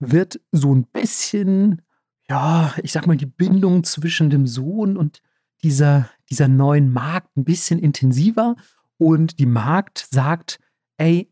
[0.00, 1.82] wird so ein bisschen,
[2.28, 5.20] ja, ich sag mal, die Bindung zwischen dem Sohn und
[5.62, 8.56] dieser, dieser neuen Magd ein bisschen intensiver.
[8.96, 10.58] Und die Magd sagt,
[10.96, 11.29] ey,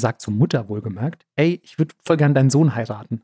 [0.00, 3.22] sagt zur Mutter wohlgemerkt, ey, ich würde voll gern deinen Sohn heiraten.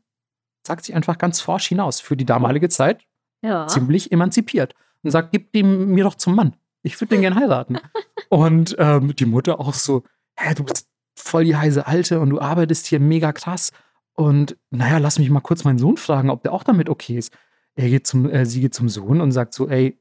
[0.65, 1.99] Sagt sie einfach ganz forsch hinaus.
[1.99, 3.05] Für die damalige Zeit
[3.41, 3.67] Ja.
[3.67, 4.75] ziemlich emanzipiert.
[5.03, 6.55] Und sagt, gib den mir doch zum Mann.
[6.83, 7.77] Ich würde den gern heiraten.
[8.29, 10.03] und ähm, die Mutter auch so,
[10.37, 13.71] hä, du bist voll die heiße Alte und du arbeitest hier mega krass.
[14.13, 17.33] Und naja, lass mich mal kurz meinen Sohn fragen, ob der auch damit okay ist.
[17.75, 19.97] Er geht zum, äh, sie geht zum Sohn und sagt so, ey,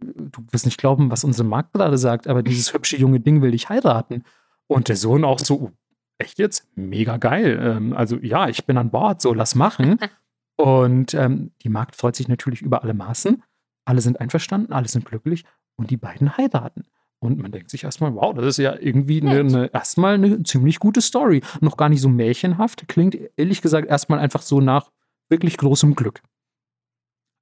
[0.00, 3.50] du wirst nicht glauben, was unsere Magd gerade sagt, aber dieses hübsche junge Ding will
[3.52, 4.24] dich heiraten.
[4.66, 5.70] Und der Sohn auch so, "Oh,
[6.18, 6.68] echt jetzt?
[6.76, 7.58] Mega geil.
[7.60, 9.98] Ähm, also ja, ich bin an Bord, so lass machen.
[10.56, 13.42] Und ähm, die Magd freut sich natürlich über alle Maßen.
[13.84, 15.44] Alle sind einverstanden, alle sind glücklich
[15.76, 16.84] und die beiden heiraten.
[17.18, 20.78] Und man denkt sich erstmal, wow, das ist ja irgendwie eine, eine, erstmal eine ziemlich
[20.78, 21.42] gute Story.
[21.60, 24.90] Noch gar nicht so märchenhaft, klingt ehrlich gesagt erstmal einfach so nach
[25.28, 26.22] wirklich großem Glück.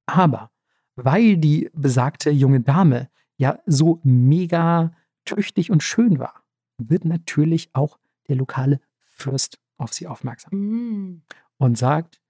[0.06, 0.50] Aber
[0.94, 4.92] weil die besagte junge Dame ja so mega
[5.24, 6.42] tüchtig und schön war,
[6.78, 11.22] wird natürlich auch der lokale Fürst auf sie aufmerksam Mm.
[11.58, 12.20] und sagt,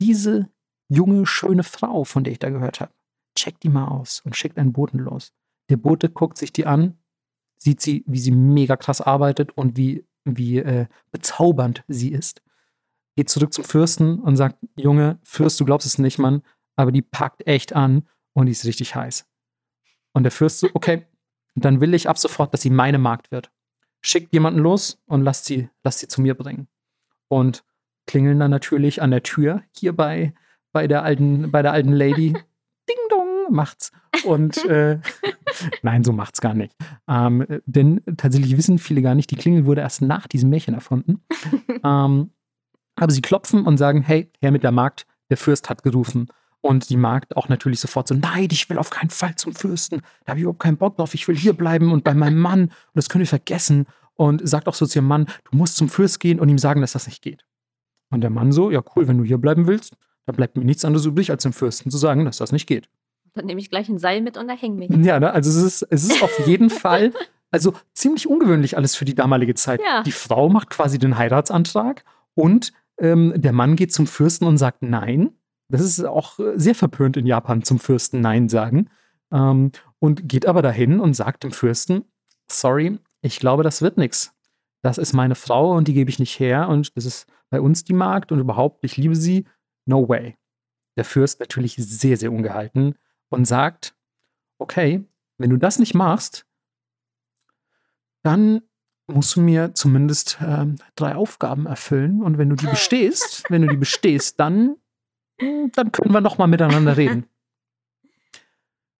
[0.00, 0.50] diese
[0.88, 2.92] junge, schöne Frau, von der ich da gehört habe,
[3.36, 5.32] check die mal aus und schickt einen Boten los.
[5.70, 6.98] Der Bote guckt sich die an,
[7.56, 12.42] sieht sie, wie sie mega krass arbeitet und wie, wie äh, bezaubernd sie ist.
[13.16, 16.42] Geht zurück zum Fürsten und sagt, Junge, Fürst, du glaubst es nicht, Mann,
[16.76, 19.26] aber die packt echt an und die ist richtig heiß.
[20.12, 21.06] Und der Fürst so, okay,
[21.54, 23.50] dann will ich ab sofort, dass sie meine Magd wird.
[24.02, 26.68] Schickt jemanden los und lasst sie, lasst sie zu mir bringen.
[27.28, 27.64] Und
[28.06, 30.34] klingeln dann natürlich an der Tür hier bei,
[30.72, 32.32] bei, der, alten, bei der alten Lady.
[32.88, 33.92] Ding dong, macht's.
[34.24, 34.98] Und äh,
[35.82, 36.74] nein, so macht's gar nicht.
[37.08, 40.74] Ähm, äh, denn tatsächlich wissen viele gar nicht, die Klingel wurde erst nach diesem Märchen
[40.74, 41.22] erfunden.
[41.84, 42.30] ähm,
[42.96, 46.28] aber sie klopfen und sagen, hey, Herr mit der Magd, der Fürst hat gerufen.
[46.62, 50.00] Und die Magd auch natürlich sofort so, nein, ich will auf keinen Fall zum Fürsten.
[50.24, 51.12] Da habe ich überhaupt keinen Bock drauf.
[51.12, 52.62] Ich will hier bleiben und bei meinem Mann.
[52.62, 53.86] Und das könnt ihr vergessen.
[54.14, 56.80] Und sagt auch so zu ihrem Mann, du musst zum Fürst gehen und ihm sagen,
[56.80, 57.44] dass das nicht geht.
[58.10, 60.84] Und der Mann so, ja cool, wenn du hier bleiben willst, dann bleibt mir nichts
[60.84, 62.88] anderes übrig, als dem Fürsten zu sagen, dass das nicht geht.
[63.34, 64.90] Dann nehme ich gleich ein Seil mit und da hängen mich.
[64.90, 65.32] Ja, ne?
[65.32, 67.12] also es ist, es ist auf jeden Fall,
[67.50, 69.80] also ziemlich ungewöhnlich alles für die damalige Zeit.
[69.82, 70.02] Ja.
[70.02, 74.82] Die Frau macht quasi den Heiratsantrag und ähm, der Mann geht zum Fürsten und sagt
[74.82, 75.32] Nein.
[75.72, 78.90] Das ist auch sehr verpönt in Japan, zum Fürsten Nein sagen.
[79.32, 82.04] Ähm, und geht aber dahin und sagt dem Fürsten,
[82.46, 84.34] sorry, ich glaube, das wird nichts.
[84.82, 87.84] Das ist meine Frau und die gebe ich nicht her und das ist bei uns
[87.84, 89.46] die Magd und überhaupt, ich liebe sie.
[89.86, 90.36] No way.
[90.96, 92.96] Der Fürst natürlich sehr, sehr ungehalten
[93.30, 93.94] und sagt,
[94.58, 95.04] okay,
[95.38, 96.44] wenn du das nicht machst,
[98.22, 98.62] dann
[99.06, 103.68] musst du mir zumindest ähm, drei Aufgaben erfüllen und wenn du die bestehst, wenn du
[103.68, 104.76] die bestehst, dann,
[105.72, 107.26] dann können wir noch mal miteinander reden.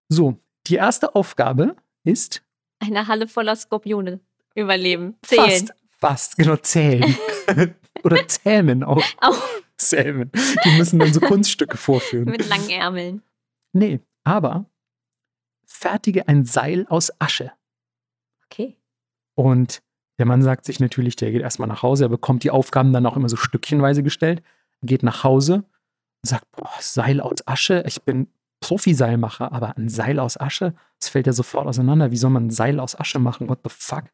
[0.09, 0.37] So,
[0.67, 1.75] die erste Aufgabe
[2.05, 2.43] ist
[2.81, 4.21] Eine Halle voller Skorpione
[4.55, 5.15] überleben.
[5.23, 5.49] Zählen.
[5.49, 7.17] fast, fast, genau, zählen.
[8.05, 9.03] Oder zähmen auch.
[9.23, 9.43] Auch
[9.79, 10.31] Zähmen.
[10.35, 12.29] Die müssen dann so Kunststücke vorführen.
[12.29, 13.23] mit langen Ärmeln.
[13.73, 14.67] Nee, aber
[15.65, 17.53] fertige ein Seil aus Asche.
[18.45, 18.77] Okay.
[19.35, 19.83] Und
[20.19, 23.07] der Mann sagt sich natürlich, der geht erstmal nach Hause, er bekommt die Aufgaben dann
[23.07, 24.43] auch immer so stückchenweise gestellt,
[24.83, 25.65] geht nach Hause
[26.23, 28.29] sagt, boah, Seil aus Asche, ich bin
[28.61, 32.11] Profiseilmacher, aber ein Seil aus Asche, das fällt ja sofort auseinander.
[32.11, 33.49] Wie soll man ein Seil aus Asche machen?
[33.49, 34.05] What the fuck?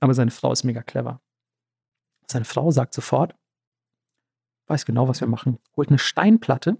[0.00, 1.20] Aber seine Frau ist mega clever.
[2.30, 3.34] Seine Frau sagt sofort,
[4.68, 6.76] weiß genau, was wir machen, holt eine Steinplatte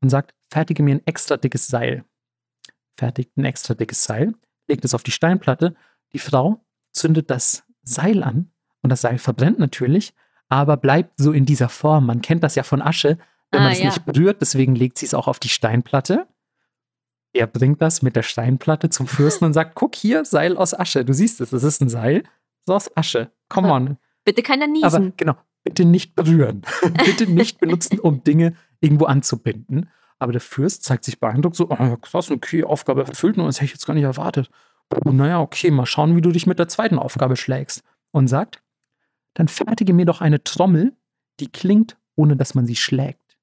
[0.00, 2.04] und sagt, fertige mir ein extra dickes Seil.
[2.96, 4.34] Fertigt ein extra dickes Seil,
[4.68, 5.74] legt es auf die Steinplatte.
[6.12, 8.50] Die Frau zündet das Seil an
[8.82, 10.14] und das Seil verbrennt natürlich,
[10.48, 12.06] aber bleibt so in dieser Form.
[12.06, 13.18] Man kennt das ja von Asche,
[13.50, 13.86] wenn man Ah, es ja.
[13.86, 16.26] nicht berührt, deswegen legt sie es auch auf die Steinplatte.
[17.32, 21.04] Er bringt das mit der Steinplatte zum Fürsten und sagt: Guck hier, Seil aus Asche.
[21.04, 22.22] Du siehst es, es ist ein Seil
[22.66, 23.30] so aus Asche.
[23.48, 23.96] Come Aber on.
[24.24, 25.12] Bitte keiner Aber niesen.
[25.16, 26.62] genau, bitte nicht berühren.
[27.04, 29.88] bitte nicht benutzen, um Dinge irgendwo anzubinden.
[30.18, 33.56] Aber der Fürst zeigt sich beeindruckt, so, oh, ja, krass, okay, Aufgabe erfüllt, nur das
[33.56, 34.50] hätte ich jetzt gar nicht erwartet.
[35.04, 37.84] Oh, naja, okay, mal schauen, wie du dich mit der zweiten Aufgabe schlägst.
[38.12, 38.62] Und sagt,
[39.36, 40.96] dann fertige mir doch eine Trommel,
[41.40, 43.36] die klingt, ohne dass man sie schlägt.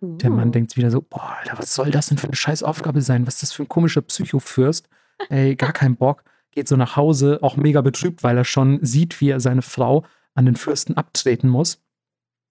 [0.00, 0.52] Der Mann Uh.
[0.52, 3.26] denkt wieder so, boah, Alter, was soll das denn für eine scheiß Aufgabe sein?
[3.26, 4.88] Was ist das für ein komischer Psychofürst?
[5.28, 6.24] Ey, gar kein Bock.
[6.50, 10.04] Geht so nach Hause, auch mega betrübt, weil er schon sieht, wie er seine Frau
[10.34, 11.82] an den Fürsten abtreten muss.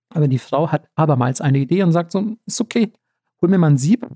[0.09, 2.93] Aber die Frau hat abermals eine Idee und sagt so, ist okay,
[3.41, 4.07] hol mir mal ein Sieb.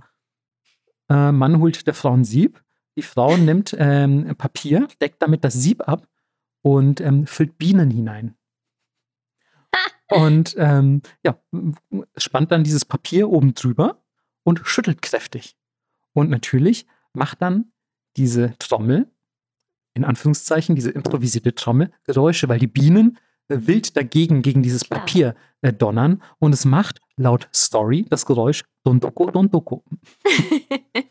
[1.09, 2.63] Äh, Mann holt der Frau ein Sieb.
[2.95, 6.07] Die Frau nimmt ähm, Papier, deckt damit das Sieb ab
[6.65, 8.33] und ähm, füllt Bienen hinein.
[10.09, 11.39] Und ähm, ja,
[12.17, 14.03] spannt dann dieses Papier oben drüber
[14.43, 15.57] und schüttelt kräftig.
[16.13, 17.71] Und natürlich macht dann
[18.15, 19.11] diese Trommel,
[19.95, 23.17] in Anführungszeichen, diese improvisierte Trommel, Geräusche, weil die Bienen
[23.47, 24.85] äh, wild dagegen, gegen dieses.
[24.85, 26.21] Papier äh, donnern.
[26.39, 29.83] Und es macht laut Story das Geräusch Dondoko Dondoko.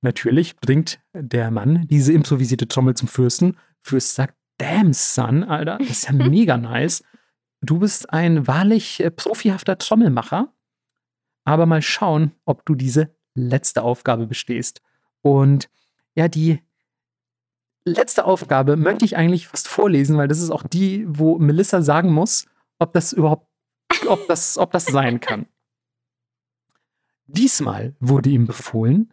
[0.00, 3.56] Natürlich bringt der Mann diese improvisierte Trommel zum Fürsten.
[3.82, 7.02] Fürst sagt, damn son, Alter, das ist ja mega nice.
[7.60, 10.52] Du bist ein wahrlich äh, profihafter Trommelmacher.
[11.44, 14.80] Aber mal schauen, ob du diese letzte Aufgabe bestehst.
[15.22, 15.68] Und
[16.14, 16.62] ja, die
[17.84, 22.12] letzte Aufgabe möchte ich eigentlich fast vorlesen, weil das ist auch die, wo Melissa sagen
[22.12, 22.46] muss,
[22.78, 23.48] ob das überhaupt,
[24.06, 25.46] ob das, ob das sein kann.
[27.26, 29.12] Diesmal wurde ihm befohlen,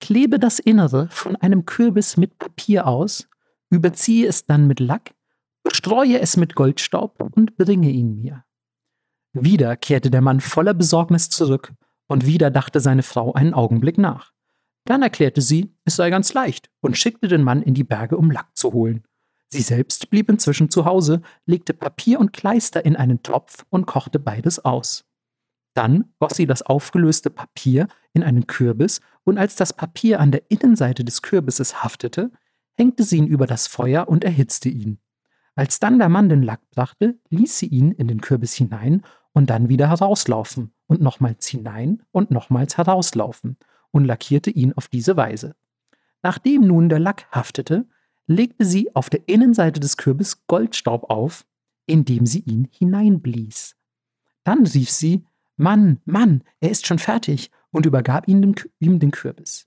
[0.00, 3.28] klebe das Innere von einem Kürbis mit Papier aus,
[3.70, 5.14] überziehe es dann mit Lack,
[5.62, 8.44] bestreue es mit Goldstaub und bringe ihn mir.
[9.32, 11.72] Wieder kehrte der Mann voller Besorgnis zurück,
[12.08, 14.32] und wieder dachte seine Frau einen Augenblick nach.
[14.86, 18.30] Dann erklärte sie, es sei ganz leicht und schickte den Mann in die Berge, um
[18.30, 19.04] Lack zu holen.
[19.48, 24.18] Sie selbst blieb inzwischen zu Hause, legte Papier und Kleister in einen Topf und kochte
[24.18, 25.04] beides aus.
[25.74, 30.50] Dann goss sie das aufgelöste Papier in einen Kürbis und als das Papier an der
[30.50, 32.30] Innenseite des Kürbisses haftete,
[32.78, 34.98] hängte sie ihn über das Feuer und erhitzte ihn.
[35.54, 39.02] Als dann der Mann den Lack brachte, ließ sie ihn in den Kürbis hinein
[39.32, 43.56] und dann wieder herauslaufen und nochmals hinein und nochmals herauslaufen
[43.90, 45.56] und lackierte ihn auf diese Weise.
[46.22, 47.88] Nachdem nun der Lack haftete,
[48.28, 51.44] legte sie auf der Innenseite des Kürbis Goldstaub auf,
[51.86, 53.74] indem sie ihn hineinblies.
[54.44, 55.24] Dann rief sie,
[55.56, 59.66] Mann, Mann, er ist schon fertig, und übergab ihm den, ihm den Kürbis.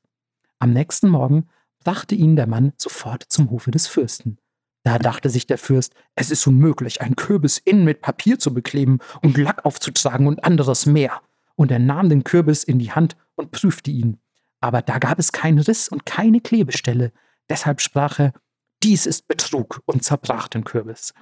[0.60, 1.48] Am nächsten Morgen
[1.84, 4.38] brachte ihn der Mann sofort zum Hofe des Fürsten.
[4.84, 9.00] Da dachte sich der Fürst, es ist unmöglich, einen Kürbis innen mit Papier zu bekleben
[9.22, 11.22] und Lack aufzutragen und anderes mehr.
[11.56, 14.20] Und er nahm den Kürbis in die Hand und prüfte ihn.
[14.60, 17.12] Aber da gab es keinen Riss und keine Klebestelle.
[17.50, 18.34] Deshalb sprach er,
[18.82, 21.14] dies ist Betrug und zerbrach den Kürbis.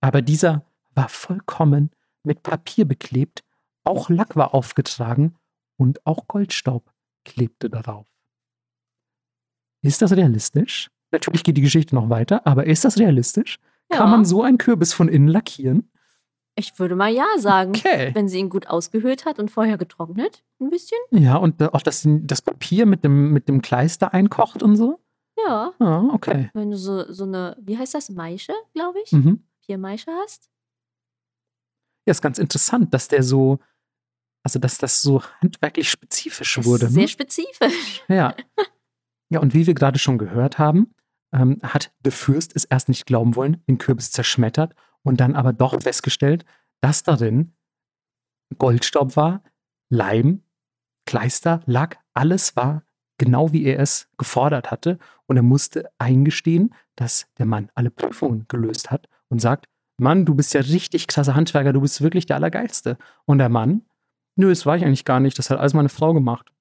[0.00, 0.64] Aber dieser
[0.94, 1.90] war vollkommen
[2.22, 3.42] mit Papier beklebt,
[3.84, 5.36] auch Lack war aufgetragen
[5.76, 6.92] und auch Goldstaub
[7.24, 8.06] klebte darauf.
[9.82, 10.90] Ist das realistisch?
[11.10, 13.58] Natürlich geht die Geschichte noch weiter, aber ist das realistisch?
[13.90, 13.98] Ja.
[13.98, 15.90] Kann man so einen Kürbis von innen lackieren?
[16.56, 17.70] Ich würde mal ja sagen.
[17.70, 18.10] Okay.
[18.14, 20.98] Wenn sie ihn gut ausgehöhlt hat und vorher getrocknet, ein bisschen.
[21.12, 24.98] Ja, und auch das, das Papier mit dem, mit dem Kleister einkocht und so?
[25.46, 25.72] Ja.
[25.78, 26.50] Ja, okay.
[26.54, 29.12] Wenn du so, so eine, wie heißt das, Maische, glaube ich?
[29.12, 29.44] Mhm.
[29.60, 30.50] Vier Maische hast.
[32.06, 33.60] Ja, ist ganz interessant, dass der so,
[34.42, 36.86] also dass das so handwerklich spezifisch Das wurde.
[36.86, 37.08] ist sehr ne?
[37.08, 38.02] spezifisch.
[38.08, 38.34] Ja.
[39.30, 40.94] Ja, und wie wir gerade schon gehört haben,
[41.32, 45.52] ähm, hat der Fürst es erst nicht glauben wollen, den Kürbis zerschmettert und dann aber
[45.52, 46.44] doch festgestellt,
[46.80, 47.52] dass darin
[48.56, 49.42] Goldstaub war,
[49.90, 50.42] Leim,
[51.06, 52.82] Kleister, Lack, alles war
[53.18, 54.98] genau wie er es gefordert hatte.
[55.26, 59.66] Und er musste eingestehen, dass der Mann alle Prüfungen gelöst hat und sagt,
[60.00, 62.96] Mann, du bist ja richtig krasser Handwerker, du bist wirklich der Allergeilste.
[63.26, 63.82] Und der Mann,
[64.36, 66.52] nö, das war ich eigentlich gar nicht, das hat alles meine Frau gemacht.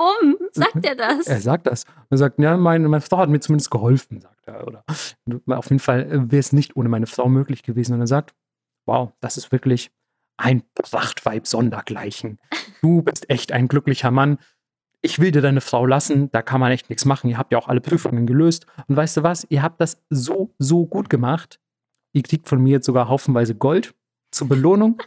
[0.00, 1.26] Wa- Warum sagt er das?
[1.26, 1.84] Er sagt das.
[2.08, 4.66] Er sagt, ja, meine, meine Frau hat mir zumindest geholfen, sagt er.
[4.66, 4.84] Oder
[5.58, 7.94] auf jeden Fall äh, wäre es nicht ohne meine Frau möglich gewesen.
[7.94, 8.34] Und er sagt,
[8.86, 9.90] wow, das ist wirklich
[10.38, 12.38] ein Prachtweib sondergleichen.
[12.80, 14.38] Du bist echt ein glücklicher Mann.
[15.02, 17.28] Ich will dir deine Frau lassen, da kann man echt nichts machen.
[17.30, 18.66] Ihr habt ja auch alle Prüfungen gelöst.
[18.88, 19.46] Und weißt du was?
[19.50, 21.60] Ihr habt das so, so gut gemacht.
[22.12, 23.94] Ihr kriegt von mir jetzt sogar haufenweise Gold
[24.30, 25.00] zur Belohnung.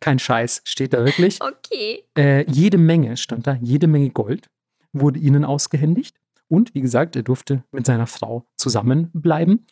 [0.00, 1.40] Kein Scheiß, steht da wirklich.
[1.40, 2.04] Okay.
[2.16, 4.48] Äh, jede Menge stand da, jede Menge Gold
[4.92, 6.20] wurde ihnen ausgehändigt.
[6.48, 9.66] Und wie gesagt, er durfte mit seiner Frau zusammenbleiben.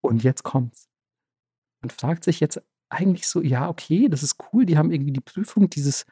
[0.00, 0.88] Und jetzt kommt's.
[1.80, 5.20] Man fragt sich jetzt eigentlich so, ja, okay, das ist cool, die haben irgendwie die
[5.20, 6.06] Prüfung dieses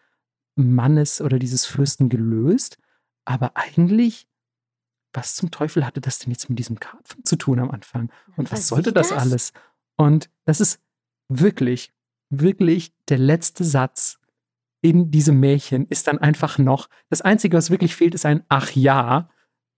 [0.57, 2.79] Mannes oder dieses Fürsten gelöst.
[3.25, 4.29] Aber eigentlich,
[5.13, 8.11] was zum Teufel hatte das denn jetzt mit diesem Karpfen zu tun am Anfang?
[8.37, 9.19] Und was Was sollte das das?
[9.19, 9.53] alles?
[9.97, 10.81] Und das ist
[11.29, 11.93] wirklich,
[12.41, 14.19] wirklich der letzte Satz
[14.81, 18.71] in diesem Märchen ist dann einfach noch, das Einzige, was wirklich fehlt, ist ein Ach
[18.73, 19.31] ja.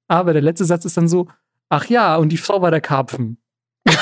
[0.08, 1.28] Aber der letzte Satz ist dann so,
[1.68, 3.38] Ach ja, und die Frau war der Karpfen.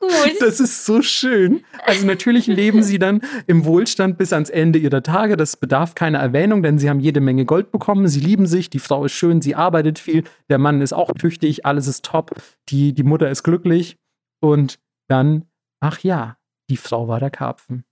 [0.00, 0.36] Gut.
[0.40, 1.62] Das ist so schön.
[1.84, 5.36] Also natürlich leben sie dann im Wohlstand bis ans Ende ihrer Tage.
[5.36, 8.08] Das bedarf keiner Erwähnung, denn sie haben jede Menge Gold bekommen.
[8.08, 11.66] Sie lieben sich, die Frau ist schön, sie arbeitet viel, der Mann ist auch tüchtig,
[11.66, 12.34] alles ist top,
[12.70, 13.98] die, die Mutter ist glücklich.
[14.40, 15.44] Und dann,
[15.80, 16.38] ach ja,
[16.70, 17.84] die Frau war der Karpfen.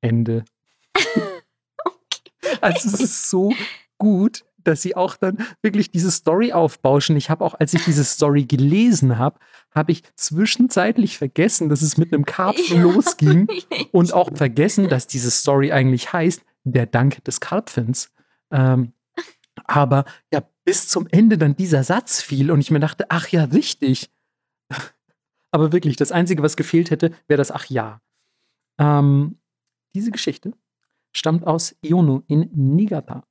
[0.00, 0.44] Ende.
[2.60, 3.52] Also es ist so
[3.98, 7.16] gut, dass sie auch dann wirklich diese Story aufbauschen.
[7.16, 9.38] Ich habe auch, als ich diese Story gelesen habe,
[9.70, 13.48] habe ich zwischenzeitlich vergessen, dass es mit einem Karpfen losging
[13.92, 18.10] und auch vergessen, dass diese Story eigentlich heißt der Dank des Karpfens.
[18.50, 18.92] Ähm,
[19.64, 23.44] aber ja, bis zum Ende dann dieser Satz fiel und ich mir dachte, ach ja,
[23.44, 24.10] richtig.
[25.50, 28.00] Aber wirklich, das Einzige, was gefehlt hätte, wäre das Ach ja.
[28.78, 29.38] Ähm,
[29.94, 30.52] diese Geschichte
[31.12, 33.24] stammt aus Iono in Niigata.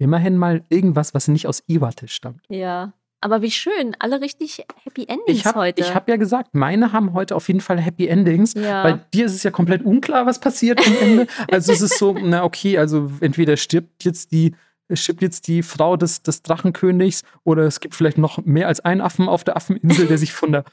[0.00, 2.42] Immerhin mal irgendwas, was nicht aus Iwate stammt.
[2.48, 2.92] Ja.
[3.20, 3.94] Aber wie schön.
[3.98, 5.94] Alle richtig Happy Endings Ich habe heute.
[5.94, 8.54] hab ja gesagt, meine haben heute auf jeden Fall Happy Endings.
[8.54, 8.82] ja.
[8.82, 11.26] Bei dir ist es ja komplett unklar, was passiert am Ende.
[11.50, 14.54] Also es ist so, na okay, also entweder stirbt jetzt die,
[14.94, 19.02] stirbt jetzt die Frau des, des Drachenkönigs oder es gibt vielleicht noch mehr als einen
[19.02, 20.64] Affen auf der Affeninsel, der sich von der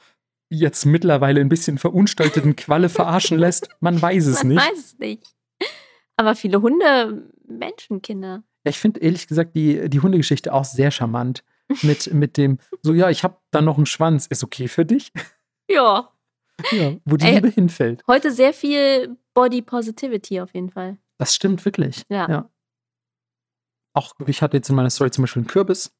[0.48, 3.68] jetzt mittlerweile ein bisschen verunstalteten Qualle verarschen lässt.
[3.80, 4.58] Man weiß es Man nicht.
[4.70, 5.34] weiß es nicht.
[6.16, 8.42] Aber viele Hunde, Menschenkinder.
[8.68, 11.42] Ja, ich finde ehrlich gesagt die, die Hundegeschichte auch sehr charmant.
[11.82, 15.10] Mit, mit dem, so ja, ich habe da noch einen Schwanz, ist okay für dich?
[15.70, 16.10] Ja.
[16.72, 17.36] Ja, wo die Ey.
[17.36, 18.02] Liebe hinfällt.
[18.06, 20.98] Heute sehr viel Body Positivity auf jeden Fall.
[21.18, 22.02] Das stimmt wirklich.
[22.10, 22.50] Ja.
[23.94, 25.92] Auch ich hatte jetzt in meiner Story zum Beispiel einen Kürbis.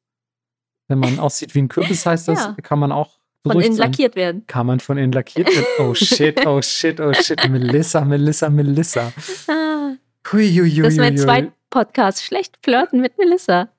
[0.89, 2.57] Wenn man aussieht wie ein Kürbis, heißt das, Ja.
[2.63, 3.91] kann man auch Von innen sein.
[3.91, 4.47] lackiert werden.
[4.47, 5.67] Kann man von innen lackiert werden?
[5.81, 7.39] Oh shit, oh shit, oh shit.
[7.51, 9.13] Melissa, Melissa, Melissa.
[9.49, 9.93] Ah,
[10.33, 10.83] Huiuiuiui.
[10.83, 12.23] das ist mein zweiter Podcast.
[12.23, 13.69] Schlecht flirten mit Melissa.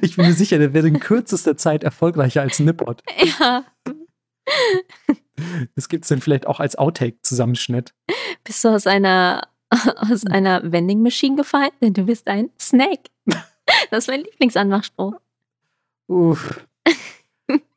[0.00, 3.02] Ich bin mir sicher, der wäre in kürzester Zeit erfolgreicher als Nippot.
[3.38, 3.64] Ja.
[5.74, 7.92] Das gibt es dann vielleicht auch als Outtake-Zusammenschnitt.
[8.44, 11.72] Bist du aus einer, aus einer Vending Machine gefallen?
[11.82, 13.10] Denn du bist ein Snake.
[13.90, 15.16] Das ist mein Lieblingsanmachspruch.
[16.06, 16.66] Uff.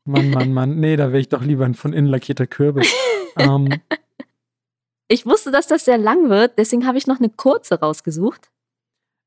[0.05, 0.79] Mann, Mann, Mann.
[0.79, 2.89] Nee, da wäre ich doch lieber ein von innen lackierter Kürbis.
[3.37, 3.81] ähm,
[5.09, 8.49] Ich wusste, dass das sehr lang wird, deswegen habe ich noch eine kurze rausgesucht.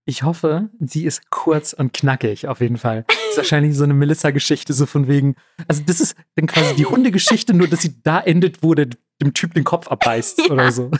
[0.04, 3.04] Ich hoffe, sie ist kurz und knackig, auf jeden Fall.
[3.06, 5.36] Das ist wahrscheinlich so eine Melissa-Geschichte, so von wegen.
[5.68, 8.88] Also, das ist dann quasi die Hundegeschichte, nur dass sie da endet, wo der
[9.20, 10.52] dem Typ den Kopf abbeißt Ja.
[10.52, 10.90] oder so.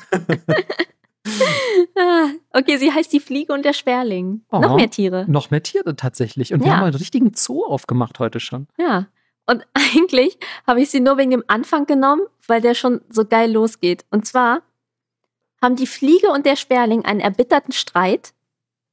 [1.98, 4.42] Ah, Okay, sie heißt die Fliege und der Sperling.
[4.50, 4.58] Oh.
[4.60, 5.24] Noch mehr Tiere.
[5.28, 6.52] Noch mehr Tiere tatsächlich.
[6.52, 6.76] Und wir Ja.
[6.76, 8.66] haben einen richtigen Zoo aufgemacht heute schon.
[8.78, 9.06] Ja.
[9.46, 13.50] Und eigentlich habe ich sie nur wegen dem Anfang genommen, weil der schon so geil
[13.52, 14.04] losgeht.
[14.10, 14.62] Und zwar
[15.60, 18.32] haben die Fliege und der Sperling einen erbitterten Streit,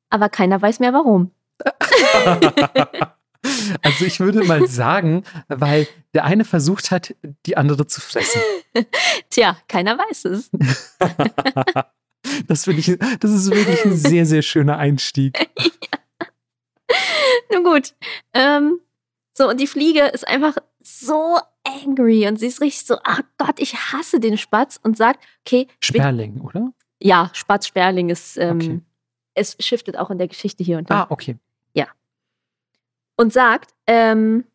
[0.10, 1.32] aber keiner weiß mehr warum.
[3.82, 7.16] also ich würde mal sagen, weil der eine versucht hat,
[7.46, 8.42] die andere zu fressen.
[9.30, 10.52] Tja, keiner weiß es.
[12.48, 15.38] das, ich, das ist wirklich ein sehr, sehr schöner Einstieg.
[15.58, 16.28] ja.
[17.52, 17.94] Nun gut.
[18.34, 18.80] Ähm,
[19.34, 23.60] so, und die Fliege ist einfach so angry und sie ist richtig so, ach Gott,
[23.60, 25.68] ich hasse den Spatz und sagt, okay.
[25.80, 26.74] Sperling, oder?
[27.02, 28.82] Ja, Spatz Sperling ist, ähm, okay.
[29.40, 31.04] Es shiftet auch in der Geschichte hier und da.
[31.04, 31.38] Ah, okay.
[31.74, 31.88] Ja.
[33.16, 34.46] Und sagt, ähm,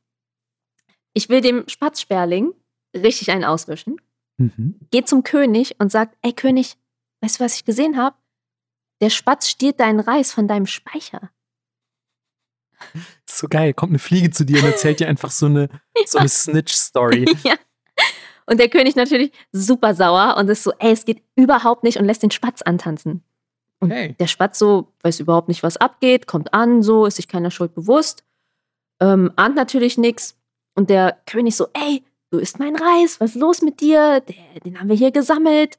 [1.12, 2.52] ich will dem Spatzsperling
[2.94, 3.96] richtig einen auswischen.
[4.36, 4.78] Mhm.
[4.90, 6.76] Geht zum König und sagt, ey König,
[7.20, 8.16] weißt du, was ich gesehen habe?
[9.00, 11.30] Der Spatz stiehlt deinen Reis von deinem Speicher.
[13.26, 16.02] So geil, kommt eine Fliege zu dir und erzählt dir einfach so eine, ja.
[16.06, 17.26] so eine Snitch-Story.
[17.44, 17.56] Ja.
[18.46, 22.04] Und der König natürlich super sauer und ist so, ey, es geht überhaupt nicht und
[22.04, 23.24] lässt den Spatz antanzen.
[23.84, 24.14] Und hey.
[24.18, 27.74] der Spatz so, weiß überhaupt nicht, was abgeht, kommt an, so, ist sich keiner Schuld
[27.74, 28.24] bewusst,
[28.98, 30.38] ähm, ahnt natürlich nichts.
[30.74, 34.20] Und der König so, ey, du isst mein Reis, was ist los mit dir?
[34.20, 35.78] Der, den haben wir hier gesammelt.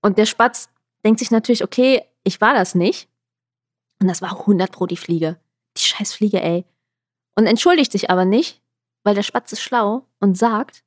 [0.00, 0.70] Und der Spatz
[1.04, 3.10] denkt sich natürlich, okay, ich war das nicht.
[4.00, 5.38] Und das war 100 pro die Fliege.
[5.76, 6.64] Die scheiß Fliege, ey.
[7.36, 8.62] Und entschuldigt sich aber nicht,
[9.04, 10.84] weil der Spatz ist schlau und sagt,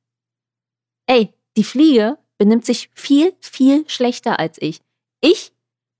[1.06, 4.82] ey, die Fliege benimmt sich viel, viel schlechter als ich.
[5.20, 5.52] Ich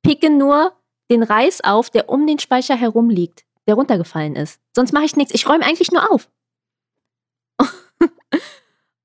[0.06, 0.72] picke nur
[1.10, 4.60] den Reis auf, der um den Speicher herum liegt, der runtergefallen ist.
[4.74, 5.34] Sonst mache ich nichts.
[5.34, 6.28] Ich räume eigentlich nur auf.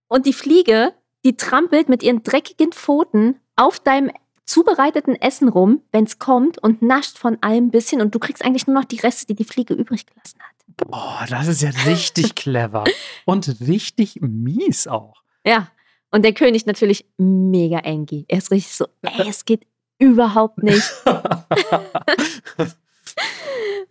[0.08, 0.94] und die Fliege,
[1.26, 4.12] die trampelt mit ihren dreckigen Pfoten auf deinem
[4.46, 8.44] zubereiteten Essen rum, wenn es kommt und nascht von allem ein bisschen und du kriegst
[8.44, 10.88] eigentlich nur noch die Reste, die die Fliege übrig gelassen hat.
[10.88, 12.84] Boah, das ist ja richtig clever
[13.26, 15.22] und richtig mies auch.
[15.46, 15.70] Ja,
[16.12, 18.26] und der König natürlich mega angry.
[18.28, 19.66] Er ist richtig so, ey, es geht
[20.02, 20.92] überhaupt nicht.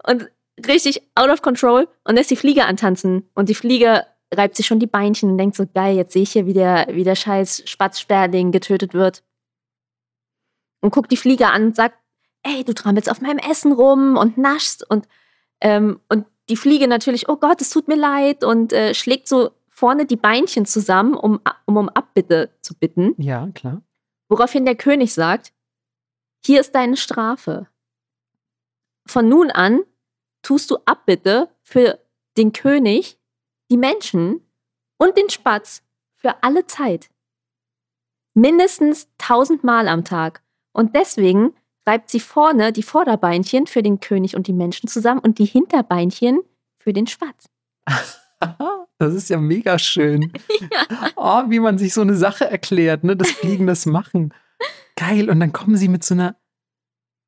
[0.05, 0.28] und
[0.66, 3.28] richtig out of control und lässt die Fliege antanzen.
[3.35, 4.05] Und die Fliege
[4.35, 6.89] reibt sich schon die Beinchen und denkt so, geil, jetzt sehe ich hier, wie der,
[6.91, 9.23] wie der scheiß Spatzsperrding getötet wird.
[10.81, 11.97] Und guckt die Fliege an und sagt,
[12.43, 14.89] ey, du trampelst auf meinem Essen rum und naschst.
[14.89, 15.07] Und,
[15.61, 19.51] ähm, und die Fliege natürlich, oh Gott, es tut mir leid und äh, schlägt so
[19.69, 23.15] vorne die Beinchen zusammen, um, um um Abbitte zu bitten.
[23.19, 23.82] Ja, klar.
[24.28, 25.53] Woraufhin der König sagt,
[26.45, 27.67] hier ist deine Strafe.
[29.07, 29.81] Von nun an
[30.43, 31.99] tust du Abbitte für
[32.37, 33.19] den König,
[33.71, 34.41] die Menschen
[34.99, 35.83] und den Spatz
[36.17, 37.11] für alle Zeit.
[38.35, 40.43] Mindestens tausendmal am Tag.
[40.73, 41.55] Und deswegen
[41.87, 46.41] reibt sie vorne die Vorderbeinchen für den König und die Menschen zusammen und die Hinterbeinchen
[46.79, 47.49] für den Spatz.
[49.01, 50.31] Das ist ja mega schön.
[50.71, 51.11] ja.
[51.17, 53.17] Oh, wie man sich so eine Sache erklärt, ne?
[53.17, 54.35] Das Fliegen, das Machen.
[55.01, 55.31] Geil.
[55.31, 56.36] Und dann kommen sie mit so einer,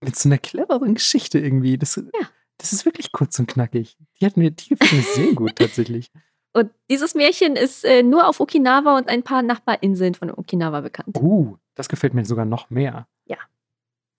[0.05, 1.79] mit so einer cleveren Geschichte irgendwie.
[1.79, 2.29] Das, ja.
[2.59, 3.97] das ist wirklich kurz und knackig.
[4.21, 6.11] Die hat mir, die gefällt mir sehr gut tatsächlich.
[6.53, 11.17] Und dieses Märchen ist äh, nur auf Okinawa und ein paar Nachbarinseln von Okinawa bekannt.
[11.19, 13.09] Uh, das gefällt mir sogar noch mehr.
[13.25, 13.39] Ja.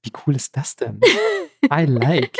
[0.01, 0.99] Wie cool ist das denn?
[1.71, 2.35] I like.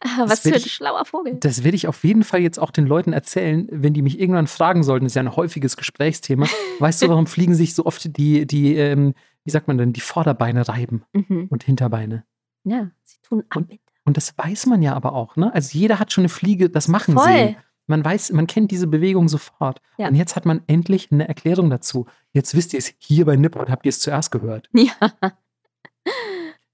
[0.00, 1.36] Ah, was für ein ich, schlauer Vogel.
[1.40, 4.46] Das werde ich auf jeden Fall jetzt auch den Leuten erzählen, wenn die mich irgendwann
[4.46, 5.04] fragen sollten.
[5.04, 6.46] Das ist ja ein häufiges Gesprächsthema.
[6.78, 9.14] weißt du, warum fliegen sich so oft die, die ähm,
[9.44, 11.46] wie sagt man denn, die Vorderbeine reiben mhm.
[11.50, 12.24] und Hinterbeine?
[12.64, 15.54] Ja, sie tun und, und das weiß man ja aber auch, ne?
[15.54, 17.24] Also jeder hat schon eine Fliege das machen Voll.
[17.24, 17.56] sehen.
[17.86, 19.80] Man weiß, man kennt diese Bewegung sofort.
[19.96, 20.08] Ja.
[20.08, 22.06] Und jetzt hat man endlich eine Erklärung dazu.
[22.32, 24.68] Jetzt wisst ihr es, hier bei Nippon habt ihr es zuerst gehört.
[24.74, 24.92] Ja.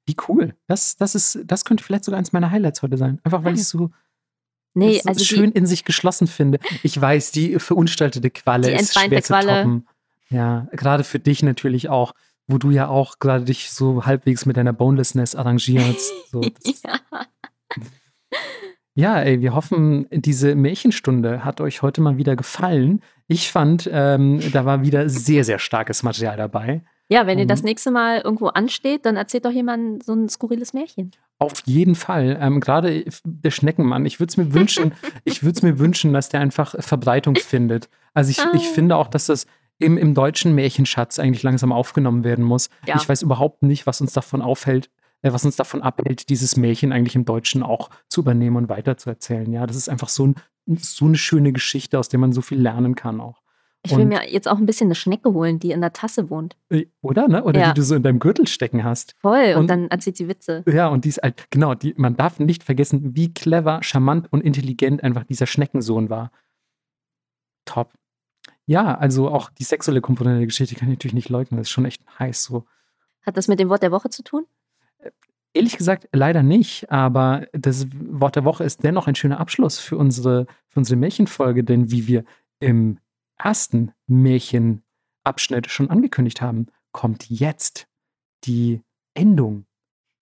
[0.06, 0.54] Wie cool.
[0.66, 3.20] Das, das, ist, das könnte vielleicht sogar eins meiner Highlights heute sein.
[3.22, 3.90] Einfach weil ich es so,
[4.74, 6.58] nee, so also schön die, in sich geschlossen finde.
[6.82, 9.46] Ich weiß, die verunstaltete Qualle die ist schwer Qualle.
[9.46, 9.88] zu toppen.
[10.28, 12.14] Ja, gerade für dich natürlich auch,
[12.46, 16.12] wo du ja auch gerade dich so halbwegs mit deiner Bonelessness arrangierst.
[16.30, 17.00] So, ja.
[18.94, 23.02] ja, ey, wir hoffen, diese Märchenstunde hat euch heute mal wieder gefallen.
[23.28, 26.82] Ich fand, ähm, da war wieder sehr, sehr starkes Material dabei.
[27.12, 27.66] Ja, wenn ihr das mhm.
[27.66, 31.10] nächste Mal irgendwo ansteht, dann erzählt doch jemand so ein skurriles Märchen.
[31.38, 32.38] Auf jeden Fall.
[32.40, 34.06] Ähm, Gerade der Schneckenmann.
[34.06, 34.94] Ich würde es mir wünschen,
[35.24, 37.90] ich würde es mir wünschen, dass der einfach Verbreitung findet.
[38.14, 38.52] Also ich, ah.
[38.54, 39.46] ich finde auch, dass das
[39.78, 42.70] im, im deutschen Märchenschatz eigentlich langsam aufgenommen werden muss.
[42.86, 42.96] Ja.
[42.96, 44.88] Ich weiß überhaupt nicht, was uns davon aufhält,
[45.20, 49.52] äh, was uns davon abhält, dieses Märchen eigentlich im Deutschen auch zu übernehmen und weiterzuerzählen.
[49.52, 50.36] Ja, das ist einfach so, ein,
[50.78, 53.41] so eine schöne Geschichte, aus der man so viel lernen kann auch.
[53.84, 56.56] Ich will mir jetzt auch ein bisschen eine Schnecke holen, die in der Tasse wohnt.
[56.68, 57.42] Äh, oder, ne?
[57.42, 57.68] Oder ja.
[57.68, 59.16] die du so in deinem Gürtel stecken hast.
[59.18, 60.62] Voll, und, und, dann erzählt sie Witze.
[60.66, 64.42] Ja, und die ist halt, genau, die, man darf nicht vergessen, wie clever, charmant und
[64.42, 66.30] intelligent einfach dieser Schneckensohn war.
[67.64, 67.92] Top.
[68.66, 71.58] ja, also auch die sexuelle Komponente der Geschichte kann ich natürlich nicht leugnen.
[71.58, 72.66] Das ist schon echt heiß so.
[73.22, 74.46] Hat das mit dem Wort der Woche zu tun?
[75.54, 79.96] Ehrlich gesagt, leider nicht, aber das Wort der Woche ist dennoch ein schöner Abschluss für
[79.96, 82.24] unsere, für unsere Märchenfolge, denn wie wir
[82.58, 82.98] im
[83.44, 87.88] ersten Märchenabschnitt schon angekündigt haben, kommt jetzt
[88.44, 88.82] die
[89.14, 89.66] Endung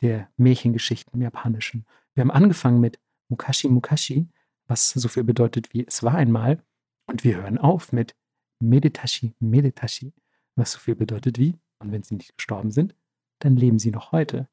[0.02, 1.84] der Märchengeschichten im Japanischen.
[2.14, 2.98] Wir haben angefangen mit
[3.28, 4.28] Mukashi Mukashi,
[4.66, 6.62] was so viel bedeutet wie es war einmal,
[7.06, 8.14] und wir hören auf mit
[8.60, 10.12] Meditashi Meditashi,
[10.54, 12.94] was so viel bedeutet wie, und wenn sie nicht gestorben sind,
[13.40, 14.48] dann leben sie noch heute.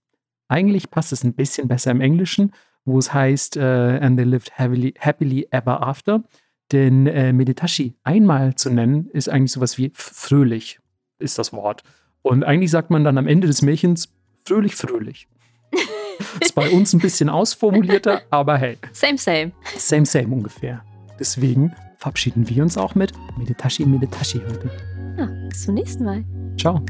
[0.47, 2.53] Eigentlich passt es ein bisschen besser im Englischen,
[2.85, 6.23] wo es heißt, uh, and they lived happily, happily ever after.
[6.71, 10.79] Denn äh, Meditashi einmal zu nennen, ist eigentlich sowas wie fröhlich,
[11.19, 11.83] ist das Wort.
[12.21, 14.09] Und eigentlich sagt man dann am Ende des Märchens
[14.45, 15.27] fröhlich, fröhlich.
[16.41, 18.77] ist bei uns ein bisschen ausformulierter, aber hey.
[18.91, 19.51] Same, same.
[19.77, 20.83] Same, same ungefähr.
[21.19, 24.69] Deswegen verabschieden wir uns auch mit Meditashi, Meditashi heute.
[25.17, 26.23] Ja, bis zum nächsten Mal.
[26.57, 26.83] Ciao.